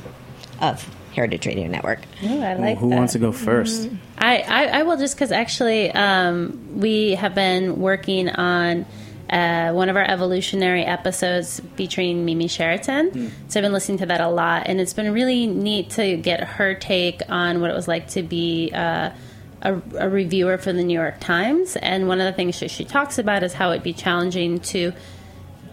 of 0.59 0.89
Heritage 1.13 1.45
Radio 1.45 1.67
Network. 1.67 1.99
Oh, 2.23 2.41
I 2.41 2.55
like 2.55 2.77
Who 2.77 2.89
that. 2.89 2.95
wants 2.95 3.13
to 3.13 3.19
go 3.19 3.31
1st 3.31 3.85
mm-hmm. 3.85 3.95
I, 4.17 4.37
I, 4.39 4.65
I, 4.79 4.83
will 4.83 4.97
just 4.97 5.15
because 5.15 5.31
actually 5.31 5.91
um, 5.91 6.79
we 6.79 7.15
have 7.15 7.33
been 7.33 7.79
working 7.79 8.29
on 8.29 8.85
uh, 9.29 9.71
one 9.71 9.89
of 9.89 9.95
our 9.95 10.03
evolutionary 10.03 10.83
episodes 10.83 11.61
featuring 11.75 12.25
Mimi 12.25 12.47
Sheraton. 12.47 13.11
Mm. 13.11 13.31
So 13.47 13.59
I've 13.59 13.63
been 13.63 13.73
listening 13.73 13.97
to 13.99 14.05
that 14.07 14.21
a 14.21 14.27
lot, 14.27 14.67
and 14.67 14.79
it's 14.81 14.93
been 14.93 15.11
really 15.13 15.47
neat 15.47 15.91
to 15.91 16.17
get 16.17 16.43
her 16.43 16.75
take 16.75 17.21
on 17.29 17.61
what 17.61 17.71
it 17.71 17.73
was 17.73 17.87
like 17.87 18.09
to 18.09 18.23
be. 18.23 18.71
Uh, 18.73 19.11
a, 19.63 19.79
a, 19.99 20.09
reviewer 20.09 20.57
for 20.57 20.73
the 20.73 20.83
New 20.83 20.99
York 20.99 21.19
Times, 21.19 21.75
and 21.75 22.07
one 22.07 22.19
of 22.19 22.25
the 22.25 22.35
things 22.35 22.59
that 22.61 22.71
she 22.71 22.83
talks 22.83 23.19
about 23.19 23.43
is 23.43 23.53
how 23.53 23.69
it'd 23.69 23.83
be 23.83 23.93
challenging 23.93 24.59
to 24.59 24.91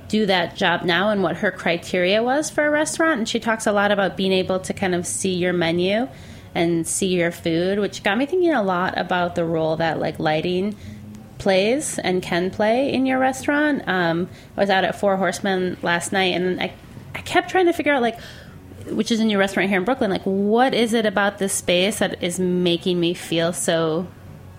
do 0.09 0.27
that 0.27 0.57
job 0.57 0.83
now 0.83 1.11
and 1.11 1.23
what 1.23 1.37
her 1.37 1.51
criteria 1.51 2.23
was 2.23 2.51
for 2.51 2.67
a 2.67 2.71
restaurant. 2.71 3.19
And 3.19 3.29
she 3.29 3.39
talks 3.39 3.67
a 3.67 3.73
lot 3.73 3.91
about 3.91 4.17
being 4.17 4.33
able 4.33 4.59
to 4.61 4.73
kind 4.73 4.95
of 4.95 5.07
see 5.07 5.35
your 5.35 5.53
menu 5.53 6.09
and 6.55 6.87
see 6.87 7.09
your 7.09 7.31
food, 7.31 7.79
which 7.79 8.03
got 8.03 8.19
me 8.19 8.27
thinking 8.27 8.53
a 8.53 8.63
lot 8.63 8.97
about 8.99 9.35
the 9.35 9.45
role 9.45 9.77
that 9.77 10.01
like 10.01 10.19
lighting 10.19 10.75
plays 11.39 11.99
and 11.99 12.23
can 12.23 12.51
play 12.51 12.93
in 12.93 13.07
your 13.07 13.19
restaurant. 13.19 13.87
Um, 13.87 14.29
I 14.57 14.61
was 14.61 14.71
out 14.71 14.85
at 14.85 14.99
Four 14.99 15.17
Horsemen 15.17 15.77
last 15.83 16.13
night 16.13 16.35
and 16.35 16.61
I, 16.61 16.73
I 17.15 17.21
kept 17.21 17.51
trying 17.51 17.67
to 17.67 17.73
figure 17.73 17.93
out 17.93 18.03
like, 18.03 18.19
which 18.87 19.13
is 19.13 19.21
in 19.21 19.31
your 19.31 19.39
restaurant 19.39 19.69
here 19.69 19.79
in 19.79 19.85
Brooklyn, 19.85 20.11
like 20.11 20.23
what 20.23 20.75
is 20.75 20.95
it 20.95 21.07
about 21.07 21.39
this 21.39 21.53
space 21.53 21.99
that 21.99 22.23
is 22.23 22.41
making 22.41 22.99
me 22.99 23.15
feel 23.15 23.53
so 23.53 24.09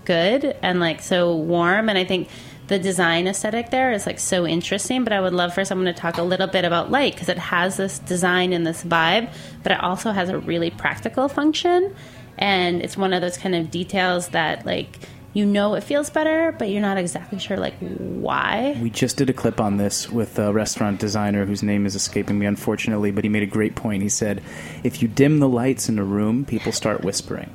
good 0.04 0.56
and 0.62 0.80
like 0.80 1.00
so 1.00 1.34
warm? 1.34 1.88
And 1.88 1.98
I 1.98 2.04
think 2.04 2.28
the 2.70 2.78
design 2.78 3.26
aesthetic 3.26 3.70
there 3.70 3.92
is 3.92 4.06
like 4.06 4.20
so 4.20 4.46
interesting. 4.46 5.02
But 5.04 5.12
I 5.12 5.20
would 5.20 5.34
love 5.34 5.52
for 5.52 5.64
someone 5.64 5.92
to 5.92 5.92
talk 5.92 6.16
a 6.16 6.22
little 6.22 6.46
bit 6.46 6.64
about 6.64 6.90
light 6.90 7.12
because 7.12 7.28
it 7.28 7.36
has 7.36 7.76
this 7.76 7.98
design 7.98 8.52
and 8.52 8.66
this 8.66 8.82
vibe, 8.82 9.30
but 9.62 9.72
it 9.72 9.80
also 9.80 10.12
has 10.12 10.30
a 10.30 10.38
really 10.38 10.70
practical 10.70 11.28
function. 11.28 11.94
And 12.38 12.80
it's 12.80 12.96
one 12.96 13.12
of 13.12 13.20
those 13.20 13.36
kind 13.36 13.54
of 13.54 13.70
details 13.70 14.28
that 14.28 14.64
like 14.64 15.00
you 15.32 15.46
know 15.46 15.74
it 15.74 15.82
feels 15.82 16.10
better, 16.10 16.52
but 16.58 16.70
you're 16.70 16.80
not 16.80 16.96
exactly 16.96 17.38
sure 17.40 17.56
like 17.56 17.74
why. 17.78 18.78
We 18.80 18.90
just 18.90 19.16
did 19.16 19.28
a 19.28 19.32
clip 19.32 19.60
on 19.60 19.76
this 19.76 20.08
with 20.08 20.38
a 20.38 20.52
restaurant 20.52 21.00
designer 21.00 21.46
whose 21.46 21.62
name 21.62 21.86
is 21.86 21.96
escaping 21.96 22.38
me 22.38 22.46
unfortunately, 22.46 23.10
but 23.10 23.24
he 23.24 23.30
made 23.30 23.42
a 23.42 23.46
great 23.46 23.74
point. 23.74 24.04
He 24.04 24.08
said, 24.08 24.42
"If 24.84 25.02
you 25.02 25.08
dim 25.08 25.40
the 25.40 25.48
lights 25.48 25.88
in 25.88 25.98
a 25.98 26.04
room, 26.04 26.44
people 26.44 26.70
start 26.70 27.02
whispering." 27.02 27.50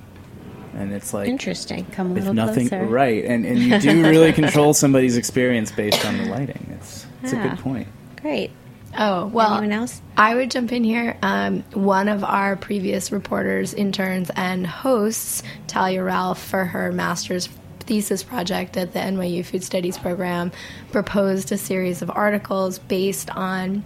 And 0.75 0.93
it's 0.93 1.13
like 1.13 1.27
interesting. 1.27 1.85
Come 1.85 2.11
a 2.11 2.11
if 2.11 2.17
little 2.19 2.33
nothing 2.33 2.69
closer. 2.69 2.85
right, 2.85 3.23
and 3.25 3.45
and 3.45 3.59
you 3.59 3.79
do 3.79 4.03
really 4.03 4.33
control 4.41 4.73
somebody's 4.73 5.17
experience 5.17 5.71
based 5.71 6.05
on 6.05 6.17
the 6.17 6.25
lighting. 6.25 6.77
It's 6.79 7.05
it's 7.23 7.33
yeah. 7.33 7.45
a 7.45 7.49
good 7.49 7.59
point. 7.59 7.87
Great. 8.21 8.51
Oh, 8.97 9.27
well, 9.27 9.55
Anyone 9.55 9.73
else? 9.73 10.01
I 10.15 10.35
would 10.35 10.51
jump 10.51 10.71
in 10.71 10.83
here. 10.83 11.17
Um, 11.21 11.63
one 11.73 12.07
of 12.07 12.23
our 12.23 12.55
previous 12.55 13.11
reporters, 13.11 13.73
interns, 13.73 14.31
and 14.35 14.65
hosts, 14.65 15.43
Talia 15.67 16.01
Ralph, 16.01 16.41
for 16.41 16.63
her 16.63 16.93
master's 16.93 17.49
thesis 17.81 18.23
project 18.23 18.77
at 18.77 18.93
the 18.93 18.99
NYU 18.99 19.45
Food 19.45 19.63
Studies 19.63 19.97
program, 19.97 20.51
proposed 20.91 21.51
a 21.51 21.57
series 21.57 22.01
of 22.01 22.09
articles 22.09 22.79
based 22.79 23.29
on 23.31 23.83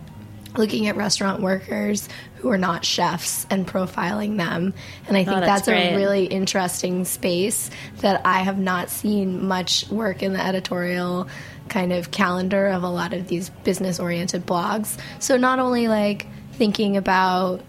looking 0.58 0.88
at 0.88 0.96
restaurant 0.96 1.42
workers 1.42 2.08
who 2.38 2.50
are 2.50 2.58
not 2.58 2.86
chefs 2.86 3.46
and 3.50 3.68
profiling 3.68 4.38
them. 4.38 4.74
And 5.08 5.18
I 5.18 5.22
oh, 5.22 5.26
think 5.26 5.38
Oh, 5.38 5.40
that's 5.42 5.66
that's, 5.66 5.68
a 5.68 5.96
really 5.96 6.26
interesting 6.26 7.06
space 7.06 7.70
that 7.98 8.22
I 8.26 8.40
have 8.40 8.58
not 8.58 8.90
seen 8.90 9.46
much 9.46 9.88
work 9.90 10.24
in 10.24 10.34
the 10.34 10.44
editorial 10.44 11.28
kind 11.68 11.94
of 11.94 12.12
calendar 12.12 12.68
of 12.68 12.84
a 12.84 12.90
lot 12.90 13.14
of 13.14 13.28
these 13.28 13.50
business 13.64 14.00
oriented 14.00 14.46
blogs. 14.46 14.98
So 15.20 15.38
not 15.38 15.60
only 15.60 15.88
like 15.88 16.26
thinking 16.54 16.98
about 16.98 17.62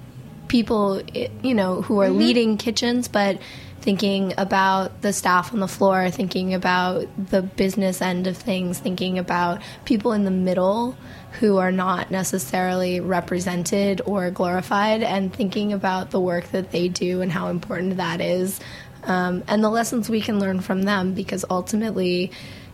people 0.50 1.00
you 1.44 1.54
know 1.54 1.80
who 1.80 2.00
are 2.00 2.08
mm-hmm. 2.08 2.18
leading 2.18 2.56
kitchens 2.56 3.06
but 3.06 3.38
thinking 3.80 4.34
about 4.36 5.00
the 5.02 5.12
staff 5.12 5.52
on 5.52 5.60
the 5.60 5.68
floor 5.68 6.10
thinking 6.10 6.54
about 6.54 7.06
the 7.30 7.42
business 7.42 8.02
end 8.02 8.26
of 8.26 8.36
things 8.36 8.78
thinking 8.78 9.18
about 9.18 9.60
people 9.84 10.12
in 10.12 10.24
the 10.24 10.30
middle 10.30 10.96
who 11.38 11.58
are 11.58 11.72
not 11.72 12.10
necessarily 12.10 13.00
represented 13.00 14.00
or 14.04 14.30
glorified 14.30 15.02
and 15.02 15.32
thinking 15.32 15.72
about 15.72 16.10
the 16.10 16.20
work 16.20 16.44
that 16.48 16.70
they 16.70 16.88
do 16.88 17.22
and 17.22 17.32
how 17.32 17.48
important 17.48 17.96
that 17.96 18.20
is 18.20 18.60
um, 19.04 19.42
and 19.48 19.64
the 19.64 19.70
lessons 19.70 20.10
we 20.10 20.20
can 20.20 20.38
learn 20.38 20.60
from 20.60 20.82
them 20.82 21.14
because 21.14 21.44
ultimately 21.48 22.30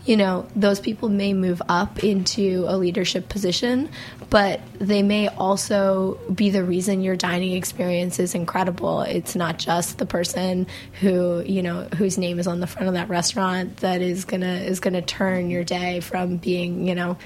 you 0.07 0.17
know, 0.17 0.47
those 0.55 0.79
people 0.79 1.09
may 1.09 1.35
move 1.35 1.61
up 1.69 2.05
into 2.05 2.65
a 2.69 2.77
leadership 2.77 3.29
position, 3.29 3.91
but 4.31 4.61
they 4.79 5.03
may 5.03 5.29
also 5.29 6.15
be 6.33 6.51
the 6.51 6.63
reason 6.63 7.03
your 7.03 7.17
dining 7.17 7.53
experience 7.53 8.21
is 8.21 8.35
incredible. 8.35 9.03
It's 9.03 9.35
not 9.35 9.59
just 9.59 9.99
the 9.99 10.07
person 10.07 10.69
who, 11.01 11.43
you 11.45 11.63
know, 11.63 11.89
whose 11.97 12.19
name 12.19 12.39
is 12.39 12.47
on 12.47 12.61
the 12.61 12.69
front 12.69 12.87
of 12.87 12.95
that 12.95 13.09
restaurant 13.09 13.79
that 13.79 14.01
is 14.01 14.25
gonna 14.25 14.55
is 14.55 14.79
gonna 14.79 15.03
turn 15.03 15.51
your 15.51 15.65
day 15.65 15.99
from 15.99 16.37
being, 16.37 16.87
you 16.87 16.95
know, 16.95 17.19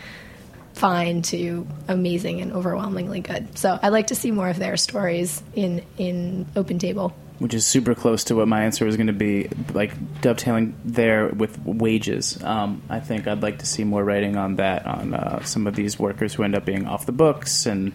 fine 0.73 1.21
to 1.21 1.67
amazing 1.89 2.41
and 2.41 2.53
overwhelmingly 2.53 3.21
good. 3.21 3.59
So 3.59 3.79
I'd 3.83 3.91
like 3.91 4.07
to 4.07 4.15
see 4.15 4.31
more 4.31 4.49
of 4.49 4.59
their 4.59 4.79
stories 4.79 5.43
in 5.55 5.83
in 5.99 6.47
OpenTable. 6.57 7.13
Which 7.41 7.55
is 7.55 7.67
super 7.67 7.95
close 7.95 8.25
to 8.25 8.37
what 8.37 8.47
my 8.47 8.65
answer 8.65 8.85
was 8.85 8.99
going 8.99 9.07
to 9.07 9.15
be, 9.15 9.49
like 9.73 9.93
dovetailing 10.21 10.75
there 10.85 11.29
with 11.29 11.59
wages. 11.65 12.41
Um, 12.45 12.83
I 12.91 13.01
think 13.01 13.27
I'd 13.27 13.43
like 13.43 13.61
to 13.61 13.67
see 13.67 13.83
more 13.83 14.05
writing 14.05 14.37
on 14.37 14.57
that, 14.57 14.87
on 14.87 15.15
uh, 15.15 15.43
some 15.43 15.67
of 15.67 15.75
these 15.75 15.99
workers 15.99 16.35
who 16.35 16.43
end 16.43 16.55
up 16.55 16.67
being 16.67 16.87
off 16.87 17.07
the 17.07 17.13
books 17.13 17.65
and 17.65 17.93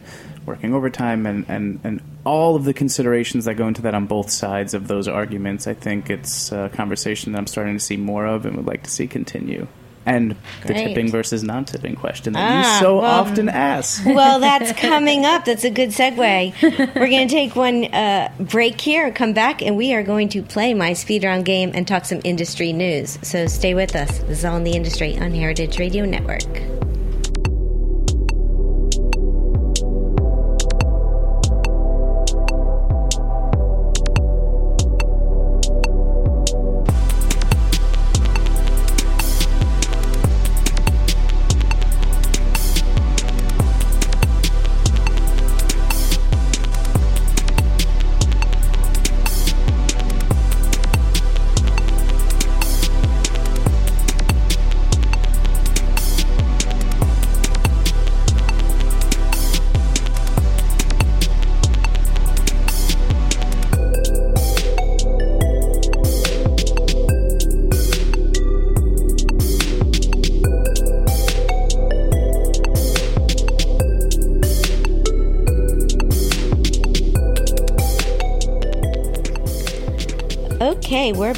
working 0.48 0.74
overtime, 0.74 1.28
and, 1.28 1.46
and, 1.48 1.80
and 1.84 2.02
all 2.26 2.56
of 2.56 2.66
the 2.66 2.74
considerations 2.74 3.46
that 3.46 3.54
go 3.54 3.68
into 3.68 3.84
that 3.84 3.94
on 3.94 4.08
both 4.08 4.32
sides 4.32 4.74
of 4.74 4.88
those 4.88 5.08
arguments. 5.08 5.68
I 5.68 5.76
think 5.76 6.10
it's 6.10 6.52
a 6.52 6.72
conversation 6.74 7.32
that 7.32 7.38
I'm 7.38 7.48
starting 7.48 7.76
to 7.76 7.80
see 7.80 7.98
more 7.98 8.26
of 8.26 8.48
and 8.48 8.58
would 8.58 8.66
like 8.66 8.84
to 8.84 8.90
see 8.90 9.06
continue. 9.06 9.68
And 10.08 10.36
the 10.62 10.74
Great. 10.74 10.88
tipping 10.90 11.10
versus 11.10 11.42
non 11.44 11.66
tipping 11.66 11.96
question 11.96 12.34
that 12.34 12.40
Ah, 12.40 12.74
you 12.76 12.80
so 12.80 12.98
well- 13.02 13.06
often 13.22 13.50
ask. 13.50 14.06
Well, 14.06 14.40
that's 14.40 14.72
coming 14.80 15.26
up. 15.26 15.46
That's 15.46 15.64
a 15.64 15.72
good 15.72 15.90
segue. 15.90 16.62
We're 16.96 17.10
going 17.10 17.28
to 17.28 17.34
take 17.34 17.56
one 17.56 17.86
uh, 17.86 18.32
break 18.40 18.80
here, 18.80 19.12
come 19.12 19.34
back, 19.34 19.62
and 19.64 19.76
we 19.76 19.94
are 19.96 20.04
going 20.04 20.30
to 20.30 20.44
play 20.44 20.74
my 20.76 20.94
speed 20.94 21.24
round 21.24 21.46
game 21.46 21.72
and 21.74 21.88
talk 21.88 22.06
some 22.06 22.22
industry 22.24 22.72
news. 22.72 23.18
So 23.24 23.48
stay 23.48 23.74
with 23.74 23.96
us. 23.96 24.20
This 24.20 24.40
is 24.40 24.46
All 24.46 24.58
in 24.58 24.64
the 24.64 24.74
Industry 24.74 25.18
on 25.18 25.32
Heritage 25.34 25.80
Radio 25.80 26.06
Network. 26.06 26.44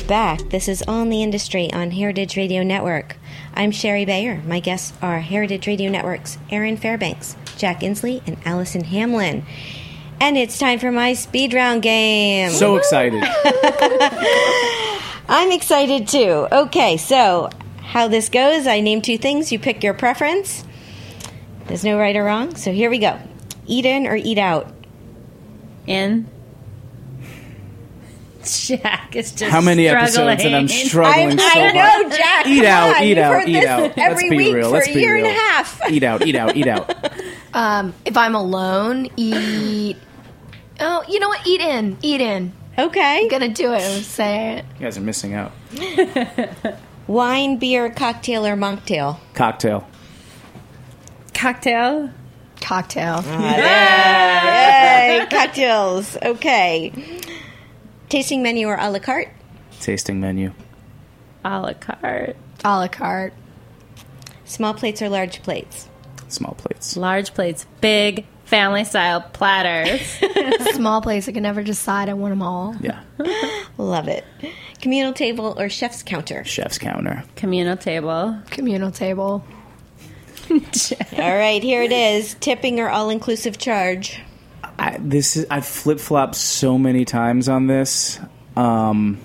Back. 0.07 0.51
This 0.51 0.69
is 0.69 0.81
All 0.87 1.01
in 1.01 1.09
the 1.09 1.21
Industry 1.21 1.69
on 1.73 1.91
Heritage 1.91 2.37
Radio 2.37 2.63
Network. 2.63 3.17
I'm 3.53 3.71
Shari 3.71 4.05
Bayer. 4.05 4.41
My 4.45 4.61
guests 4.61 4.93
are 5.01 5.19
Heritage 5.19 5.67
Radio 5.67 5.91
Network's 5.91 6.37
Erin 6.49 6.77
Fairbanks, 6.77 7.35
Jack 7.57 7.81
Inslee, 7.81 8.25
and 8.25 8.37
Allison 8.45 8.85
Hamlin. 8.85 9.45
And 10.21 10.37
it's 10.37 10.57
time 10.57 10.79
for 10.79 10.93
my 10.93 11.11
speed 11.11 11.53
round 11.53 11.81
game. 11.81 12.51
So 12.51 12.77
excited. 12.77 13.21
I'm 15.27 15.51
excited 15.51 16.07
too. 16.07 16.47
Okay, 16.53 16.95
so 16.95 17.49
how 17.81 18.07
this 18.07 18.29
goes, 18.29 18.65
I 18.65 18.79
name 18.79 19.01
two 19.01 19.17
things, 19.17 19.51
you 19.51 19.59
pick 19.59 19.83
your 19.83 19.93
preference. 19.93 20.63
There's 21.65 21.83
no 21.83 21.99
right 21.99 22.15
or 22.15 22.23
wrong, 22.23 22.55
so 22.55 22.71
here 22.71 22.89
we 22.89 22.99
go. 22.99 23.19
Eat 23.65 23.85
in 23.85 24.07
or 24.07 24.15
eat 24.15 24.37
out? 24.37 24.73
In. 25.85 26.29
Jack 28.67 29.15
is 29.15 29.31
just 29.31 29.51
How 29.51 29.61
many 29.61 29.87
episodes 29.87 30.43
and 30.43 30.55
I'm 30.55 30.67
struggling. 30.67 31.31
struggling 31.37 31.39
I, 31.39 31.53
so 31.53 31.59
I 31.59 31.69
hard. 31.69 32.09
know, 32.09 32.17
Jack. 32.17 32.47
Eat 32.47 32.57
come 32.57 32.65
out, 32.65 32.95
on, 32.95 33.03
eat 33.03 33.09
you've 33.09 33.17
out, 33.19 33.33
heard 33.33 33.49
eat 33.49 33.53
this 33.53 33.65
out. 33.65 33.97
Every 33.97 34.07
Let's 34.07 34.21
be 34.29 34.37
week 34.37 34.55
real. 34.55 34.69
Let's 34.69 34.87
a 34.87 34.93
be 34.93 34.99
year 34.99 35.15
real. 35.15 35.25
and 35.25 35.35
a 35.35 35.39
half. 35.39 35.81
Eat 35.91 36.03
out, 36.03 36.25
eat 36.25 36.35
out, 36.35 36.55
eat 36.57 36.67
out. 36.67 36.93
Um, 37.53 37.93
if 38.05 38.17
I'm 38.17 38.35
alone, 38.35 39.07
eat. 39.17 39.97
Oh, 40.79 41.03
you 41.07 41.19
know 41.19 41.29
what? 41.29 41.45
Eat 41.47 41.61
in. 41.61 41.97
Eat 42.01 42.21
in. 42.21 42.53
Okay. 42.77 43.21
I'm 43.23 43.27
gonna 43.29 43.49
do 43.49 43.73
it. 43.73 43.81
I'm 43.81 44.03
say 44.03 44.57
it. 44.57 44.65
You 44.75 44.81
guys 44.85 44.97
are 44.97 45.01
missing 45.01 45.33
out. 45.33 45.51
Wine, 47.07 47.57
beer, 47.57 47.89
cocktail, 47.89 48.45
or 48.45 48.55
mocktail? 48.55 49.17
Cocktail. 49.33 49.87
Cocktail. 51.33 52.11
Cocktail. 52.59 53.23
Yay, 53.23 55.25
cocktails. 55.29 56.17
Okay. 56.21 56.91
Tasting 58.09 58.41
menu 58.41 58.67
or 58.67 58.77
a 58.79 58.89
la 58.89 58.99
carte? 58.99 59.29
Tasting 59.81 60.19
menu. 60.19 60.53
A 61.43 61.61
la 61.61 61.73
carte. 61.73 62.35
A 62.63 62.77
la 62.79 62.87
carte. 62.87 63.33
Small 64.45 64.73
plates 64.73 65.01
or 65.01 65.09
large 65.09 65.43
plates? 65.43 65.89
Small 66.29 66.53
plates. 66.55 66.95
Large 66.95 67.33
plates. 67.33 67.65
Big 67.81 68.25
family 68.45 68.85
style 68.85 69.21
platters. 69.21 70.01
Small 70.73 71.01
plates. 71.01 71.27
I 71.27 71.33
can 71.33 71.43
never 71.43 71.63
decide. 71.63 72.07
I 72.09 72.13
want 72.13 72.31
them 72.31 72.41
all. 72.41 72.75
Yeah. 72.79 73.03
Love 73.77 74.07
it. 74.07 74.23
Communal 74.81 75.13
table 75.13 75.55
or 75.57 75.69
chef's 75.69 76.01
counter? 76.03 76.43
Chef's 76.45 76.77
counter. 76.77 77.23
Communal 77.35 77.77
table. 77.77 78.39
Communal 78.49 78.91
table. 78.91 79.43
All 80.49 81.37
right, 81.37 81.61
here 81.61 81.83
it 81.83 81.91
is. 81.91 82.35
Tipping 82.35 82.79
or 82.79 82.89
all 82.89 83.09
inclusive 83.09 83.57
charge? 83.57 84.21
I, 84.79 84.97
this 84.99 85.37
is 85.37 85.45
I've 85.49 85.65
flip 85.65 85.99
flopped 85.99 86.35
so 86.35 86.77
many 86.77 87.05
times 87.05 87.49
on 87.49 87.67
this. 87.67 88.19
Um, 88.55 89.19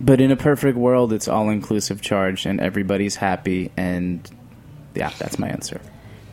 but 0.00 0.20
in 0.20 0.30
a 0.30 0.36
perfect 0.36 0.76
world, 0.76 1.12
it's 1.12 1.28
all 1.28 1.48
inclusive 1.50 2.00
charge 2.02 2.44
and 2.46 2.60
everybody's 2.60 3.16
happy. 3.16 3.70
And 3.76 4.28
yeah, 4.94 5.10
that's 5.18 5.38
my 5.38 5.48
answer. 5.48 5.80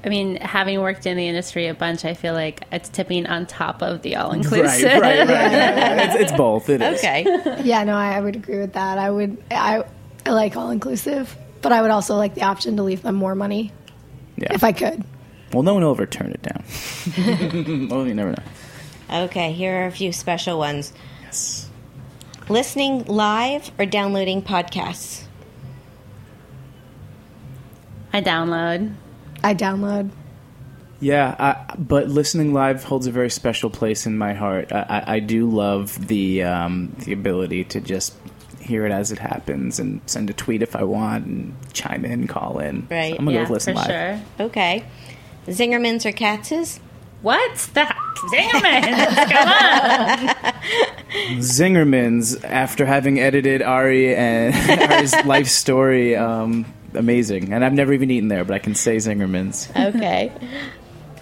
I 0.04 0.10
mean, 0.10 0.38
having 0.38 0.80
worked 0.80 1.06
in 1.06 1.18
the 1.18 1.28
industry 1.28 1.68
a 1.68 1.74
bunch, 1.74 2.06
I 2.06 2.14
feel 2.14 2.34
like 2.34 2.64
it's 2.72 2.88
tipping 2.90 3.28
on 3.28 3.46
top 3.46 3.82
of 3.82 4.02
the 4.02 4.16
all 4.16 4.32
inclusive. 4.32 4.84
Right, 4.84 5.02
right, 5.02 5.28
right. 5.28 5.30
right. 5.30 6.10
It's, 6.10 6.16
it's 6.16 6.32
both. 6.32 6.70
It 6.70 6.82
is. 6.82 7.00
Okay. 7.00 7.26
Yeah, 7.64 7.84
no, 7.84 7.96
I, 7.96 8.14
I 8.16 8.22
would 8.22 8.36
agree 8.38 8.60
with 8.60 8.74
that. 8.74 8.98
I 8.98 9.10
would. 9.10 9.38
I, 9.52 9.84
I 10.26 10.30
like 10.32 10.56
all 10.56 10.70
inclusive, 10.72 11.36
but 11.62 11.74
I 11.74 11.82
would 11.82 11.92
also 11.92 12.16
like 12.16 12.34
the 12.34 12.44
option 12.44 12.78
to 12.78 12.84
leave 12.84 13.02
them 13.02 13.16
more 13.16 13.36
money 13.36 13.74
Yeah. 14.38 14.54
if 14.54 14.64
I 14.64 14.72
could. 14.72 15.04
Well, 15.54 15.64
no 15.64 15.74
one 15.74 15.84
will 15.84 15.92
ever 15.92 16.06
turn 16.06 16.32
it 16.32 16.42
down. 16.42 17.88
well, 17.90 18.08
you 18.08 18.14
never 18.14 18.32
know. 18.32 19.24
Okay, 19.26 19.52
here 19.54 19.84
are 19.84 19.88
a 19.88 19.92
few 19.92 20.12
special 20.12 20.58
ones. 20.58 20.94
Yes. 21.24 21.70
Listening 22.50 23.06
live 23.06 23.72
or 23.80 23.86
downloading 23.86 24.42
podcasts? 24.42 25.24
I 28.12 28.22
download. 28.22 28.94
I 29.44 29.54
download. 29.54 30.10
Yeah, 31.00 31.36
I, 31.40 31.76
but 31.78 32.10
listening 32.10 32.54
live 32.54 32.84
holds 32.84 33.08
a 33.08 33.12
very 33.12 33.30
special 33.30 33.70
place 33.70 34.06
in 34.06 34.18
my 34.18 34.34
heart. 34.34 34.72
I, 34.74 35.04
I, 35.08 35.14
I 35.16 35.20
do 35.20 35.50
love 35.50 36.08
the 36.08 36.44
um, 36.44 36.94
the 37.06 37.14
ability 37.14 37.64
to 37.66 37.80
just 37.80 38.14
hear 38.60 38.86
it 38.86 38.92
as 38.92 39.12
it 39.12 39.20
happens 39.20 39.80
and 39.80 40.02
send 40.08 40.30
a 40.30 40.34
tweet 40.34 40.62
if 40.62 40.76
I 40.76 40.84
want 40.84 41.26
and 41.26 41.56
chime 41.74 42.04
in, 42.04 42.28
call 42.28 42.60
in. 42.60 42.86
Right, 42.92 43.14
So 43.14 43.20
I'm 43.20 43.26
gonna 43.26 43.32
yeah, 43.32 43.46
go 43.46 43.54
with 43.54 43.68
listen 43.68 43.76
for 43.76 43.80
live. 43.82 43.88
sure. 44.38 44.46
Okay. 44.48 44.84
Zingermans 45.48 46.06
or 46.06 46.12
Katz's? 46.12 46.80
What 47.22 47.58
the 47.74 47.82
Zingerman? 48.32 49.30
Come 49.32 49.48
on. 49.50 51.42
Zingerman's 51.42 52.36
after 52.44 52.86
having 52.86 53.20
edited 53.20 53.62
Ari 53.62 54.16
and 54.16 54.56
Ari's 54.92 55.14
life 55.26 55.48
story. 55.48 56.16
Um, 56.16 56.66
amazing, 56.94 57.52
and 57.52 57.66
I've 57.66 57.74
never 57.74 57.92
even 57.94 58.10
eaten 58.10 58.30
there, 58.30 58.46
but 58.46 58.54
I 58.54 58.60
can 58.60 58.74
say 58.74 58.96
Zingerman's. 58.98 59.70
Okay. 59.76 60.32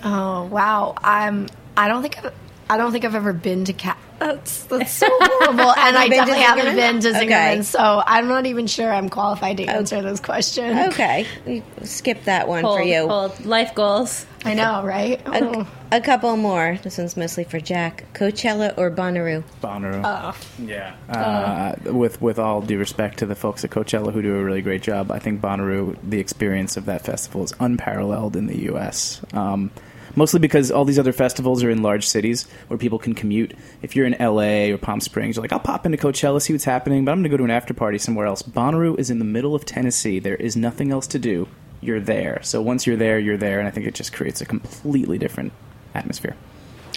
Oh 0.04 0.44
wow, 0.46 0.94
I'm. 1.04 1.48
I 1.76 1.88
don't 1.88 2.02
think 2.04 2.24
I've, 2.24 2.34
I 2.70 2.78
don't 2.78 2.92
think 2.92 3.04
I've 3.06 3.16
ever 3.16 3.34
been 3.34 3.66
to 3.66 3.74
cat. 3.74 3.98
That's 4.20 4.64
that's 4.64 4.92
so 5.04 5.08
horrible, 5.10 5.72
and 5.72 5.98
I 5.98 6.08
definitely 6.08 6.42
haven't 6.44 6.76
been 6.76 7.00
to 7.02 7.18
Okay. 7.24 7.62
So 7.62 8.02
I'm 8.06 8.28
not 8.28 8.46
even 8.46 8.68
sure 8.68 8.92
I'm 8.92 9.10
qualified 9.10 9.58
to 9.58 9.66
answer 9.66 10.02
this 10.02 10.20
question. 10.20 10.78
Okay. 10.90 11.26
We 11.46 11.64
skip 11.84 12.24
that 12.24 12.48
one 12.48 12.64
Hold, 12.64 12.80
for 12.80 12.84
you. 12.84 13.08
hold. 13.08 13.46
Life 13.46 13.76
goals. 13.76 14.26
I 14.46 14.54
know, 14.54 14.84
right? 14.84 15.22
Oh. 15.26 15.68
A, 15.92 15.98
a 15.98 16.02
couple 16.02 16.36
more. 16.38 16.80
This 16.84 16.98
one's 16.98 17.18
mostly 17.18 17.44
for 17.44 17.60
Jack. 17.60 18.06
Coachella 18.14 18.78
or 18.78 18.90
Bonnaroo? 18.90 19.44
Bonnaroo. 19.62 20.02
Oh. 20.04 20.64
Yeah. 20.64 20.96
Uh, 21.10 21.76
with 21.92 22.22
with 22.22 22.40
all 22.40 22.62
due 22.62 22.80
respect 22.80 23.20
to 23.20 23.26
the 23.26 23.36
folks 23.36 23.64
at 23.66 23.72
Coachella 23.72 24.14
who 24.14 24.22
do 24.22 24.36
a 24.38 24.44
really 24.44 24.62
great 24.62 24.82
job, 24.82 25.12
I 25.12 25.20
think 25.20 25.42
Bonnaroo, 25.42 25.98
the 26.04 26.20
experience 26.20 26.78
of 26.78 26.86
that 26.86 27.04
festival 27.04 27.44
is 27.44 27.54
unparalleled 27.60 28.36
in 28.36 28.48
the 28.48 28.58
U.S. 28.64 29.22
Um, 29.34 29.72
mostly 30.18 30.40
because 30.40 30.72
all 30.72 30.84
these 30.84 31.00
other 31.00 31.14
festivals 31.14 31.64
are 31.64 31.70
in 31.70 31.82
large 31.82 32.06
cities 32.06 32.48
where 32.68 32.78
people 32.78 33.00
can 33.00 33.14
commute. 33.14 33.54
If 33.82 33.96
you're 33.96 34.06
in 34.06 34.16
L.A. 34.16 34.72
or 34.72 34.78
Palm 34.78 35.00
Springs, 35.00 35.36
you're 35.38 35.44
like, 35.44 35.54
I'll 35.54 35.60
pop 35.60 35.86
into 35.86 35.98
Coachella, 35.98 36.42
see 36.42 36.54
what's 36.54 36.66
happening, 36.66 37.06
but 37.06 37.12
I'm 37.12 37.20
going 37.20 37.24
to 37.24 37.30
go 37.30 37.38
to 37.38 37.44
an 37.44 37.52
after 37.52 37.74
party 37.74 38.00
somewhere 38.00 38.26
else. 38.26 38.42
Bonnaroo 38.42 39.00
is 39.00 39.10
in 39.10 39.20
the 39.20 39.26
middle 39.26 39.56
of 39.56 39.64
Tennessee. 39.64 40.20
There 40.20 40.36
is 40.36 40.58
nothing 40.58 40.92
else 40.92 41.08
to 41.08 41.20
do. 41.20 41.48
You're 41.80 42.02
there. 42.02 42.40
So 42.42 42.62
once 42.62 42.88
you're 42.88 42.98
there, 42.98 43.20
you're 43.20 43.38
there, 43.38 43.60
and 43.60 43.68
I 43.68 43.72
think 43.72 43.86
it 43.86 43.94
just 43.94 44.12
creates 44.12 44.42
a 44.42 44.46
completely 44.46 45.20
different 45.20 45.54
atmosphere. 45.94 46.36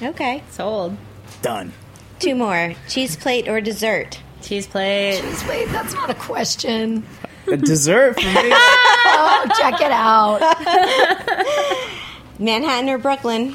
Okay. 0.02 0.42
Sold. 0.50 0.96
Done. 1.42 1.72
Two 2.18 2.34
more. 2.34 2.74
Cheese 2.88 3.16
plate 3.16 3.46
or 3.46 3.60
dessert? 3.60 4.18
Cheese 4.42 4.66
plate. 4.66 5.20
Cheese 5.20 5.42
plate, 5.42 5.68
that's 5.68 5.92
not 5.92 6.08
a 6.08 6.14
question. 6.14 7.04
A 7.46 7.56
dessert 7.56 8.14
for 8.20 8.26
me. 8.26 8.54
Oh, 9.12 9.46
check 9.58 9.80
it 9.80 9.90
out, 9.90 10.40
Manhattan 12.40 12.88
or 12.90 12.98
Brooklyn? 12.98 13.54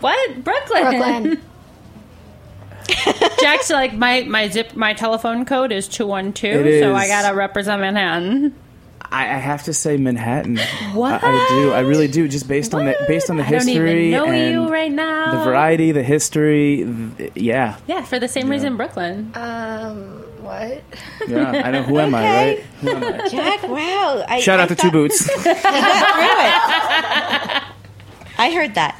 What? 0.00 0.44
Brooklyn. 0.44 0.82
Brooklyn. 0.82 1.42
Jack's 3.40 3.70
like 3.70 3.94
my 3.94 4.22
my 4.22 4.48
zip 4.48 4.76
my 4.76 4.94
telephone 4.94 5.44
code 5.44 5.72
is 5.72 5.88
two 5.88 6.06
one 6.06 6.32
two, 6.32 6.46
It 6.46 6.80
so 6.80 6.94
I 6.94 7.08
gotta 7.08 7.34
represent 7.34 7.80
Manhattan. 7.80 8.54
I, 9.08 9.22
I 9.24 9.38
have 9.38 9.62
to 9.64 9.72
say 9.72 9.96
Manhattan. 9.96 10.58
What? 10.92 11.22
I, 11.22 11.30
I 11.32 11.46
do. 11.48 11.72
I 11.72 11.80
really 11.80 12.08
do. 12.08 12.26
Just 12.28 12.46
based 12.48 12.74
on 12.74 12.84
the 12.86 12.92
What? 12.92 13.08
based 13.08 13.30
on 13.30 13.36
the 13.38 13.44
I 13.44 13.50
don't 13.50 13.66
history 13.66 14.08
even 14.08 14.10
know 14.12 14.26
and 14.26 14.52
you 14.52 14.68
right 14.68 14.90
now. 14.92 15.38
the 15.38 15.44
variety, 15.44 15.92
the 15.92 16.02
history. 16.02 16.84
th- 17.16 17.32
yeah, 17.36 17.76
Yeah, 17.86 18.02
for 18.04 18.18
the 18.18 18.28
same 18.28 18.48
reason 18.48 18.76
Brooklyn. 18.76 19.30
Um, 19.34 20.22
what? 20.42 20.82
yeah. 21.28 21.62
I 21.64 21.70
know. 21.70 21.82
Who 21.84 21.98
am 21.98 22.14
I? 22.14 22.22
Right? 22.24 22.58
Who 22.80 22.90
am 22.90 23.04
I? 23.20 23.28
Jack, 23.28 23.62
wow. 23.64 24.24
I, 24.28 24.40
Shout 24.40 24.58
I 24.60 24.64
out 24.64 24.68
to 24.70 24.74
thought- 24.74 24.82
Two 24.82 24.90
Boots. 24.90 25.28
You 25.36 25.44
got 25.44 25.56
through 26.14 27.56
it. 27.56 27.62
I 28.38 28.52
heard 28.52 28.74
that. 28.74 28.94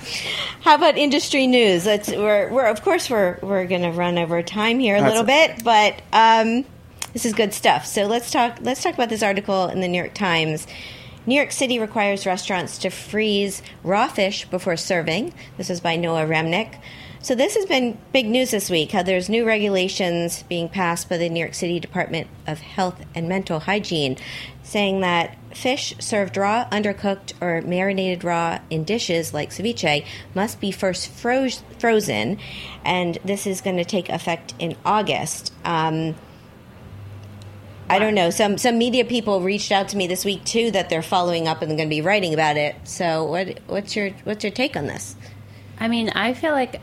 How 0.63 0.75
about 0.75 0.97
industry 0.97 1.47
news? 1.47 1.87
Let's. 1.87 2.09
We're, 2.09 2.51
we're 2.51 2.67
of 2.67 2.83
course 2.83 3.11
we're 3.11 3.39
we're 3.43 3.67
going 3.67 3.83
to 3.83 3.91
run 3.91 4.19
over 4.19 4.43
time 4.43 4.79
here 4.79 4.97
a 4.97 5.01
That's 5.01 5.11
little 5.11 5.27
bit, 5.27 5.63
but 5.63 6.01
um, 6.13 6.65
this 7.13 7.25
is 7.25 7.33
good 7.33 7.53
stuff. 7.53 7.87
So 7.87 8.07
let's 8.07 8.31
talk. 8.31 8.59
Let's 8.61 8.83
talk 8.83 8.95
about 8.95 9.09
this 9.09 9.23
article 9.23 9.69
in 9.69 9.81
the 9.81 9.89
New 9.89 9.99
York 9.99 10.15
Times. 10.15 10.67
New 11.27 11.35
York 11.35 11.51
City 11.51 11.79
requires 11.79 12.25
restaurants 12.25 12.79
to 12.79 12.91
freeze 12.91 13.61
raw 13.83 14.07
fish 14.07 14.45
before 14.47 14.77
serving. 14.77 15.35
This 15.57 15.71
is 15.71 15.81
by 15.81 15.97
Noah 15.97 16.25
Remnick. 16.25 16.79
So 17.23 17.35
this 17.35 17.55
has 17.57 17.67
been 17.67 17.99
big 18.13 18.27
news 18.27 18.53
this 18.53 18.71
week. 18.71 18.93
How 18.93 19.03
there's 19.03 19.29
new 19.29 19.45
regulations 19.45 20.45
being 20.45 20.69
passed 20.69 21.09
by 21.09 21.17
the 21.17 21.29
New 21.29 21.41
York 21.41 21.55
City 21.55 21.81
Department 21.81 22.29
of 22.47 22.61
Health 22.61 23.05
and 23.15 23.29
Mental 23.29 23.61
Hygiene, 23.61 24.17
saying 24.63 25.01
that 25.01 25.37
fish 25.55 25.95
served 25.99 26.37
raw, 26.37 26.69
undercooked, 26.71 27.33
or 27.41 27.63
marinated 27.63 28.23
raw 28.23 28.61
in 28.71 28.85
dishes 28.85 29.35
like 29.35 29.51
ceviche 29.51 30.05
must 30.35 30.61
be 30.61 30.71
first 30.71 31.09
froze, 31.09 31.63
frozen, 31.79 32.39
and 32.85 33.19
this 33.25 33.47
is 33.47 33.61
going 33.61 33.77
to 33.79 33.85
take 33.85 34.09
effect 34.09 34.55
in 34.59 34.77
August. 34.85 35.53
Um, 35.65 36.15
I 37.89 37.99
don't 37.99 38.15
know. 38.15 38.31
Some 38.31 38.59
some 38.59 38.79
media 38.79 39.05
people 39.05 39.41
reached 39.41 39.71
out 39.71 39.89
to 39.91 39.97
me 39.97 40.07
this 40.07 40.25
week 40.25 40.45
too 40.45 40.73
that 40.73 40.91
they're 40.91 41.03
following 41.03 41.47
up 41.47 41.63
and 41.63 41.71
they're 41.71 41.77
going 41.77 41.89
to 41.89 41.95
be 41.95 42.01
writing 42.01 42.35
about 42.35 42.57
it. 42.57 42.75
So 42.85 43.25
what 43.25 43.61
what's 43.67 43.95
your 43.95 44.11
what's 44.25 44.43
your 44.43 44.51
take 44.53 44.77
on 44.77 44.87
this? 44.87 45.15
I 45.79 45.89
mean, 45.89 46.11
I 46.11 46.35
feel 46.35 46.53
like 46.53 46.81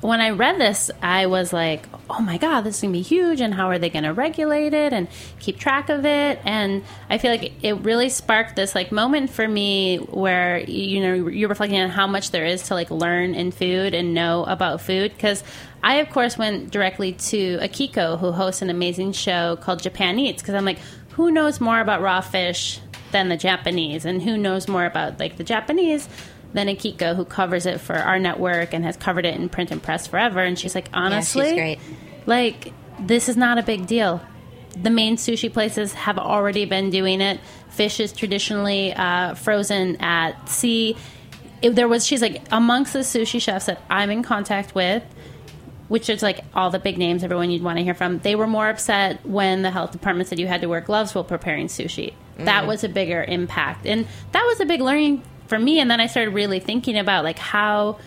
when 0.00 0.20
I 0.20 0.30
read 0.30 0.60
this, 0.60 0.90
I 1.02 1.26
was 1.26 1.52
like, 1.52 1.84
oh 2.08 2.20
my 2.20 2.38
God, 2.38 2.60
this 2.60 2.76
is 2.76 2.82
going 2.82 2.92
to 2.92 2.98
be 2.98 3.02
huge. 3.02 3.40
And 3.40 3.52
how 3.52 3.68
are 3.68 3.78
they 3.78 3.90
going 3.90 4.04
to 4.04 4.12
regulate 4.12 4.72
it 4.72 4.92
and 4.92 5.08
keep 5.40 5.58
track 5.58 5.88
of 5.88 6.04
it? 6.04 6.38
And 6.44 6.84
I 7.10 7.18
feel 7.18 7.32
like 7.32 7.52
it 7.64 7.72
really 7.80 8.08
sparked 8.08 8.54
this 8.54 8.74
like 8.74 8.92
moment 8.92 9.30
for 9.30 9.46
me 9.46 9.96
where, 9.96 10.58
you 10.58 11.00
know, 11.00 11.28
you're 11.28 11.48
reflecting 11.48 11.80
on 11.80 11.90
how 11.90 12.06
much 12.06 12.30
there 12.30 12.44
is 12.44 12.64
to 12.64 12.74
like 12.74 12.90
learn 12.90 13.34
in 13.34 13.50
food 13.50 13.92
and 13.92 14.14
know 14.14 14.44
about 14.44 14.80
food. 14.80 15.12
Because 15.12 15.42
I, 15.82 15.96
of 15.96 16.10
course, 16.10 16.38
went 16.38 16.70
directly 16.70 17.12
to 17.12 17.58
Akiko, 17.58 18.18
who 18.18 18.30
hosts 18.30 18.62
an 18.62 18.70
amazing 18.70 19.12
show 19.12 19.56
called 19.56 19.82
Japan 19.82 20.18
Eats, 20.18 20.42
because 20.42 20.54
I'm 20.54 20.64
like, 20.64 20.78
who 21.10 21.32
knows 21.32 21.60
more 21.60 21.80
about 21.80 22.02
raw 22.02 22.20
fish 22.20 22.80
than 23.10 23.28
the 23.28 23.36
Japanese? 23.36 24.04
And 24.04 24.22
who 24.22 24.38
knows 24.38 24.68
more 24.68 24.84
about 24.84 25.18
like 25.18 25.36
the 25.36 25.44
Japanese? 25.44 26.08
Than 26.52 26.66
Akiko, 26.68 27.14
who 27.14 27.24
covers 27.24 27.66
it 27.66 27.80
for 27.80 27.96
our 27.96 28.18
network 28.18 28.72
and 28.72 28.84
has 28.84 28.96
covered 28.96 29.26
it 29.26 29.34
in 29.34 29.48
print 29.48 29.70
and 29.70 29.82
press 29.82 30.06
forever. 30.06 30.40
And 30.40 30.58
she's 30.58 30.74
like, 30.74 30.88
honestly, 30.92 31.54
great. 31.54 31.78
like 32.26 32.72
this 33.00 33.28
is 33.28 33.36
not 33.36 33.58
a 33.58 33.62
big 33.62 33.86
deal. 33.86 34.20
The 34.76 34.90
main 34.90 35.16
sushi 35.16 35.52
places 35.52 35.92
have 35.94 36.18
already 36.18 36.64
been 36.64 36.90
doing 36.90 37.20
it. 37.20 37.40
Fish 37.70 38.00
is 38.00 38.12
traditionally 38.12 38.92
uh, 38.94 39.34
frozen 39.34 39.96
at 39.96 40.48
sea. 40.48 40.96
If 41.60 41.74
there 41.74 41.88
was, 41.88 42.06
she's 42.06 42.22
like, 42.22 42.42
amongst 42.50 42.92
the 42.92 43.00
sushi 43.00 43.40
chefs 43.40 43.66
that 43.66 43.82
I'm 43.90 44.10
in 44.10 44.22
contact 44.22 44.74
with, 44.74 45.02
which 45.88 46.08
is 46.08 46.22
like 46.22 46.44
all 46.54 46.70
the 46.70 46.78
big 46.78 46.98
names, 46.98 47.24
everyone 47.24 47.50
you'd 47.50 47.62
want 47.62 47.78
to 47.78 47.84
hear 47.84 47.94
from, 47.94 48.18
they 48.20 48.36
were 48.36 48.46
more 48.46 48.68
upset 48.68 49.24
when 49.26 49.62
the 49.62 49.70
health 49.70 49.90
department 49.90 50.28
said 50.28 50.38
you 50.38 50.46
had 50.46 50.60
to 50.60 50.68
wear 50.68 50.80
gloves 50.80 51.14
while 51.14 51.24
preparing 51.24 51.66
sushi. 51.66 52.14
That 52.38 52.68
was 52.68 52.84
a 52.84 52.88
bigger 52.88 53.24
impact. 53.24 53.84
And 53.84 54.06
that 54.30 54.44
was 54.46 54.60
a 54.60 54.66
big 54.66 54.80
learning 54.80 55.24
for 55.48 55.58
me. 55.58 55.80
And 55.80 55.90
then 55.90 56.00
I 56.00 56.06
started 56.06 56.34
really 56.34 56.60
thinking 56.60 56.96
about 56.96 57.24
like 57.24 57.38
how 57.38 57.98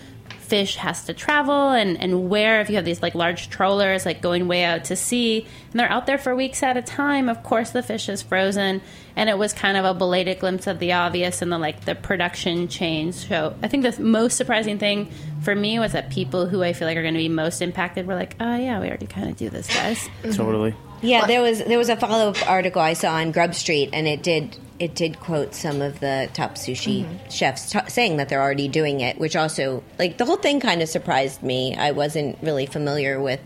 fish 0.52 0.76
has 0.76 1.06
to 1.06 1.14
travel 1.14 1.70
and, 1.70 1.98
and 2.02 2.30
where 2.30 2.60
if 2.60 2.70
you 2.70 2.76
have 2.76 2.84
these 2.84 3.02
like 3.02 3.16
large 3.16 3.50
trollers 3.50 4.06
like 4.06 4.22
going 4.22 4.50
way 4.50 4.66
out 4.66 4.84
to 4.84 4.98
sea 4.98 5.48
and 5.72 5.80
they're 5.80 5.90
out 5.90 6.06
there 6.06 6.18
for 6.18 6.36
weeks 6.36 6.62
at 6.62 6.76
a 6.76 6.82
time 6.82 7.30
of 7.30 7.42
course 7.42 7.70
the 7.70 7.82
fish 7.82 8.10
is 8.10 8.22
frozen 8.22 8.82
and 9.16 9.30
it 9.30 9.38
was 9.38 9.54
kind 9.54 9.78
of 9.78 9.86
a 9.86 9.94
belated 9.94 10.42
glimpse 10.42 10.68
of 10.68 10.78
the 10.80 10.92
obvious 10.92 11.42
and 11.42 11.54
the 11.54 11.58
like 11.58 11.86
the 11.86 11.96
production 11.96 12.68
change 12.68 13.16
so 13.16 13.56
i 13.64 13.70
think 13.70 13.84
the 13.84 14.02
most 14.02 14.36
surprising 14.36 14.78
thing 14.78 15.10
for 15.42 15.56
me 15.56 15.80
was 15.80 15.94
that 15.94 16.10
people 16.10 16.46
who 16.46 16.62
i 16.62 16.74
feel 16.74 16.86
like 16.86 16.98
are 16.98 17.02
going 17.02 17.14
to 17.14 17.18
be 17.18 17.30
most 17.30 17.62
impacted 17.62 18.06
were 18.06 18.16
like 18.16 18.36
oh 18.42 18.56
yeah 18.58 18.78
we 18.82 18.90
already 18.90 19.08
kind 19.08 19.30
of 19.30 19.38
do 19.38 19.50
this 19.50 19.74
guys 19.74 20.10
totally. 20.34 20.76
Yeah, 21.02 21.26
there 21.26 21.42
was 21.42 21.64
there 21.64 21.78
was 21.78 21.90
a 21.90 21.98
follow 21.98 22.30
up 22.30 22.48
article 22.50 22.82
I 22.82 22.94
saw 22.94 23.16
on 23.16 23.32
Grub 23.32 23.56
Street, 23.56 23.90
and 23.92 24.08
it 24.08 24.22
did 24.22 24.56
it 24.82 24.96
did 24.96 25.20
quote 25.20 25.54
some 25.54 25.80
of 25.80 26.00
the 26.00 26.28
top 26.34 26.56
sushi 26.56 27.06
chefs 27.30 27.70
t- 27.72 27.80
saying 27.88 28.18
that 28.18 28.30
they're 28.30 28.42
already 28.42 28.68
doing 28.68 29.00
it, 29.02 29.20
which 29.20 29.36
also 29.36 29.84
like 30.00 30.18
the 30.18 30.26
whole 30.26 30.38
thing 30.38 30.60
kind 30.60 30.82
of 30.82 30.90
surprised 30.90 31.44
me. 31.44 31.76
I 31.76 31.92
wasn't 31.92 32.38
really 32.42 32.66
familiar 32.66 33.22
with, 33.22 33.40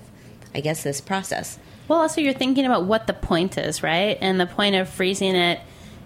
I 0.56 0.62
guess, 0.62 0.82
this 0.84 1.02
process. 1.02 1.60
Well, 1.90 2.00
also 2.00 2.22
you're 2.22 2.34
thinking 2.34 2.66
about 2.66 2.86
what 2.86 3.06
the 3.06 3.14
point 3.14 3.58
is, 3.58 3.84
right? 3.84 4.18
And 4.22 4.40
the 4.40 4.46
point 4.48 4.76
of 4.76 4.88
freezing 4.88 5.36
it 5.36 5.60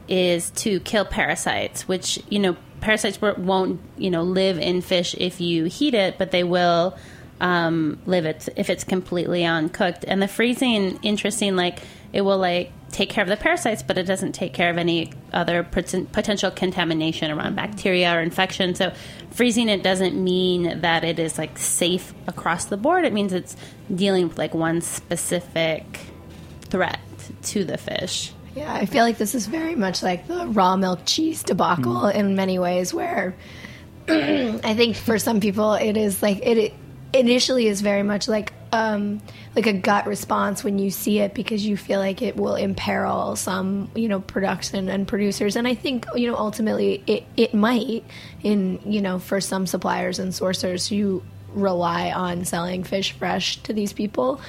is 0.07 0.49
to 0.63 0.79
kill 0.79 1.05
parasites, 1.05 1.87
which 1.87 2.19
you 2.29 2.39
know 2.39 2.57
parasites 2.81 3.21
won't- 3.21 3.37
won't 3.39 3.79
you 3.97 4.09
know 4.09 4.23
live 4.23 4.57
in 4.57 4.81
fish 4.81 5.13
if 5.19 5.39
you 5.39 5.65
heat 5.65 5.93
it, 5.93 6.17
but 6.17 6.31
they 6.31 6.43
will 6.43 6.97
um, 7.39 7.99
live 8.07 8.25
it 8.25 8.49
if 8.55 8.69
it's 8.71 8.83
completely 8.83 9.45
uncooked. 9.45 10.03
And 10.07 10.21
the 10.23 10.27
freezing, 10.27 10.97
interesting, 11.03 11.55
like 11.55 11.79
it 12.11 12.21
will 12.21 12.39
like 12.39 12.71
take 12.91 13.09
care 13.09 13.23
of 13.23 13.29
the 13.29 13.37
parasites, 13.37 13.83
but 13.83 13.97
it 13.97 14.03
doesn't 14.03 14.33
take 14.33 14.53
care 14.53 14.69
of 14.69 14.77
any 14.77 15.11
other 15.33 15.63
pot- 15.63 16.11
potential 16.11 16.51
contamination 16.51 17.31
around 17.31 17.55
bacteria 17.55 18.15
or 18.15 18.21
infection. 18.21 18.75
So 18.75 18.91
freezing 19.31 19.69
it 19.69 19.83
doesn't 19.83 20.21
mean 20.21 20.81
that 20.81 21.03
it 21.03 21.19
is 21.19 21.37
like 21.37 21.57
safe 21.57 22.13
across 22.27 22.65
the 22.65 22.77
board. 22.77 23.05
It 23.05 23.13
means 23.13 23.33
it's 23.33 23.55
dealing 23.93 24.27
with 24.27 24.37
like 24.37 24.53
one 24.53 24.81
specific 24.81 25.99
threat 26.61 26.99
to 27.43 27.63
the 27.63 27.77
fish. 27.77 28.33
Yeah, 28.55 28.73
I 28.73 28.85
feel 28.85 29.03
like 29.03 29.17
this 29.17 29.35
is 29.35 29.45
very 29.45 29.75
much 29.75 30.01
like 30.01 30.27
the 30.27 30.47
raw 30.47 30.75
milk 30.75 31.01
cheese 31.05 31.43
debacle 31.43 32.01
mm. 32.01 32.13
in 32.13 32.35
many 32.35 32.59
ways, 32.59 32.93
where 32.93 33.35
I 34.07 34.73
think 34.75 34.95
for 34.95 35.19
some 35.19 35.39
people 35.39 35.73
it 35.75 35.95
is 35.95 36.21
like 36.21 36.39
it, 36.41 36.57
it 36.57 36.73
initially 37.13 37.67
is 37.67 37.81
very 37.81 38.03
much 38.03 38.27
like 38.27 38.53
um, 38.71 39.21
like 39.55 39.65
a 39.65 39.73
gut 39.73 40.05
response 40.05 40.63
when 40.63 40.77
you 40.77 40.91
see 40.91 41.19
it 41.19 41.33
because 41.33 41.65
you 41.65 41.75
feel 41.75 41.99
like 41.99 42.21
it 42.21 42.35
will 42.35 42.55
imperil 42.55 43.35
some 43.35 43.89
you 43.95 44.07
know 44.07 44.19
production 44.19 44.89
and 44.89 45.07
producers. 45.07 45.55
And 45.55 45.67
I 45.67 45.75
think 45.75 46.05
you 46.15 46.29
know 46.29 46.37
ultimately 46.37 47.03
it 47.07 47.25
it 47.35 47.53
might 47.53 48.03
in 48.43 48.79
you 48.85 49.01
know 49.01 49.19
for 49.19 49.41
some 49.41 49.65
suppliers 49.65 50.19
and 50.19 50.31
sourcers 50.31 50.87
who 50.87 51.23
rely 51.53 52.11
on 52.11 52.45
selling 52.45 52.83
fish 52.83 53.13
fresh 53.13 53.57
to 53.63 53.73
these 53.73 53.93
people. 53.93 54.39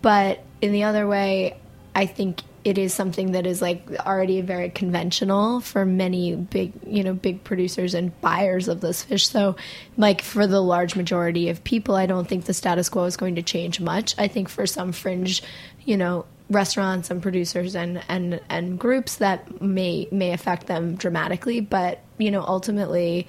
But 0.00 0.42
in 0.60 0.72
the 0.72 0.84
other 0.84 1.06
way 1.06 1.56
I 1.94 2.06
think 2.06 2.40
it 2.64 2.78
is 2.78 2.94
something 2.94 3.32
that 3.32 3.46
is 3.46 3.60
like 3.60 3.84
already 4.00 4.40
very 4.40 4.70
conventional 4.70 5.60
for 5.60 5.84
many 5.84 6.36
big 6.36 6.72
you 6.86 7.02
know 7.02 7.12
big 7.12 7.42
producers 7.44 7.94
and 7.94 8.18
buyers 8.20 8.68
of 8.68 8.80
this 8.80 9.02
fish. 9.02 9.28
So 9.28 9.56
like 9.96 10.22
for 10.22 10.46
the 10.46 10.60
large 10.60 10.94
majority 10.96 11.48
of 11.48 11.64
people 11.64 11.94
i 11.94 12.06
don't 12.06 12.28
think 12.28 12.44
the 12.44 12.54
status 12.54 12.88
quo 12.88 13.04
is 13.04 13.16
going 13.16 13.34
to 13.36 13.42
change 13.42 13.80
much. 13.80 14.14
I 14.18 14.28
think 14.28 14.48
for 14.48 14.66
some 14.66 14.92
fringe 14.92 15.42
you 15.84 15.96
know 15.96 16.24
restaurants 16.50 17.10
and 17.10 17.22
producers 17.22 17.74
and 17.74 18.02
and 18.08 18.40
and 18.48 18.78
groups 18.78 19.16
that 19.16 19.60
may 19.60 20.06
may 20.10 20.32
affect 20.32 20.66
them 20.66 20.94
dramatically. 20.94 21.60
But 21.60 22.00
you 22.18 22.30
know 22.30 22.42
ultimately 22.42 23.26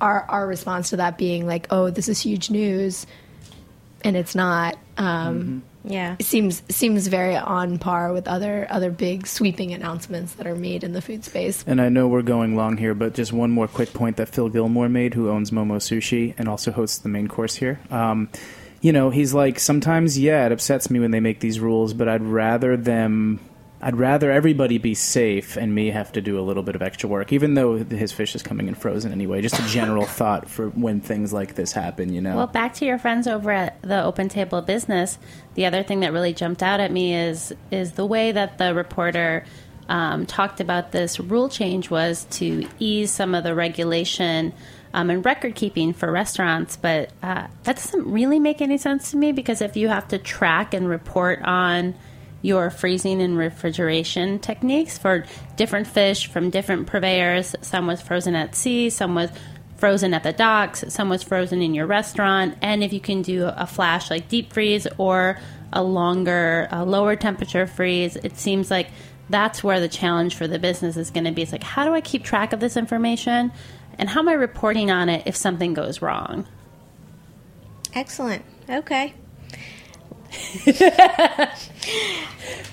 our 0.00 0.22
our 0.28 0.46
response 0.46 0.90
to 0.90 0.96
that 0.98 1.18
being 1.18 1.46
like 1.46 1.66
oh 1.70 1.90
this 1.90 2.08
is 2.08 2.20
huge 2.20 2.50
news 2.50 3.06
and 4.02 4.16
it's 4.16 4.34
not 4.34 4.78
um 4.98 5.62
Yeah. 5.86 6.16
it 6.18 6.26
seems 6.26 6.62
seems 6.68 7.06
very 7.06 7.36
on 7.36 7.78
par 7.78 8.12
with 8.12 8.26
other 8.26 8.66
other 8.68 8.90
big 8.90 9.26
sweeping 9.26 9.72
announcements 9.72 10.34
that 10.34 10.46
are 10.46 10.56
made 10.56 10.82
in 10.82 10.92
the 10.92 11.00
food 11.00 11.24
space. 11.24 11.64
And 11.66 11.80
I 11.80 11.88
know 11.88 12.08
we're 12.08 12.22
going 12.22 12.56
long 12.56 12.76
here, 12.76 12.94
but 12.94 13.14
just 13.14 13.32
one 13.32 13.50
more 13.50 13.68
quick 13.68 13.92
point 13.92 14.16
that 14.16 14.28
Phil 14.28 14.48
Gilmore 14.48 14.88
made, 14.88 15.14
who 15.14 15.30
owns 15.30 15.50
Momo 15.50 15.76
Sushi 15.76 16.34
and 16.36 16.48
also 16.48 16.72
hosts 16.72 16.98
the 16.98 17.08
main 17.08 17.28
course 17.28 17.54
here. 17.54 17.78
Um, 17.90 18.28
you 18.80 18.92
know, 18.92 19.10
he's 19.10 19.32
like, 19.32 19.58
sometimes, 19.58 20.18
yeah, 20.18 20.46
it 20.46 20.52
upsets 20.52 20.90
me 20.90 21.00
when 21.00 21.10
they 21.10 21.20
make 21.20 21.40
these 21.40 21.60
rules, 21.60 21.94
but 21.94 22.08
I'd 22.08 22.22
rather 22.22 22.76
them. 22.76 23.40
I'd 23.80 23.96
rather 23.96 24.32
everybody 24.32 24.78
be 24.78 24.94
safe 24.94 25.56
and 25.56 25.74
me 25.74 25.90
have 25.90 26.10
to 26.12 26.22
do 26.22 26.38
a 26.38 26.42
little 26.42 26.62
bit 26.62 26.74
of 26.74 26.82
extra 26.82 27.08
work, 27.08 27.32
even 27.32 27.54
though 27.54 27.76
his 27.76 28.10
fish 28.10 28.34
is 28.34 28.42
coming 28.42 28.68
in 28.68 28.74
frozen 28.74 29.12
anyway. 29.12 29.42
Just 29.42 29.58
a 29.58 29.66
general 29.68 30.06
thought 30.06 30.48
for 30.48 30.70
when 30.70 31.00
things 31.00 31.32
like 31.32 31.56
this 31.56 31.72
happen, 31.72 32.12
you 32.12 32.22
know? 32.22 32.36
Well, 32.36 32.46
back 32.46 32.72
to 32.74 32.86
your 32.86 32.98
friends 32.98 33.26
over 33.26 33.50
at 33.50 33.80
the 33.82 33.88
OpenTable 33.88 34.64
Business. 34.64 35.18
The 35.54 35.66
other 35.66 35.82
thing 35.82 36.00
that 36.00 36.12
really 36.12 36.32
jumped 36.32 36.62
out 36.62 36.80
at 36.80 36.90
me 36.90 37.14
is 37.14 37.52
is 37.70 37.92
the 37.92 38.06
way 38.06 38.32
that 38.32 38.56
the 38.56 38.74
reporter 38.74 39.44
um, 39.88 40.24
talked 40.26 40.60
about 40.60 40.92
this 40.92 41.20
rule 41.20 41.48
change 41.48 41.90
was 41.90 42.24
to 42.30 42.66
ease 42.78 43.10
some 43.10 43.34
of 43.34 43.44
the 43.44 43.54
regulation 43.54 44.52
um, 44.94 45.10
and 45.10 45.24
record 45.24 45.54
keeping 45.54 45.92
for 45.92 46.10
restaurants. 46.10 46.76
But 46.76 47.10
uh, 47.22 47.46
that 47.64 47.76
doesn't 47.76 48.10
really 48.10 48.40
make 48.40 48.62
any 48.62 48.78
sense 48.78 49.10
to 49.10 49.18
me 49.18 49.32
because 49.32 49.60
if 49.60 49.76
you 49.76 49.88
have 49.88 50.08
to 50.08 50.18
track 50.18 50.72
and 50.72 50.88
report 50.88 51.42
on 51.42 51.94
your 52.42 52.70
freezing 52.70 53.20
and 53.20 53.36
refrigeration 53.36 54.38
techniques 54.38 54.98
for 54.98 55.24
different 55.56 55.86
fish 55.86 56.28
from 56.28 56.50
different 56.50 56.86
purveyors. 56.86 57.54
Some 57.60 57.86
was 57.86 58.00
frozen 58.00 58.34
at 58.34 58.54
sea, 58.54 58.90
some 58.90 59.14
was 59.14 59.30
frozen 59.76 60.14
at 60.14 60.22
the 60.22 60.32
docks, 60.32 60.84
some 60.88 61.08
was 61.08 61.22
frozen 61.22 61.60
in 61.62 61.74
your 61.74 61.86
restaurant. 61.86 62.56
And 62.62 62.82
if 62.82 62.92
you 62.92 63.00
can 63.00 63.22
do 63.22 63.46
a 63.46 63.66
flash 63.66 64.10
like 64.10 64.28
deep 64.28 64.52
freeze 64.52 64.86
or 64.98 65.38
a 65.72 65.82
longer, 65.82 66.68
a 66.70 66.84
lower 66.84 67.16
temperature 67.16 67.66
freeze, 67.66 68.16
it 68.16 68.36
seems 68.38 68.70
like 68.70 68.88
that's 69.28 69.64
where 69.64 69.80
the 69.80 69.88
challenge 69.88 70.36
for 70.36 70.46
the 70.46 70.58
business 70.58 70.96
is 70.96 71.10
going 71.10 71.24
to 71.24 71.32
be. 71.32 71.42
It's 71.42 71.52
like, 71.52 71.64
how 71.64 71.84
do 71.84 71.94
I 71.94 72.00
keep 72.00 72.22
track 72.22 72.52
of 72.52 72.60
this 72.60 72.76
information? 72.76 73.52
And 73.98 74.08
how 74.08 74.20
am 74.20 74.28
I 74.28 74.34
reporting 74.34 74.90
on 74.90 75.08
it 75.08 75.24
if 75.26 75.36
something 75.36 75.74
goes 75.74 76.00
wrong? 76.00 76.46
Excellent. 77.94 78.44
Okay. 78.68 79.14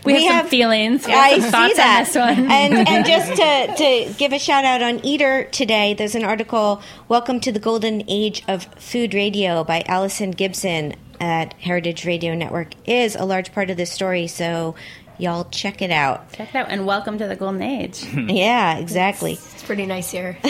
We, 0.05 0.13
We 0.13 0.25
have, 0.25 0.33
have- 0.33 0.43
some 0.43 0.49
feelings. 0.49 1.07
We 1.07 1.13
I 1.13 1.27
have 1.29 1.43
some 1.51 1.69
see 1.69 1.75
that. 1.75 1.97
on 1.99 2.03
this 2.05 2.15
one. 2.15 2.51
and 2.51 2.87
and 2.87 3.05
just 3.13 3.29
to, 3.35 3.75
to 3.77 4.13
give 4.17 4.33
a 4.33 4.39
shout 4.39 4.65
out 4.65 4.81
on 4.81 4.99
Eater 5.05 5.45
today, 5.45 5.93
there's 5.93 6.15
an 6.15 6.23
article, 6.25 6.81
Welcome 7.07 7.39
to 7.41 7.51
the 7.51 7.59
Golden 7.59 8.03
Age 8.09 8.43
of 8.47 8.65
Food 8.77 9.13
Radio 9.13 9.63
by 9.63 9.83
Allison 9.87 10.31
Gibson 10.31 10.95
at 11.21 11.53
Heritage 11.53 12.05
Radio 12.05 12.33
Network 12.35 12.73
is 12.85 13.15
a 13.15 13.23
large 13.23 13.53
part 13.53 13.69
of 13.69 13.77
this 13.77 13.91
story, 13.91 14.27
so 14.27 14.75
y'all 15.17 15.45
check 15.45 15.81
it 15.81 15.91
out. 15.91 16.31
Check 16.33 16.49
it 16.49 16.55
out. 16.55 16.67
And 16.69 16.85
welcome 16.85 17.17
to 17.17 17.27
the 17.27 17.35
golden 17.35 17.61
age. 17.61 18.05
Yeah, 18.33 18.77
exactly. 18.77 19.33
It's 19.33 19.63
pretty 19.63 19.85
nice 19.85 20.09
here. 20.11 20.37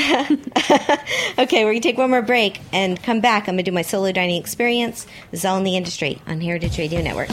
Okay, 1.36 1.66
we're 1.66 1.72
going 1.72 1.82
to 1.82 1.88
take 1.90 1.98
one 1.98 2.12
more 2.12 2.22
break 2.22 2.60
and 2.72 3.02
come 3.02 3.20
back. 3.20 3.48
I'm 3.48 3.56
going 3.56 3.66
to 3.66 3.72
do 3.72 3.74
my 3.74 3.82
solo 3.82 4.12
dining 4.12 4.40
experience. 4.40 5.06
This 5.32 5.42
is 5.42 5.46
all 5.46 5.58
in 5.58 5.64
the 5.64 5.76
industry 5.76 6.22
on 6.28 6.40
Heritage 6.42 6.78
Radio 6.78 7.02
Network. 7.02 7.30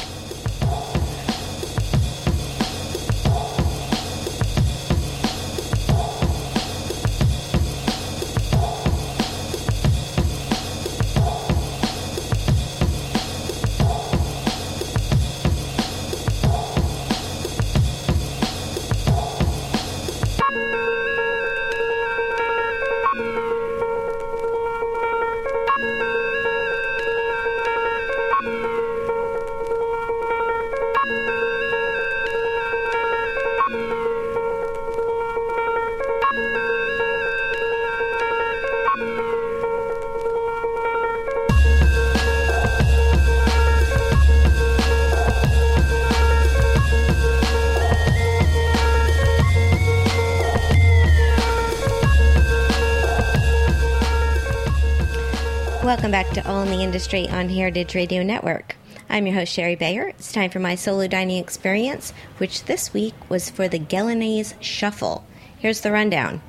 Back 56.21 56.35
to 56.35 56.47
All 56.47 56.61
in 56.65 56.69
the 56.69 56.85
Industry 56.85 57.27
on 57.31 57.49
Heritage 57.49 57.95
Radio 57.95 58.23
Network. 58.23 58.77
I'm 59.09 59.27
your 59.27 59.37
host, 59.37 59.55
Shari 59.55 59.75
Bayer. 59.75 60.09
It's 60.09 60.33
time 60.33 60.51
for 60.51 60.59
my 60.59 60.75
solo 60.75 61.07
dining 61.07 61.39
experience, 61.43 62.13
which 62.37 62.65
this 62.65 62.93
week 62.93 63.15
was 63.31 63.49
for 63.49 63.69
the 63.69 63.79
Gelinaz 63.79 64.53
Shuffle. 64.61 65.25
Here's 65.57 65.81
the 65.81 65.93
rundown 65.93 66.43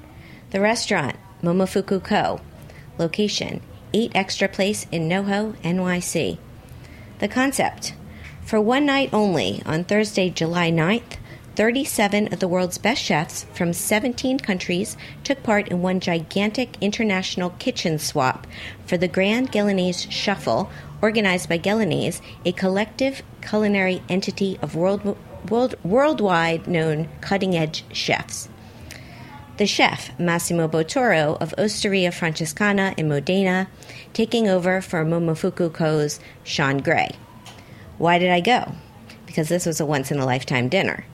The 0.49 0.59
restaurant, 0.59 1.15
Momofuku 1.41 2.03
Ko. 2.03 2.41
Location, 2.97 3.61
8 3.93 4.11
Extra 4.13 4.49
Place 4.49 4.88
in 4.91 5.07
NoHo, 5.07 5.55
NYC. 5.61 6.38
The 7.19 7.30
concept 7.30 7.93
For 8.43 8.59
one 8.59 8.86
night 8.86 9.13
only, 9.13 9.63
on 9.65 9.86
Thursday, 9.86 10.30
July 10.30 10.69
9th, 10.69 11.15
37 11.56 12.32
of 12.32 12.39
the 12.39 12.47
world's 12.47 12.78
best 12.78 13.02
chefs 13.02 13.45
from 13.54 13.74
17 13.74 14.39
countries 14.39 14.95
took 15.24 15.43
part 15.43 15.68
in 15.68 15.82
one 15.82 15.99
gigantic 15.99 16.78
international 16.80 17.49
kitchen 17.60 17.99
swap 17.99 18.47
for 18.86 18.97
the 18.97 19.08
Grand 19.08 19.52
Gelinaz 19.52 20.10
Shuffle, 20.10 20.70
organized 21.02 21.49
by 21.49 21.58
Gelinaz, 21.58 22.22
a 22.45 22.54
collective 22.54 23.22
culinary 23.41 24.02
entity 24.08 24.58
of 24.62 24.76
world, 24.76 25.18
world, 25.49 25.76
worldwide 25.84 26.68
known 26.68 27.10
cutting 27.20 27.56
edge 27.56 27.84
chefs. 27.91 28.47
The 29.58 29.68
chef, 29.68 30.18
Massimo 30.18 30.70
Bottura 30.70 31.38
of 31.41 31.54
Osteria 31.58 32.12
Francescana 32.12 32.97
in 32.97 33.10
Modena, 33.10 33.68
taking 34.14 34.47
over 34.47 34.80
for 34.80 35.04
Momofuku 35.04 35.72
Ko's 35.74 36.22
Sean 36.45 36.78
Gray. 36.78 37.12
Why 37.97 38.18
did 38.18 38.32
I 38.32 38.39
go? 38.39 38.72
Because 39.26 39.49
this 39.49 39.66
was 39.66 39.82
a 39.82 39.86
once 39.86 40.12
in 40.12 40.20
a 40.20 40.26
lifetime 40.26 40.70
dinner. 40.70 41.06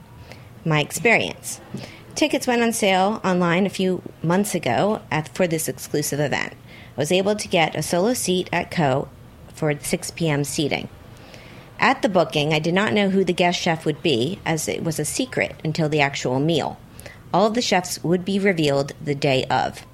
My 0.67 0.81
experience. 0.81 1.61
Tickets 2.13 2.45
went 2.45 2.61
on 2.61 2.73
sale 2.73 3.21
online 3.23 3.65
a 3.65 3.69
few 3.69 4.01
months 4.21 4.53
ago 4.53 5.01
at, 5.09 5.29
for 5.29 5.47
this 5.47 5.69
exclusive 5.69 6.19
event. 6.19 6.51
I 6.51 6.99
was 6.99 7.09
able 7.09 7.37
to 7.37 7.47
get 7.47 7.73
a 7.73 7.81
solo 7.81 8.13
seat 8.13 8.49
at 8.51 8.69
Ko 8.69 9.07
for 9.53 9.73
6 9.79 10.11
p.m. 10.11 10.43
seating. 10.43 10.89
At 11.79 12.01
the 12.01 12.09
booking, 12.09 12.53
I 12.53 12.59
did 12.59 12.73
not 12.73 12.91
know 12.91 13.09
who 13.09 13.23
the 13.23 13.31
guest 13.31 13.57
chef 13.61 13.85
would 13.85 14.03
be, 14.03 14.39
as 14.45 14.67
it 14.67 14.83
was 14.83 14.99
a 14.99 15.05
secret 15.05 15.55
until 15.63 15.87
the 15.87 16.01
actual 16.01 16.37
meal. 16.41 16.77
All 17.33 17.47
of 17.47 17.53
the 17.53 17.61
chefs 17.61 18.03
would 18.03 18.25
be 18.25 18.37
revealed 18.37 18.91
the 19.01 19.15
day 19.15 19.45
of. 19.45 19.85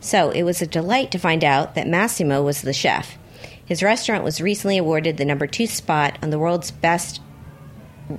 So 0.00 0.30
it 0.30 0.44
was 0.44 0.62
a 0.62 0.66
delight 0.66 1.10
to 1.10 1.18
find 1.18 1.44
out 1.44 1.74
that 1.74 1.86
Massimo 1.86 2.42
was 2.42 2.62
the 2.62 2.72
chef. 2.72 3.18
His 3.62 3.82
restaurant 3.82 4.24
was 4.24 4.40
recently 4.40 4.78
awarded 4.78 5.18
the 5.18 5.26
number 5.26 5.46
two 5.46 5.66
spot 5.66 6.18
on 6.22 6.30
the 6.30 6.38
world's 6.38 6.70
best 6.70 7.20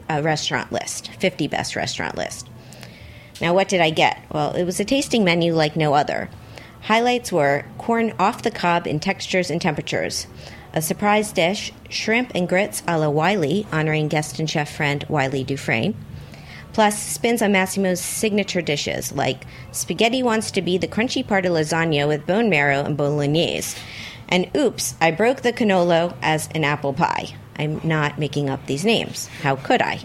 uh, 0.10 0.22
restaurant 0.24 0.72
list, 0.72 1.12
50 1.14 1.48
best 1.48 1.76
restaurant 1.76 2.16
list. 2.18 2.50
Now, 3.42 3.54
what 3.54 3.68
did 3.68 3.82
I 3.82 3.90
get? 3.90 4.20
Well, 4.32 4.54
it 4.54 4.64
was 4.64 4.80
a 4.80 4.86
tasting 4.86 5.24
menu 5.24 5.54
like 5.54 5.76
no 5.76 5.94
other. 5.94 6.30
Highlights 6.84 7.32
were 7.32 7.66
corn 7.78 8.14
off 8.20 8.44
the 8.44 8.52
cob 8.52 8.88
in 8.88 9.00
textures 9.00 9.50
and 9.50 9.62
temperatures, 9.62 10.28
a 10.74 10.82
surprise 10.82 11.32
dish, 11.32 11.72
shrimp 11.90 12.32
and 12.36 12.48
grits 12.48 12.84
a 12.88 12.98
la 12.98 13.10
Wylie, 13.10 13.66
honoring 13.72 14.08
guest 14.08 14.40
and 14.40 14.50
chef 14.50 14.72
friend 14.72 15.06
Wylie 15.10 15.44
Dufresne, 15.44 15.96
plus 16.74 17.02
spins 17.02 17.42
on 17.42 17.54
Massimo's 17.54 18.02
signature 18.02 18.62
dishes 18.62 19.14
like 19.14 19.46
spaghetti 19.72 20.22
wants 20.22 20.52
to 20.52 20.62
be 20.62 20.78
the 20.78 20.88
crunchy 20.88 21.26
part 21.26 21.46
of 21.46 21.54
lasagna 21.54 22.08
with 22.08 22.28
bone 22.28 22.50
marrow 22.50 22.84
and 22.84 22.98
bolognese. 22.98 23.80
And 24.28 24.50
oops, 24.56 24.96
I 25.00 25.12
broke 25.12 25.42
the 25.42 25.54
cannolo 25.54 26.16
as 26.22 26.50
an 26.54 26.64
apple 26.64 26.94
pie. 26.94 27.36
I'm 27.58 27.80
not 27.84 28.20
making 28.20 28.50
up 28.50 28.66
these 28.66 28.86
names. 28.86 29.28
How 29.42 29.56
could 29.56 29.82
I? 29.82 30.00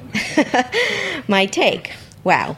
My 1.28 1.46
take. 1.46 1.92
Wow. 2.24 2.56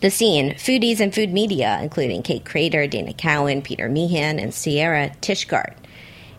The 0.00 0.10
scene 0.10 0.54
foodies 0.54 1.00
and 1.00 1.14
food 1.14 1.32
media, 1.32 1.78
including 1.82 2.22
Kate 2.22 2.44
Krader, 2.44 2.88
Dana 2.88 3.12
Cowin, 3.12 3.62
Peter 3.62 3.88
Meehan, 3.88 4.38
and 4.38 4.54
Sierra 4.54 5.10
Tishgart. 5.20 5.74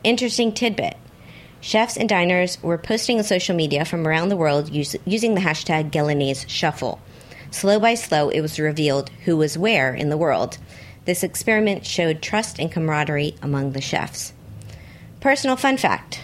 Interesting 0.03 0.51
tidbit 0.51 0.97
chefs 1.61 1.95
and 1.95 2.09
diners 2.09 2.61
were 2.63 2.77
posting 2.77 3.19
on 3.19 3.23
social 3.23 3.55
media 3.55 3.85
from 3.85 4.07
around 4.07 4.29
the 4.29 4.35
world 4.35 4.75
us- 4.75 4.95
using 5.05 5.35
the 5.35 5.41
hashtag 5.41 5.91
Gelinaz 5.91 6.49
Shuffle. 6.49 6.99
Slow 7.51 7.79
by 7.79 7.93
slow, 7.93 8.29
it 8.29 8.41
was 8.41 8.59
revealed 8.59 9.09
who 9.25 9.37
was 9.37 9.57
where 9.57 9.93
in 9.93 10.09
the 10.09 10.17
world. 10.17 10.57
This 11.05 11.23
experiment 11.23 11.85
showed 11.85 12.21
trust 12.21 12.59
and 12.59 12.71
camaraderie 12.71 13.35
among 13.41 13.71
the 13.71 13.81
chefs. 13.81 14.33
Personal 15.19 15.55
fun 15.55 15.77
fact 15.77 16.21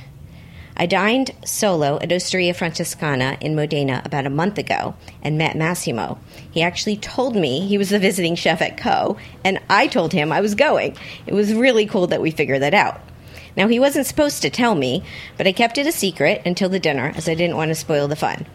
I 0.80 0.86
dined 0.86 1.32
solo 1.44 1.98
at 2.02 2.12
Osteria 2.12 2.54
Francescana 2.54 3.42
in 3.42 3.56
Modena 3.56 4.04
about 4.06 4.28
a 4.28 4.30
month 4.30 4.60
ago 4.60 4.96
and 5.24 5.36
met 5.36 5.58
Massimo. 5.58 6.20
He 6.52 6.62
actually 6.62 6.98
told 6.98 7.36
me 7.36 7.66
he 7.66 7.80
was 7.80 7.90
the 7.90 7.98
visiting 7.98 8.36
chef 8.36 8.62
at 8.62 8.78
Ko, 8.78 9.18
and 9.44 9.60
I 9.72 9.88
told 9.88 10.14
him 10.14 10.32
I 10.32 10.40
was 10.40 10.54
going. 10.54 10.96
It 11.26 11.34
was 11.34 11.52
really 11.52 11.88
cool 11.88 12.06
that 12.08 12.22
we 12.22 12.30
figured 12.30 12.62
that 12.62 12.76
out. 12.76 13.02
Now, 13.56 13.68
he 13.68 13.80
wasn't 13.80 14.06
supposed 14.06 14.44
to 14.44 14.52
tell 14.52 14.76
me, 14.76 15.04
but 15.36 15.48
I 15.48 15.52
kept 15.52 15.80
it 15.80 15.88
a 15.88 15.92
secret 15.92 16.44
until 16.46 16.70
the 16.70 16.80
dinner 16.80 17.12
as 17.16 17.28
I 17.28 17.34
didn't 17.34 17.58
want 17.58 17.70
to 17.70 17.76
spoil 17.76 18.08
the 18.08 18.16
fun. 18.16 18.46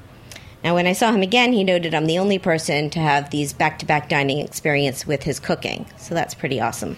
Now, 0.63 0.77
when 0.77 0.87
I 0.87 0.93
saw 0.93 1.11
him 1.11 1.23
again, 1.23 1.53
he 1.53 1.65
noted 1.65 1.93
I'm 1.93 2.07
the 2.07 2.21
only 2.21 2.39
person 2.39 2.89
to 2.91 3.01
have 3.01 3.31
these 3.31 3.53
back 3.53 3.81
to 3.81 3.87
back 3.87 4.09
dining 4.09 4.39
experience 4.39 5.05
with 5.05 5.25
his 5.25 5.41
cooking, 5.41 5.87
so 5.97 6.15
that's 6.15 6.35
pretty 6.35 6.61
awesome. 6.61 6.97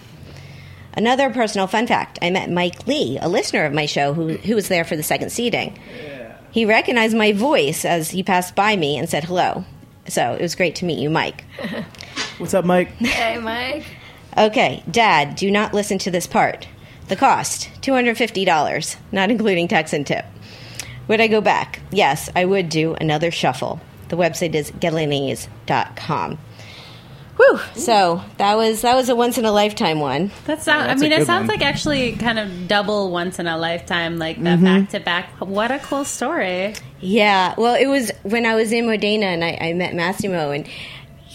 Another 0.95 1.29
personal 1.29 1.67
fun 1.67 1.87
fact 1.87 2.19
I 2.21 2.29
met 2.29 2.49
Mike 2.49 2.87
Lee, 2.87 3.17
a 3.21 3.27
listener 3.27 3.65
of 3.65 3.73
my 3.73 3.85
show 3.85 4.13
who, 4.13 4.29
who 4.37 4.55
was 4.55 4.69
there 4.69 4.83
for 4.83 4.95
the 4.95 5.03
second 5.03 5.31
seating. 5.31 5.77
He 6.51 6.65
recognized 6.65 7.17
my 7.17 7.33
voice 7.33 7.83
as 7.83 8.11
he 8.11 8.23
passed 8.23 8.55
by 8.55 8.77
me 8.77 8.97
and 8.97 9.09
said 9.09 9.25
hello. 9.25 9.65
So 10.07 10.33
it 10.33 10.41
was 10.41 10.55
great 10.55 10.75
to 10.75 10.85
meet 10.85 10.99
you, 10.99 11.09
Mike. 11.09 11.43
What's 12.37 12.53
up, 12.53 12.63
Mike? 12.63 12.89
Hey, 12.93 13.37
Mike. 13.39 13.85
Okay, 14.37 14.83
Dad, 14.89 15.35
do 15.35 15.51
not 15.51 15.73
listen 15.73 15.97
to 15.99 16.11
this 16.11 16.27
part. 16.27 16.67
The 17.07 17.15
cost 17.15 17.69
$250, 17.81 18.95
not 19.11 19.31
including 19.31 19.67
tax 19.67 19.93
and 19.93 20.07
tip. 20.07 20.25
Would 21.07 21.21
I 21.21 21.27
go 21.27 21.41
back? 21.41 21.81
Yes, 21.91 22.29
I 22.35 22.45
would 22.45 22.69
do 22.69 22.95
another 22.95 23.31
shuffle. 23.31 23.79
The 24.09 24.17
website 24.17 24.55
is 24.55 24.71
gelinaz.com. 24.71 26.37
Whew. 27.37 27.59
So 27.75 28.21
that 28.37 28.55
was 28.55 28.81
that 28.81 28.95
was 28.95 29.09
a 29.09 29.15
once 29.15 29.37
in 29.37 29.45
a 29.45 29.51
lifetime 29.51 29.99
one. 29.99 30.31
That 30.45 30.63
sounds. 30.63 30.83
I 30.83 30.87
that's 30.87 31.01
a 31.01 31.03
mean, 31.03 31.11
it 31.11 31.25
sounds 31.25 31.47
one. 31.47 31.57
like 31.57 31.65
actually 31.65 32.13
kind 32.13 32.39
of 32.39 32.67
double 32.67 33.11
once 33.11 33.39
in 33.39 33.47
a 33.47 33.57
lifetime, 33.57 34.17
like 34.17 34.41
that 34.43 34.59
mm-hmm. 34.59 34.63
back 34.63 34.89
to 34.91 34.99
back. 34.99 35.29
What 35.39 35.71
a 35.71 35.79
cool 35.79 36.05
story! 36.05 36.75
Yeah. 37.01 37.53
Well, 37.57 37.75
it 37.75 37.87
was 37.87 38.11
when 38.23 38.45
I 38.45 38.55
was 38.55 38.71
in 38.71 38.85
Modena 38.85 39.25
and 39.25 39.43
I, 39.43 39.57
I 39.59 39.73
met 39.73 39.93
Massimo 39.93 40.51
and 40.51 40.67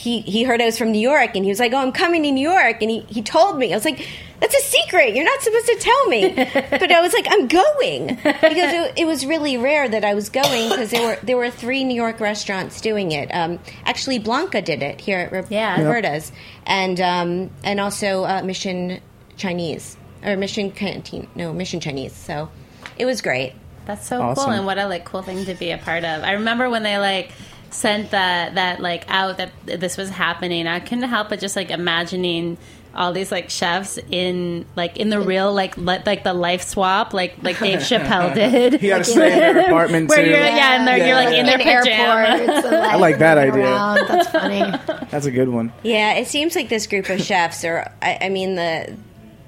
he, 0.01 0.21
he 0.23 0.45
heard 0.45 0.63
I 0.63 0.65
was 0.65 0.79
from 0.79 0.93
New 0.93 0.99
York 1.01 1.37
and 1.37 1.45
he 1.45 1.51
was 1.51 1.61
like, 1.61 1.73
Oh, 1.73 1.79
I'm 1.79 1.93
coming 1.93 2.23
to 2.23 2.31
New 2.31 2.49
York. 2.49 2.81
And 2.81 2.91
he, 2.91 3.01
he 3.01 3.23
told 3.23 3.59
me, 3.59 3.73
I 3.73 3.77
was 3.77 3.85
like, 3.85 4.09
That's 4.41 4.55
a 4.55 4.61
secret. 4.63 5.15
You're 5.15 5.25
not 5.25 5.41
supposed 5.43 5.67
to 5.67 5.77
tell 5.77 6.07
me. 6.07 6.33
but 6.71 6.91
I 6.91 7.01
was 7.03 7.13
like, 7.13 7.27
I'm 7.29 7.47
going. 7.47 8.07
Because 8.17 8.73
it, 8.73 8.95
it 9.01 9.05
was 9.07 9.27
really 9.27 9.57
rare 9.59 9.89
that 9.89 10.05
I 10.05 10.15
was 10.15 10.31
going 10.31 10.71
because 10.71 10.91
there 10.91 11.07
were, 11.07 11.19
there 11.23 11.37
were 11.37 11.51
three 11.51 11.85
New 11.85 11.95
York 11.95 12.21
restaurants 12.21 12.81
doing 12.81 13.13
it. 13.13 13.29
Um, 13.35 13.59
actually, 13.85 14.19
Blanca 14.19 14.63
did 14.63 14.83
it 14.83 15.01
here 15.01 15.19
at 15.19 15.33
Ro- 15.33 15.47
Yeah. 15.51 15.83
Roberta's. 15.83 16.33
And, 16.67 16.99
um, 17.01 17.51
and 17.63 17.81
also 17.81 18.25
uh, 18.25 18.43
Mission 18.43 19.01
Chinese. 19.37 19.97
Or 20.25 20.37
Mission 20.37 20.71
Canteen. 20.71 21.29
No, 21.35 21.53
Mission 21.53 21.81
Chinese. 21.81 22.15
So 22.15 22.51
it 22.99 23.05
was 23.07 23.21
great. 23.23 23.53
That's 23.87 24.07
so 24.07 24.21
Awesome. 24.21 24.45
cool, 24.45 24.53
and 24.53 24.67
what 24.67 24.79
a 24.79 24.87
like 24.87 25.05
cool 25.07 25.23
thing 25.23 25.45
to 25.47 25.55
be 25.55 25.71
a 25.71 25.79
part 25.79 26.05
of. 26.05 26.23
I 26.23 26.33
remember 26.33 26.69
when 26.69 26.83
they 26.83 26.99
like 26.99 27.33
sent 27.71 28.11
that 28.11 28.57
that 28.57 28.81
like 28.81 29.05
out 29.09 29.39
that 29.39 29.51
this 29.65 29.97
was 29.97 30.11
happening. 30.11 30.67
I 30.67 30.81
couldn't 30.81 31.09
help 31.09 31.31
but 31.31 31.41
just 31.41 31.57
like 31.57 31.71
imagining 31.71 32.59
all 32.95 33.13
these 33.13 33.31
like 33.31 33.51
chefs 33.51 33.99
in 34.11 34.67
like 34.77 34.97
in 34.97 35.11
the 35.11 35.21
real 35.21 35.53
like 35.53 35.77
li- 35.77 36.03
like 36.05 36.25
the 36.25 36.35
life 36.35 36.63
swap 36.63 37.13
like 37.15 37.37
like 37.43 37.59
Dave 37.61 37.79
Chappelle 37.81 38.35
did. 38.35 38.83
You 38.83 38.89
got 38.91 38.99
to 38.99 39.05
stay 39.05 39.33
in 39.33 39.39
their 39.55 39.59
apartment 39.67 40.09
Where 40.09 40.19
too. 40.25 40.31
you're 40.31 40.39
yeah, 40.41 40.77
and 40.79 40.87
they're, 40.89 41.07
you're 41.07 41.17
like 41.17 41.35
in 41.35 41.47
their 41.47 41.59
In 41.59 41.65
pajamas. 41.85 42.41
airports 42.41 42.65
and, 42.67 42.77
like, 42.77 42.91
I 42.93 42.97
like 42.97 43.19
that 43.19 43.35
running 43.35 43.53
idea. 43.53 43.65
around. 43.67 44.09
That's 44.09 44.29
funny. 44.31 45.07
That's 45.11 45.27
a 45.27 45.31
good 45.31 45.49
one. 45.49 45.73
Yeah, 45.83 46.15
it 46.15 46.27
seems 46.27 46.55
like 46.57 46.69
this 46.69 46.87
group 46.87 47.09
of 47.09 47.21
chefs 47.23 47.65
are. 47.65 47.93
I, 48.03 48.19
I 48.23 48.29
mean, 48.29 48.57
the 48.57 48.97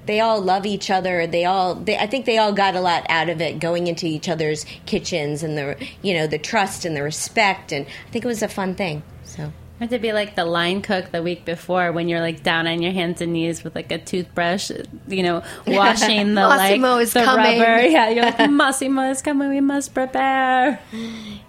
they 0.05 0.19
all 0.19 0.41
love 0.41 0.65
each 0.65 0.89
other. 0.89 1.27
They 1.27 1.45
all. 1.45 1.75
They, 1.75 1.97
I 1.97 2.07
think 2.07 2.25
they 2.25 2.37
all 2.37 2.51
got 2.53 2.75
a 2.75 2.81
lot 2.81 3.05
out 3.09 3.29
of 3.29 3.39
it 3.41 3.59
going 3.59 3.87
into 3.87 4.05
each 4.05 4.27
other's 4.29 4.65
kitchens 4.85 5.43
and 5.43 5.57
the 5.57 5.87
you 6.01 6.13
know 6.13 6.27
the 6.27 6.37
trust 6.37 6.85
and 6.85 6.95
the 6.95 7.03
respect. 7.03 7.71
And 7.71 7.85
I 7.85 8.11
think 8.11 8.25
it 8.25 8.27
was 8.27 8.41
a 8.41 8.47
fun 8.49 8.75
thing. 8.75 9.03
So 9.23 9.51
Had 9.83 9.89
to 9.89 9.99
be 9.99 10.13
like 10.13 10.35
the 10.35 10.45
line 10.45 10.81
cook 10.81 11.11
the 11.11 11.21
week 11.21 11.43
before 11.43 11.91
when 11.91 12.07
you're 12.07 12.21
like 12.21 12.41
down 12.41 12.67
on 12.67 12.81
your 12.81 12.93
hands 12.93 13.19
and 13.19 13.33
knees 13.33 13.65
with 13.65 13.75
like 13.75 13.91
a 13.91 13.97
toothbrush, 13.97 14.71
you 15.09 15.21
know, 15.21 15.43
washing 15.67 16.35
the 16.35 16.47
like 16.47 16.79
is 17.01 17.11
the 17.11 17.21
coming. 17.21 17.59
rubber. 17.59 17.81
Yeah, 17.89 18.07
you're 18.07 18.23
like 18.23 18.49
Massimo 18.49 19.01
is 19.09 19.21
coming. 19.21 19.49
We 19.49 19.59
must 19.59 19.93
prepare. 19.93 20.79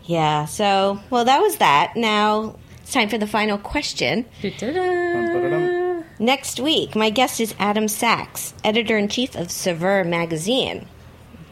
yeah. 0.03 0.47
So 0.47 0.99
well, 1.11 1.25
that 1.25 1.41
was 1.43 1.59
that. 1.59 1.93
Now 1.95 2.57
it's 2.83 2.93
time 2.93 3.09
for 3.09 3.19
the 3.19 3.29
final 3.29 3.57
question. 3.57 4.27
Da-da-da. 4.43 6.03
Next 6.19 6.59
week, 6.59 6.97
my 6.97 7.11
guest 7.11 7.39
is 7.41 7.55
Adam 7.61 7.87
Sachs, 7.87 8.53
editor 8.65 8.99
in 8.99 9.07
chief 9.07 9.37
of 9.37 9.53
Saveur 9.53 10.03
magazine. 10.03 10.89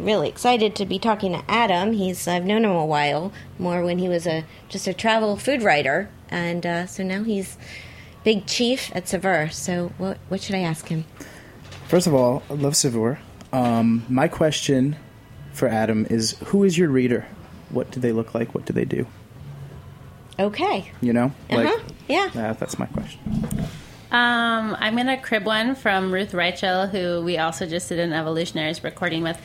Really 0.01 0.29
excited 0.29 0.75
to 0.75 0.85
be 0.85 0.99
talking 0.99 1.31
to 1.31 1.45
Adam. 1.49 1.93
He's 1.93 2.27
I've 2.27 2.45
known 2.45 2.65
him 2.65 2.73
a 2.73 2.85
while, 2.85 3.33
more 3.57 3.85
when 3.85 4.01
he 4.01 4.09
was 4.09 4.27
a 4.27 4.45
just 4.69 4.89
a 4.89 4.93
travel 4.93 5.37
food 5.37 5.63
writer, 5.63 6.09
and 6.33 6.65
uh, 6.67 6.87
so 6.87 7.03
now 7.05 7.23
he's 7.23 7.57
big 8.25 8.47
chief 8.47 8.91
at 8.95 9.05
Saveur. 9.09 9.51
So 9.53 9.93
what 9.99 10.19
what 10.29 10.41
should 10.41 10.55
I 10.57 10.61
ask 10.61 10.89
him? 10.89 11.05
First 11.89 12.07
of 12.07 12.15
all, 12.15 12.43
I 12.51 12.55
love 12.55 12.75
Saveur. 12.75 13.19
Um, 13.53 14.05
my 14.09 14.29
question 14.29 14.97
for 15.53 15.69
Adam 15.69 16.07
is 16.09 16.37
who 16.47 16.65
is 16.65 16.77
your 16.79 16.89
reader? 16.89 17.27
What 17.71 17.91
do 17.91 18.01
they 18.01 18.13
look 18.13 18.35
like? 18.35 18.55
What 18.55 18.65
do 18.65 18.73
they 18.73 18.85
do? 18.87 19.07
Okay. 20.39 20.91
You 21.03 21.13
know? 21.13 21.33
Like, 21.51 21.67
Uh-huh. 21.69 21.81
Yeah. 22.09 22.31
uh, 22.35 22.53
that's 22.55 22.79
my 22.79 22.87
question. 22.87 23.21
Um, 24.11 24.77
I'm 24.79 24.97
gonna 24.97 25.21
crib 25.21 25.45
one 25.47 25.75
from 25.75 26.13
Ruth 26.13 26.33
Reichl, 26.33 26.91
who 26.91 27.23
we 27.23 27.39
also 27.39 27.67
just 27.67 27.89
did 27.89 27.99
an 27.99 28.13
Evolutionaries 28.13 28.85
recording 28.85 29.23
with, 29.23 29.39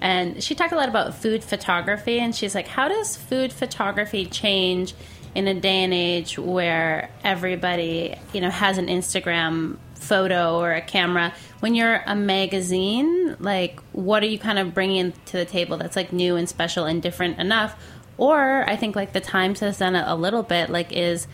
and 0.00 0.42
she 0.42 0.54
talked 0.54 0.72
a 0.72 0.76
lot 0.76 0.88
about 0.88 1.14
food 1.14 1.44
photography, 1.44 2.18
and 2.20 2.34
she's 2.34 2.54
like, 2.54 2.68
"How 2.68 2.88
does 2.88 3.16
food 3.16 3.52
photography 3.52 4.24
change 4.26 4.94
in 5.34 5.48
a 5.48 5.54
day 5.54 5.82
and 5.84 5.92
age 5.92 6.38
where 6.38 7.10
everybody, 7.22 8.16
you 8.32 8.40
know, 8.40 8.50
has 8.50 8.78
an 8.78 8.86
Instagram 8.86 9.76
photo 9.94 10.58
or 10.58 10.72
a 10.72 10.80
camera? 10.80 11.32
When 11.60 11.74
you're 11.74 12.02
a 12.06 12.14
magazine, 12.14 13.36
like, 13.40 13.80
what 13.92 14.22
are 14.22 14.26
you 14.26 14.38
kind 14.38 14.58
of 14.58 14.74
bringing 14.74 15.12
to 15.26 15.36
the 15.36 15.44
table 15.44 15.76
that's 15.76 15.96
like 15.96 16.12
new 16.12 16.36
and 16.36 16.48
special 16.48 16.84
and 16.84 17.02
different 17.02 17.38
enough?" 17.38 17.76
Or 18.16 18.68
I 18.68 18.76
think 18.76 18.94
like 18.94 19.12
the 19.12 19.20
Times 19.20 19.60
has 19.60 19.78
done 19.78 19.96
it 19.96 20.04
a 20.06 20.14
little 20.14 20.42
bit. 20.42 20.70
Like, 20.70 20.92
is 20.92 21.26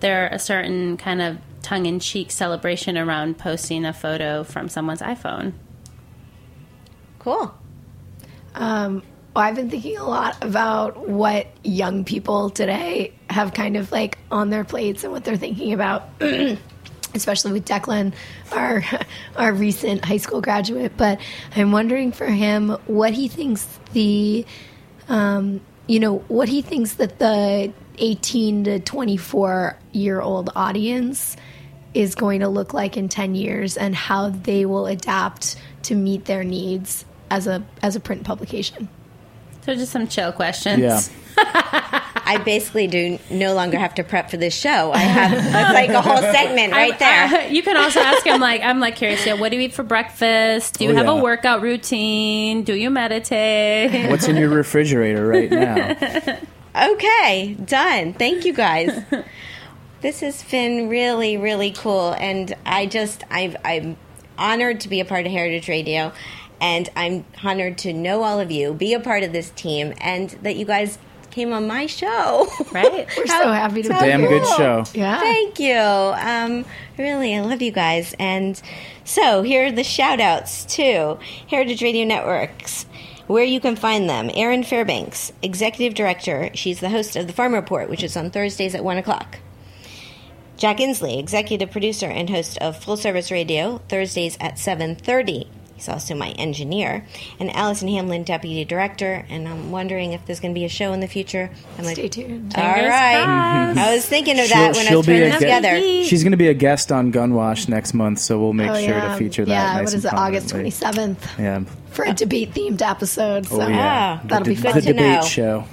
there 0.00 0.26
a 0.28 0.38
certain 0.38 0.96
kind 0.96 1.22
of 1.22 1.38
tongue-in-cheek 1.62 2.30
celebration 2.30 2.98
around 2.98 3.38
posting 3.38 3.86
a 3.86 3.92
photo 3.92 4.44
from 4.44 4.68
someone's 4.68 5.00
iphone 5.00 5.54
Cool. 7.24 7.54
Um, 8.54 9.02
well, 9.34 9.44
I've 9.44 9.56
been 9.56 9.68
thinking 9.68 9.96
a 9.96 10.04
lot 10.04 10.42
about 10.44 11.08
what 11.08 11.48
young 11.64 12.04
people 12.04 12.50
today 12.50 13.12
have 13.28 13.52
kind 13.52 13.76
of 13.76 13.90
like 13.90 14.16
on 14.30 14.50
their 14.50 14.62
plates 14.62 15.02
and 15.02 15.12
what 15.12 15.24
they're 15.24 15.36
thinking 15.36 15.72
about, 15.72 16.08
especially 17.14 17.52
with 17.52 17.64
Declan, 17.64 18.14
our 18.52 18.84
our 19.36 19.52
recent 19.52 20.04
high 20.04 20.18
school 20.18 20.40
graduate. 20.40 20.92
But 20.96 21.20
I'm 21.56 21.72
wondering 21.72 22.12
for 22.12 22.26
him 22.26 22.70
what 22.86 23.12
he 23.12 23.26
thinks 23.26 23.66
the, 23.92 24.46
um, 25.08 25.60
you 25.88 25.98
know, 25.98 26.18
what 26.28 26.48
he 26.48 26.62
thinks 26.62 26.94
that 26.94 27.18
the 27.18 27.72
18 27.98 28.64
to 28.64 28.78
24 28.78 29.76
year 29.90 30.20
old 30.20 30.50
audience 30.54 31.36
is 31.92 32.14
going 32.14 32.40
to 32.40 32.48
look 32.48 32.72
like 32.72 32.96
in 32.96 33.08
10 33.08 33.34
years 33.34 33.76
and 33.76 33.96
how 33.96 34.28
they 34.28 34.64
will 34.64 34.86
adapt 34.86 35.56
to 35.82 35.96
meet 35.96 36.24
their 36.24 36.44
needs 36.44 37.04
as 37.30 37.48
a 37.48 37.64
as 37.82 37.96
a 37.96 38.00
print 38.00 38.22
publication. 38.22 38.88
So 39.64 39.74
just 39.74 39.92
some 39.92 40.06
chill 40.08 40.32
questions 40.32 40.80
Yeah. 40.80 41.00
I 42.26 42.40
basically 42.44 42.86
do 42.86 43.18
no 43.30 43.54
longer 43.54 43.78
have 43.78 43.94
to 43.96 44.04
prep 44.04 44.30
for 44.30 44.36
this 44.38 44.54
show. 44.54 44.92
I 44.92 44.98
have 44.98 45.74
like 45.74 45.90
a 45.90 46.00
whole 46.00 46.16
segment 46.22 46.72
right 46.72 46.98
there. 46.98 47.24
Uh, 47.24 47.46
you 47.48 47.62
can 47.62 47.76
also 47.76 48.00
ask 48.00 48.24
him 48.24 48.40
like, 48.40 48.62
I'm 48.62 48.80
like 48.80 48.96
curious. 48.96 49.26
Yeah, 49.26 49.34
what 49.34 49.50
do 49.50 49.56
you 49.58 49.62
eat 49.64 49.74
for 49.74 49.82
breakfast? 49.82 50.78
Do 50.78 50.84
you 50.84 50.92
Oh, 50.92 50.94
have 50.94 51.06
yeah. 51.06 51.18
a 51.18 51.22
workout 51.22 51.60
routine? 51.60 52.62
Do 52.62 52.74
you 52.74 52.88
meditate? 52.88 54.08
What's 54.10 54.26
in 54.26 54.36
your 54.36 54.48
refrigerator 54.48 55.26
right 55.26 55.50
now? 55.50 56.38
Okay, 56.76 57.54
done. 57.64 58.14
Thank 58.14 58.44
you 58.44 58.52
guys. 58.52 58.90
this 60.00 60.20
has 60.20 60.42
been 60.44 60.88
really, 60.88 61.36
really 61.36 61.70
cool, 61.70 62.16
and 62.18 62.52
I 62.66 62.86
just 62.86 63.22
I'm 63.30 63.56
I'm 63.64 63.96
honored 64.36 64.80
to 64.80 64.88
be 64.88 64.98
a 64.98 65.04
part 65.04 65.24
of 65.26 65.30
Heritage 65.30 65.68
Radio, 65.68 66.12
and 66.60 66.88
I'm 66.96 67.24
honored 67.42 67.78
to 67.78 67.92
know 67.92 68.22
all 68.22 68.40
of 68.40 68.50
you, 68.50 68.72
be 68.74 68.94
a 68.94 69.00
part 69.00 69.22
of 69.22 69.32
this 69.32 69.50
team, 69.50 69.94
and 69.98 70.30
that 70.42 70.56
you 70.56 70.64
guys 70.64 70.98
came 71.30 71.52
on 71.52 71.66
my 71.66 71.86
show. 71.86 72.46
Right. 72.72 73.08
We're 73.16 73.26
so 73.26 73.52
happy 73.52 73.82
to 73.82 73.88
be 73.88 73.94
Damn 73.94 74.20
here. 74.20 74.28
good 74.28 74.46
show. 74.56 74.84
Yeah. 74.94 75.20
Thank 75.20 75.60
you. 75.60 75.74
Um, 75.76 76.64
really, 76.98 77.36
I 77.36 77.40
love 77.40 77.62
you 77.62 77.70
guys. 77.70 78.14
And 78.18 78.60
so 79.04 79.42
here 79.42 79.66
are 79.66 79.72
the 79.72 79.84
shout 79.84 80.20
outs 80.20 80.64
to 80.76 81.18
Heritage 81.48 81.82
Radio 81.82 82.04
Networks, 82.04 82.84
where 83.28 83.44
you 83.44 83.60
can 83.60 83.76
find 83.76 84.08
them. 84.10 84.28
Erin 84.34 84.64
Fairbanks, 84.64 85.32
Executive 85.42 85.94
Director. 85.94 86.50
She's 86.54 86.80
the 86.80 86.90
host 86.90 87.14
of 87.16 87.26
the 87.28 87.32
Farm 87.32 87.54
Report, 87.54 87.88
which 87.88 88.02
is 88.02 88.16
on 88.16 88.30
Thursdays 88.30 88.74
at 88.74 88.82
1 88.82 88.98
o'clock. 88.98 89.38
Jack 90.56 90.78
Inslee, 90.78 91.18
Executive 91.18 91.70
Producer 91.70 92.06
and 92.06 92.30
host 92.30 92.58
of 92.58 92.82
Full 92.82 92.96
Service 92.96 93.30
Radio, 93.30 93.78
Thursdays 93.88 94.36
at 94.40 94.54
7.30. 94.54 95.48
He's 95.84 95.88
also 95.92 96.14
my 96.14 96.30
engineer. 96.30 97.04
And 97.38 97.54
Allison 97.54 97.88
Hamlin, 97.88 98.24
Deputy 98.24 98.64
Director. 98.64 99.26
And 99.28 99.46
I'm 99.46 99.70
wondering 99.70 100.14
if 100.14 100.24
there's 100.24 100.40
going 100.40 100.54
to 100.54 100.58
be 100.58 100.64
a 100.64 100.68
show 100.70 100.94
in 100.94 101.00
the 101.00 101.06
future. 101.08 101.50
I'm 101.76 101.84
like, 101.84 101.96
Stay 101.96 102.08
tuned. 102.08 102.54
all 102.56 102.62
right. 102.62 103.74
I 103.76 103.94
was 103.94 104.06
thinking 104.06 104.40
of 104.40 104.48
that 104.48 104.74
when 104.74 104.88
I 104.90 104.96
was 104.96 105.04
putting 105.04 105.20
a 105.20 105.24
this 105.26 105.32
gue- 105.34 105.40
together. 105.40 105.80
She's 106.04 106.22
going 106.22 106.30
to 106.30 106.38
be 106.38 106.48
a 106.48 106.54
guest 106.54 106.90
on 106.90 107.12
Gunwash 107.12 107.68
next 107.68 107.92
month, 107.92 108.20
so 108.20 108.40
we'll 108.40 108.54
make 108.54 108.70
Oh, 108.70 108.74
sure 108.74 108.82
yeah. 108.96 109.12
to 109.12 109.16
feature 109.18 109.44
that. 109.44 109.50
Yeah, 109.50 109.80
nice 109.82 109.94
what 109.94 110.04
and 110.04 110.04
it, 110.04 110.14
August 110.14 110.48
27th 110.54 111.38
Yeah. 111.38 111.64
for 111.90 112.06
a 112.06 112.14
debate 112.14 112.54
themed 112.54 112.80
episode. 112.80 113.44
So 113.46 113.60
Oh 113.60 113.68
yeah. 113.68 114.20
Ah, 114.22 114.26
that'll 114.26 114.44
the, 114.44 114.50
be 114.50 114.56
de- 114.56 114.62
fun 114.62 114.74
The 114.76 114.80
to 114.80 114.86
debate 114.86 115.20
know. 115.20 115.22
show. 115.26 115.64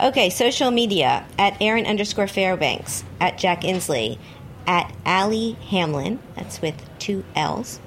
Okay, 0.00 0.28
social 0.30 0.70
media 0.70 1.24
at 1.38 1.56
Erin 1.62 1.86
underscore 1.86 2.26
Fairbanks, 2.26 3.04
at 3.20 3.38
Jack 3.38 3.62
Inslee, 3.62 4.18
at 4.66 4.92
Allie 5.06 5.52
Hamlin, 5.70 6.18
that's 6.36 6.60
with 6.62 6.74
two 6.98 7.24
L's, 7.34 7.78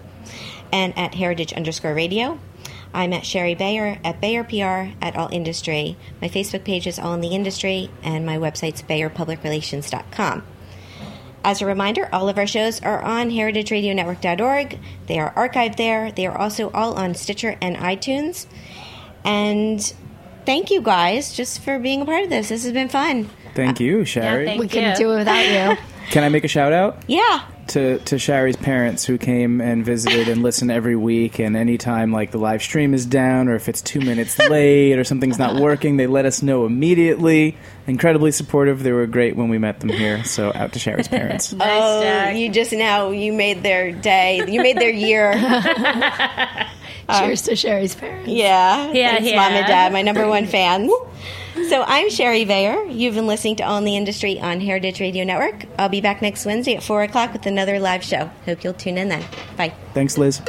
and 0.76 0.98
at 0.98 1.16
Heritage 1.16 1.54
underscore 1.54 1.94
Radio. 1.94 2.38
I'm 2.94 3.14
at 3.14 3.26
Shari 3.26 3.56
Bayer, 3.56 3.98
at 4.04 4.20
Bayer 4.20 4.44
PR, 4.44 4.94
at 5.02 5.16
All 5.16 5.30
Industry. 5.32 5.96
My 6.22 6.28
Facebook 6.28 6.66
page 6.66 6.86
is 6.86 7.00
All 7.00 7.14
in 7.14 7.22
the 7.22 7.30
Industry, 7.30 7.90
and 8.04 8.26
my 8.26 8.36
website's 8.36 8.82
BayerPublicRelations.com. 8.82 10.44
As 11.46 11.62
a 11.62 11.66
reminder, 11.66 12.10
all 12.12 12.28
of 12.28 12.38
our 12.38 12.46
shows 12.46 12.82
are 12.82 13.02
on 13.02 13.30
heritageradionetwork.org. 13.30 14.80
They 15.08 15.18
are 15.18 15.34
archived 15.34 15.78
there. 15.78 16.12
They 16.12 16.28
are 16.28 16.38
also 16.38 16.70
all 16.72 16.96
on 16.96 17.16
Stitcher 17.16 17.58
and 17.62 17.78
iTunes. 17.78 18.46
And 19.24 19.82
thank 20.46 20.72
you 20.72 20.82
guys 20.82 21.34
just 21.34 21.62
for 21.62 21.80
being 21.80 22.02
a 22.02 22.06
part 22.06 22.26
of 22.26 22.30
this. 22.30 22.50
This 22.50 22.64
has 22.66 22.74
been 22.74 22.90
fun. 22.90 23.30
Thank 23.54 23.80
uh, 23.80 23.84
you, 23.86 24.04
Shari. 24.04 24.46
thank 24.46 24.60
we 24.60 24.68
couldn't 24.68 24.98
do 24.98 25.14
it 25.14 25.20
without 25.20 25.46
you. 25.46 25.78
Can 26.10 26.26
I 26.26 26.30
make 26.30 26.44
a 26.44 26.50
shout 26.50 26.74
out? 26.74 27.02
Yeah. 27.08 27.48
To 27.70 27.98
to 28.00 28.20
Shari's 28.20 28.56
parents 28.56 29.06
who 29.06 29.18
came 29.18 29.60
and 29.60 29.84
visited 29.84 30.28
and 30.28 30.44
listen 30.44 30.70
every 30.70 30.96
week. 30.96 31.40
And 31.40 31.58
anytime 31.58 32.12
like 32.12 32.32
the 32.32 32.38
live 32.38 32.62
stream 32.62 32.94
is 32.94 33.06
down 33.06 33.48
or 33.48 33.56
if 33.56 33.68
it's 33.68 33.82
two 33.82 34.00
minutes 34.00 34.38
late 34.50 34.98
or 35.00 35.04
something's 35.04 35.40
not 35.40 35.56
working, 35.60 35.98
they 35.98 36.08
let 36.08 36.26
us 36.26 36.42
know 36.42 36.66
immediately. 36.66 37.58
Incredibly 37.88 38.32
supportive. 38.32 38.84
They 38.84 38.92
were 38.92 39.08
great 39.08 39.36
when 39.36 39.50
we 39.50 39.58
met 39.58 39.80
them 39.80 39.90
here. 39.90 40.24
So 40.24 40.52
out 40.54 40.74
to 40.74 40.80
Shari's 40.80 41.08
parents. 41.08 41.54
oh, 41.60 42.02
Jack. 42.02 42.36
you 42.36 42.50
just 42.50 42.72
now 42.72 43.10
you 43.10 43.34
made 43.34 43.64
their 43.64 43.92
day. 43.92 44.44
You 44.48 44.62
made 44.62 44.78
their 44.78 44.92
year. 44.92 45.34
Cheers 47.10 47.44
to 47.44 47.56
Shari's 47.56 47.96
parents. 47.96 48.28
Yeah. 48.28 48.92
Yeah, 48.92 49.12
Thanks, 49.12 49.30
yeah. 49.30 49.36
Mom 49.36 49.52
and 49.54 49.68
Dad, 49.68 49.94
my 49.94 50.02
number 50.02 50.28
one 50.28 50.46
fans. 50.46 50.92
So 51.64 51.84
I'm 51.88 52.10
Shari 52.10 52.44
Bayer. 52.44 52.84
You've 52.84 53.16
been 53.16 53.28
listening 53.28 53.56
to 53.56 53.64
All 53.64 53.78
in 53.78 53.86
the 53.86 53.96
Industry 53.96 54.40
on 54.40 54.60
Heritage 54.60 55.00
Radio 55.00 55.24
Network. 55.24 55.66
I'll 55.80 55.88
be 55.88 56.02
back 56.02 56.22
next 56.22 56.46
Wednesday 56.46 56.76
at 56.76 56.84
4 56.84 57.04
o'clock 57.04 57.32
with 57.32 57.46
another 57.46 57.80
live 57.80 58.04
show. 58.04 58.30
Hope 58.46 58.64
you'll 58.64 58.74
tune 58.74 58.98
in 58.98 59.08
then. 59.08 59.24
Bye. 59.56 59.74
Thanks, 59.94 60.18
Liz. 60.18 60.42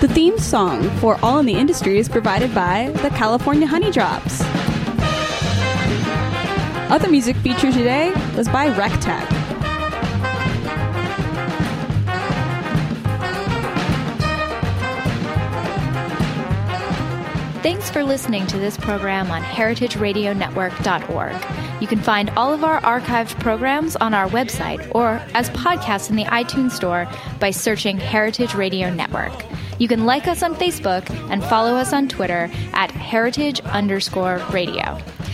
The 0.00 0.08
theme 0.12 0.38
song 0.38 0.82
for 0.98 1.18
All 1.22 1.38
in 1.38 1.46
the 1.46 1.54
Industry 1.54 1.98
is 1.98 2.10
provided 2.10 2.54
by 2.54 2.90
the 3.02 3.08
California 3.10 3.66
Honeydrops. 3.66 4.63
Other 6.94 7.10
music 7.10 7.34
featured 7.38 7.74
today 7.74 8.12
was 8.36 8.48
by 8.48 8.70
Rectech. 8.70 9.26
Thanks 17.64 17.90
for 17.90 18.04
listening 18.04 18.46
to 18.46 18.60
this 18.60 18.76
program 18.76 19.32
on 19.32 19.42
heritageradionetwork.org. 19.42 21.82
You 21.82 21.88
can 21.88 21.98
find 21.98 22.30
all 22.36 22.54
of 22.54 22.62
our 22.62 22.80
archived 22.82 23.40
programs 23.40 23.96
on 23.96 24.14
our 24.14 24.28
website 24.28 24.88
or 24.94 25.20
as 25.34 25.50
podcasts 25.50 26.10
in 26.10 26.14
the 26.14 26.26
iTunes 26.26 26.70
Store 26.70 27.08
by 27.40 27.50
searching 27.50 27.98
Heritage 27.98 28.54
Radio 28.54 28.94
Network. 28.94 29.32
You 29.80 29.88
can 29.88 30.06
like 30.06 30.28
us 30.28 30.44
on 30.44 30.54
Facebook 30.54 31.10
and 31.28 31.42
follow 31.42 31.74
us 31.74 31.92
on 31.92 32.06
Twitter 32.06 32.48
at 32.72 32.92
heritage 32.92 33.58
underscore 33.62 34.40
radio. 34.52 34.96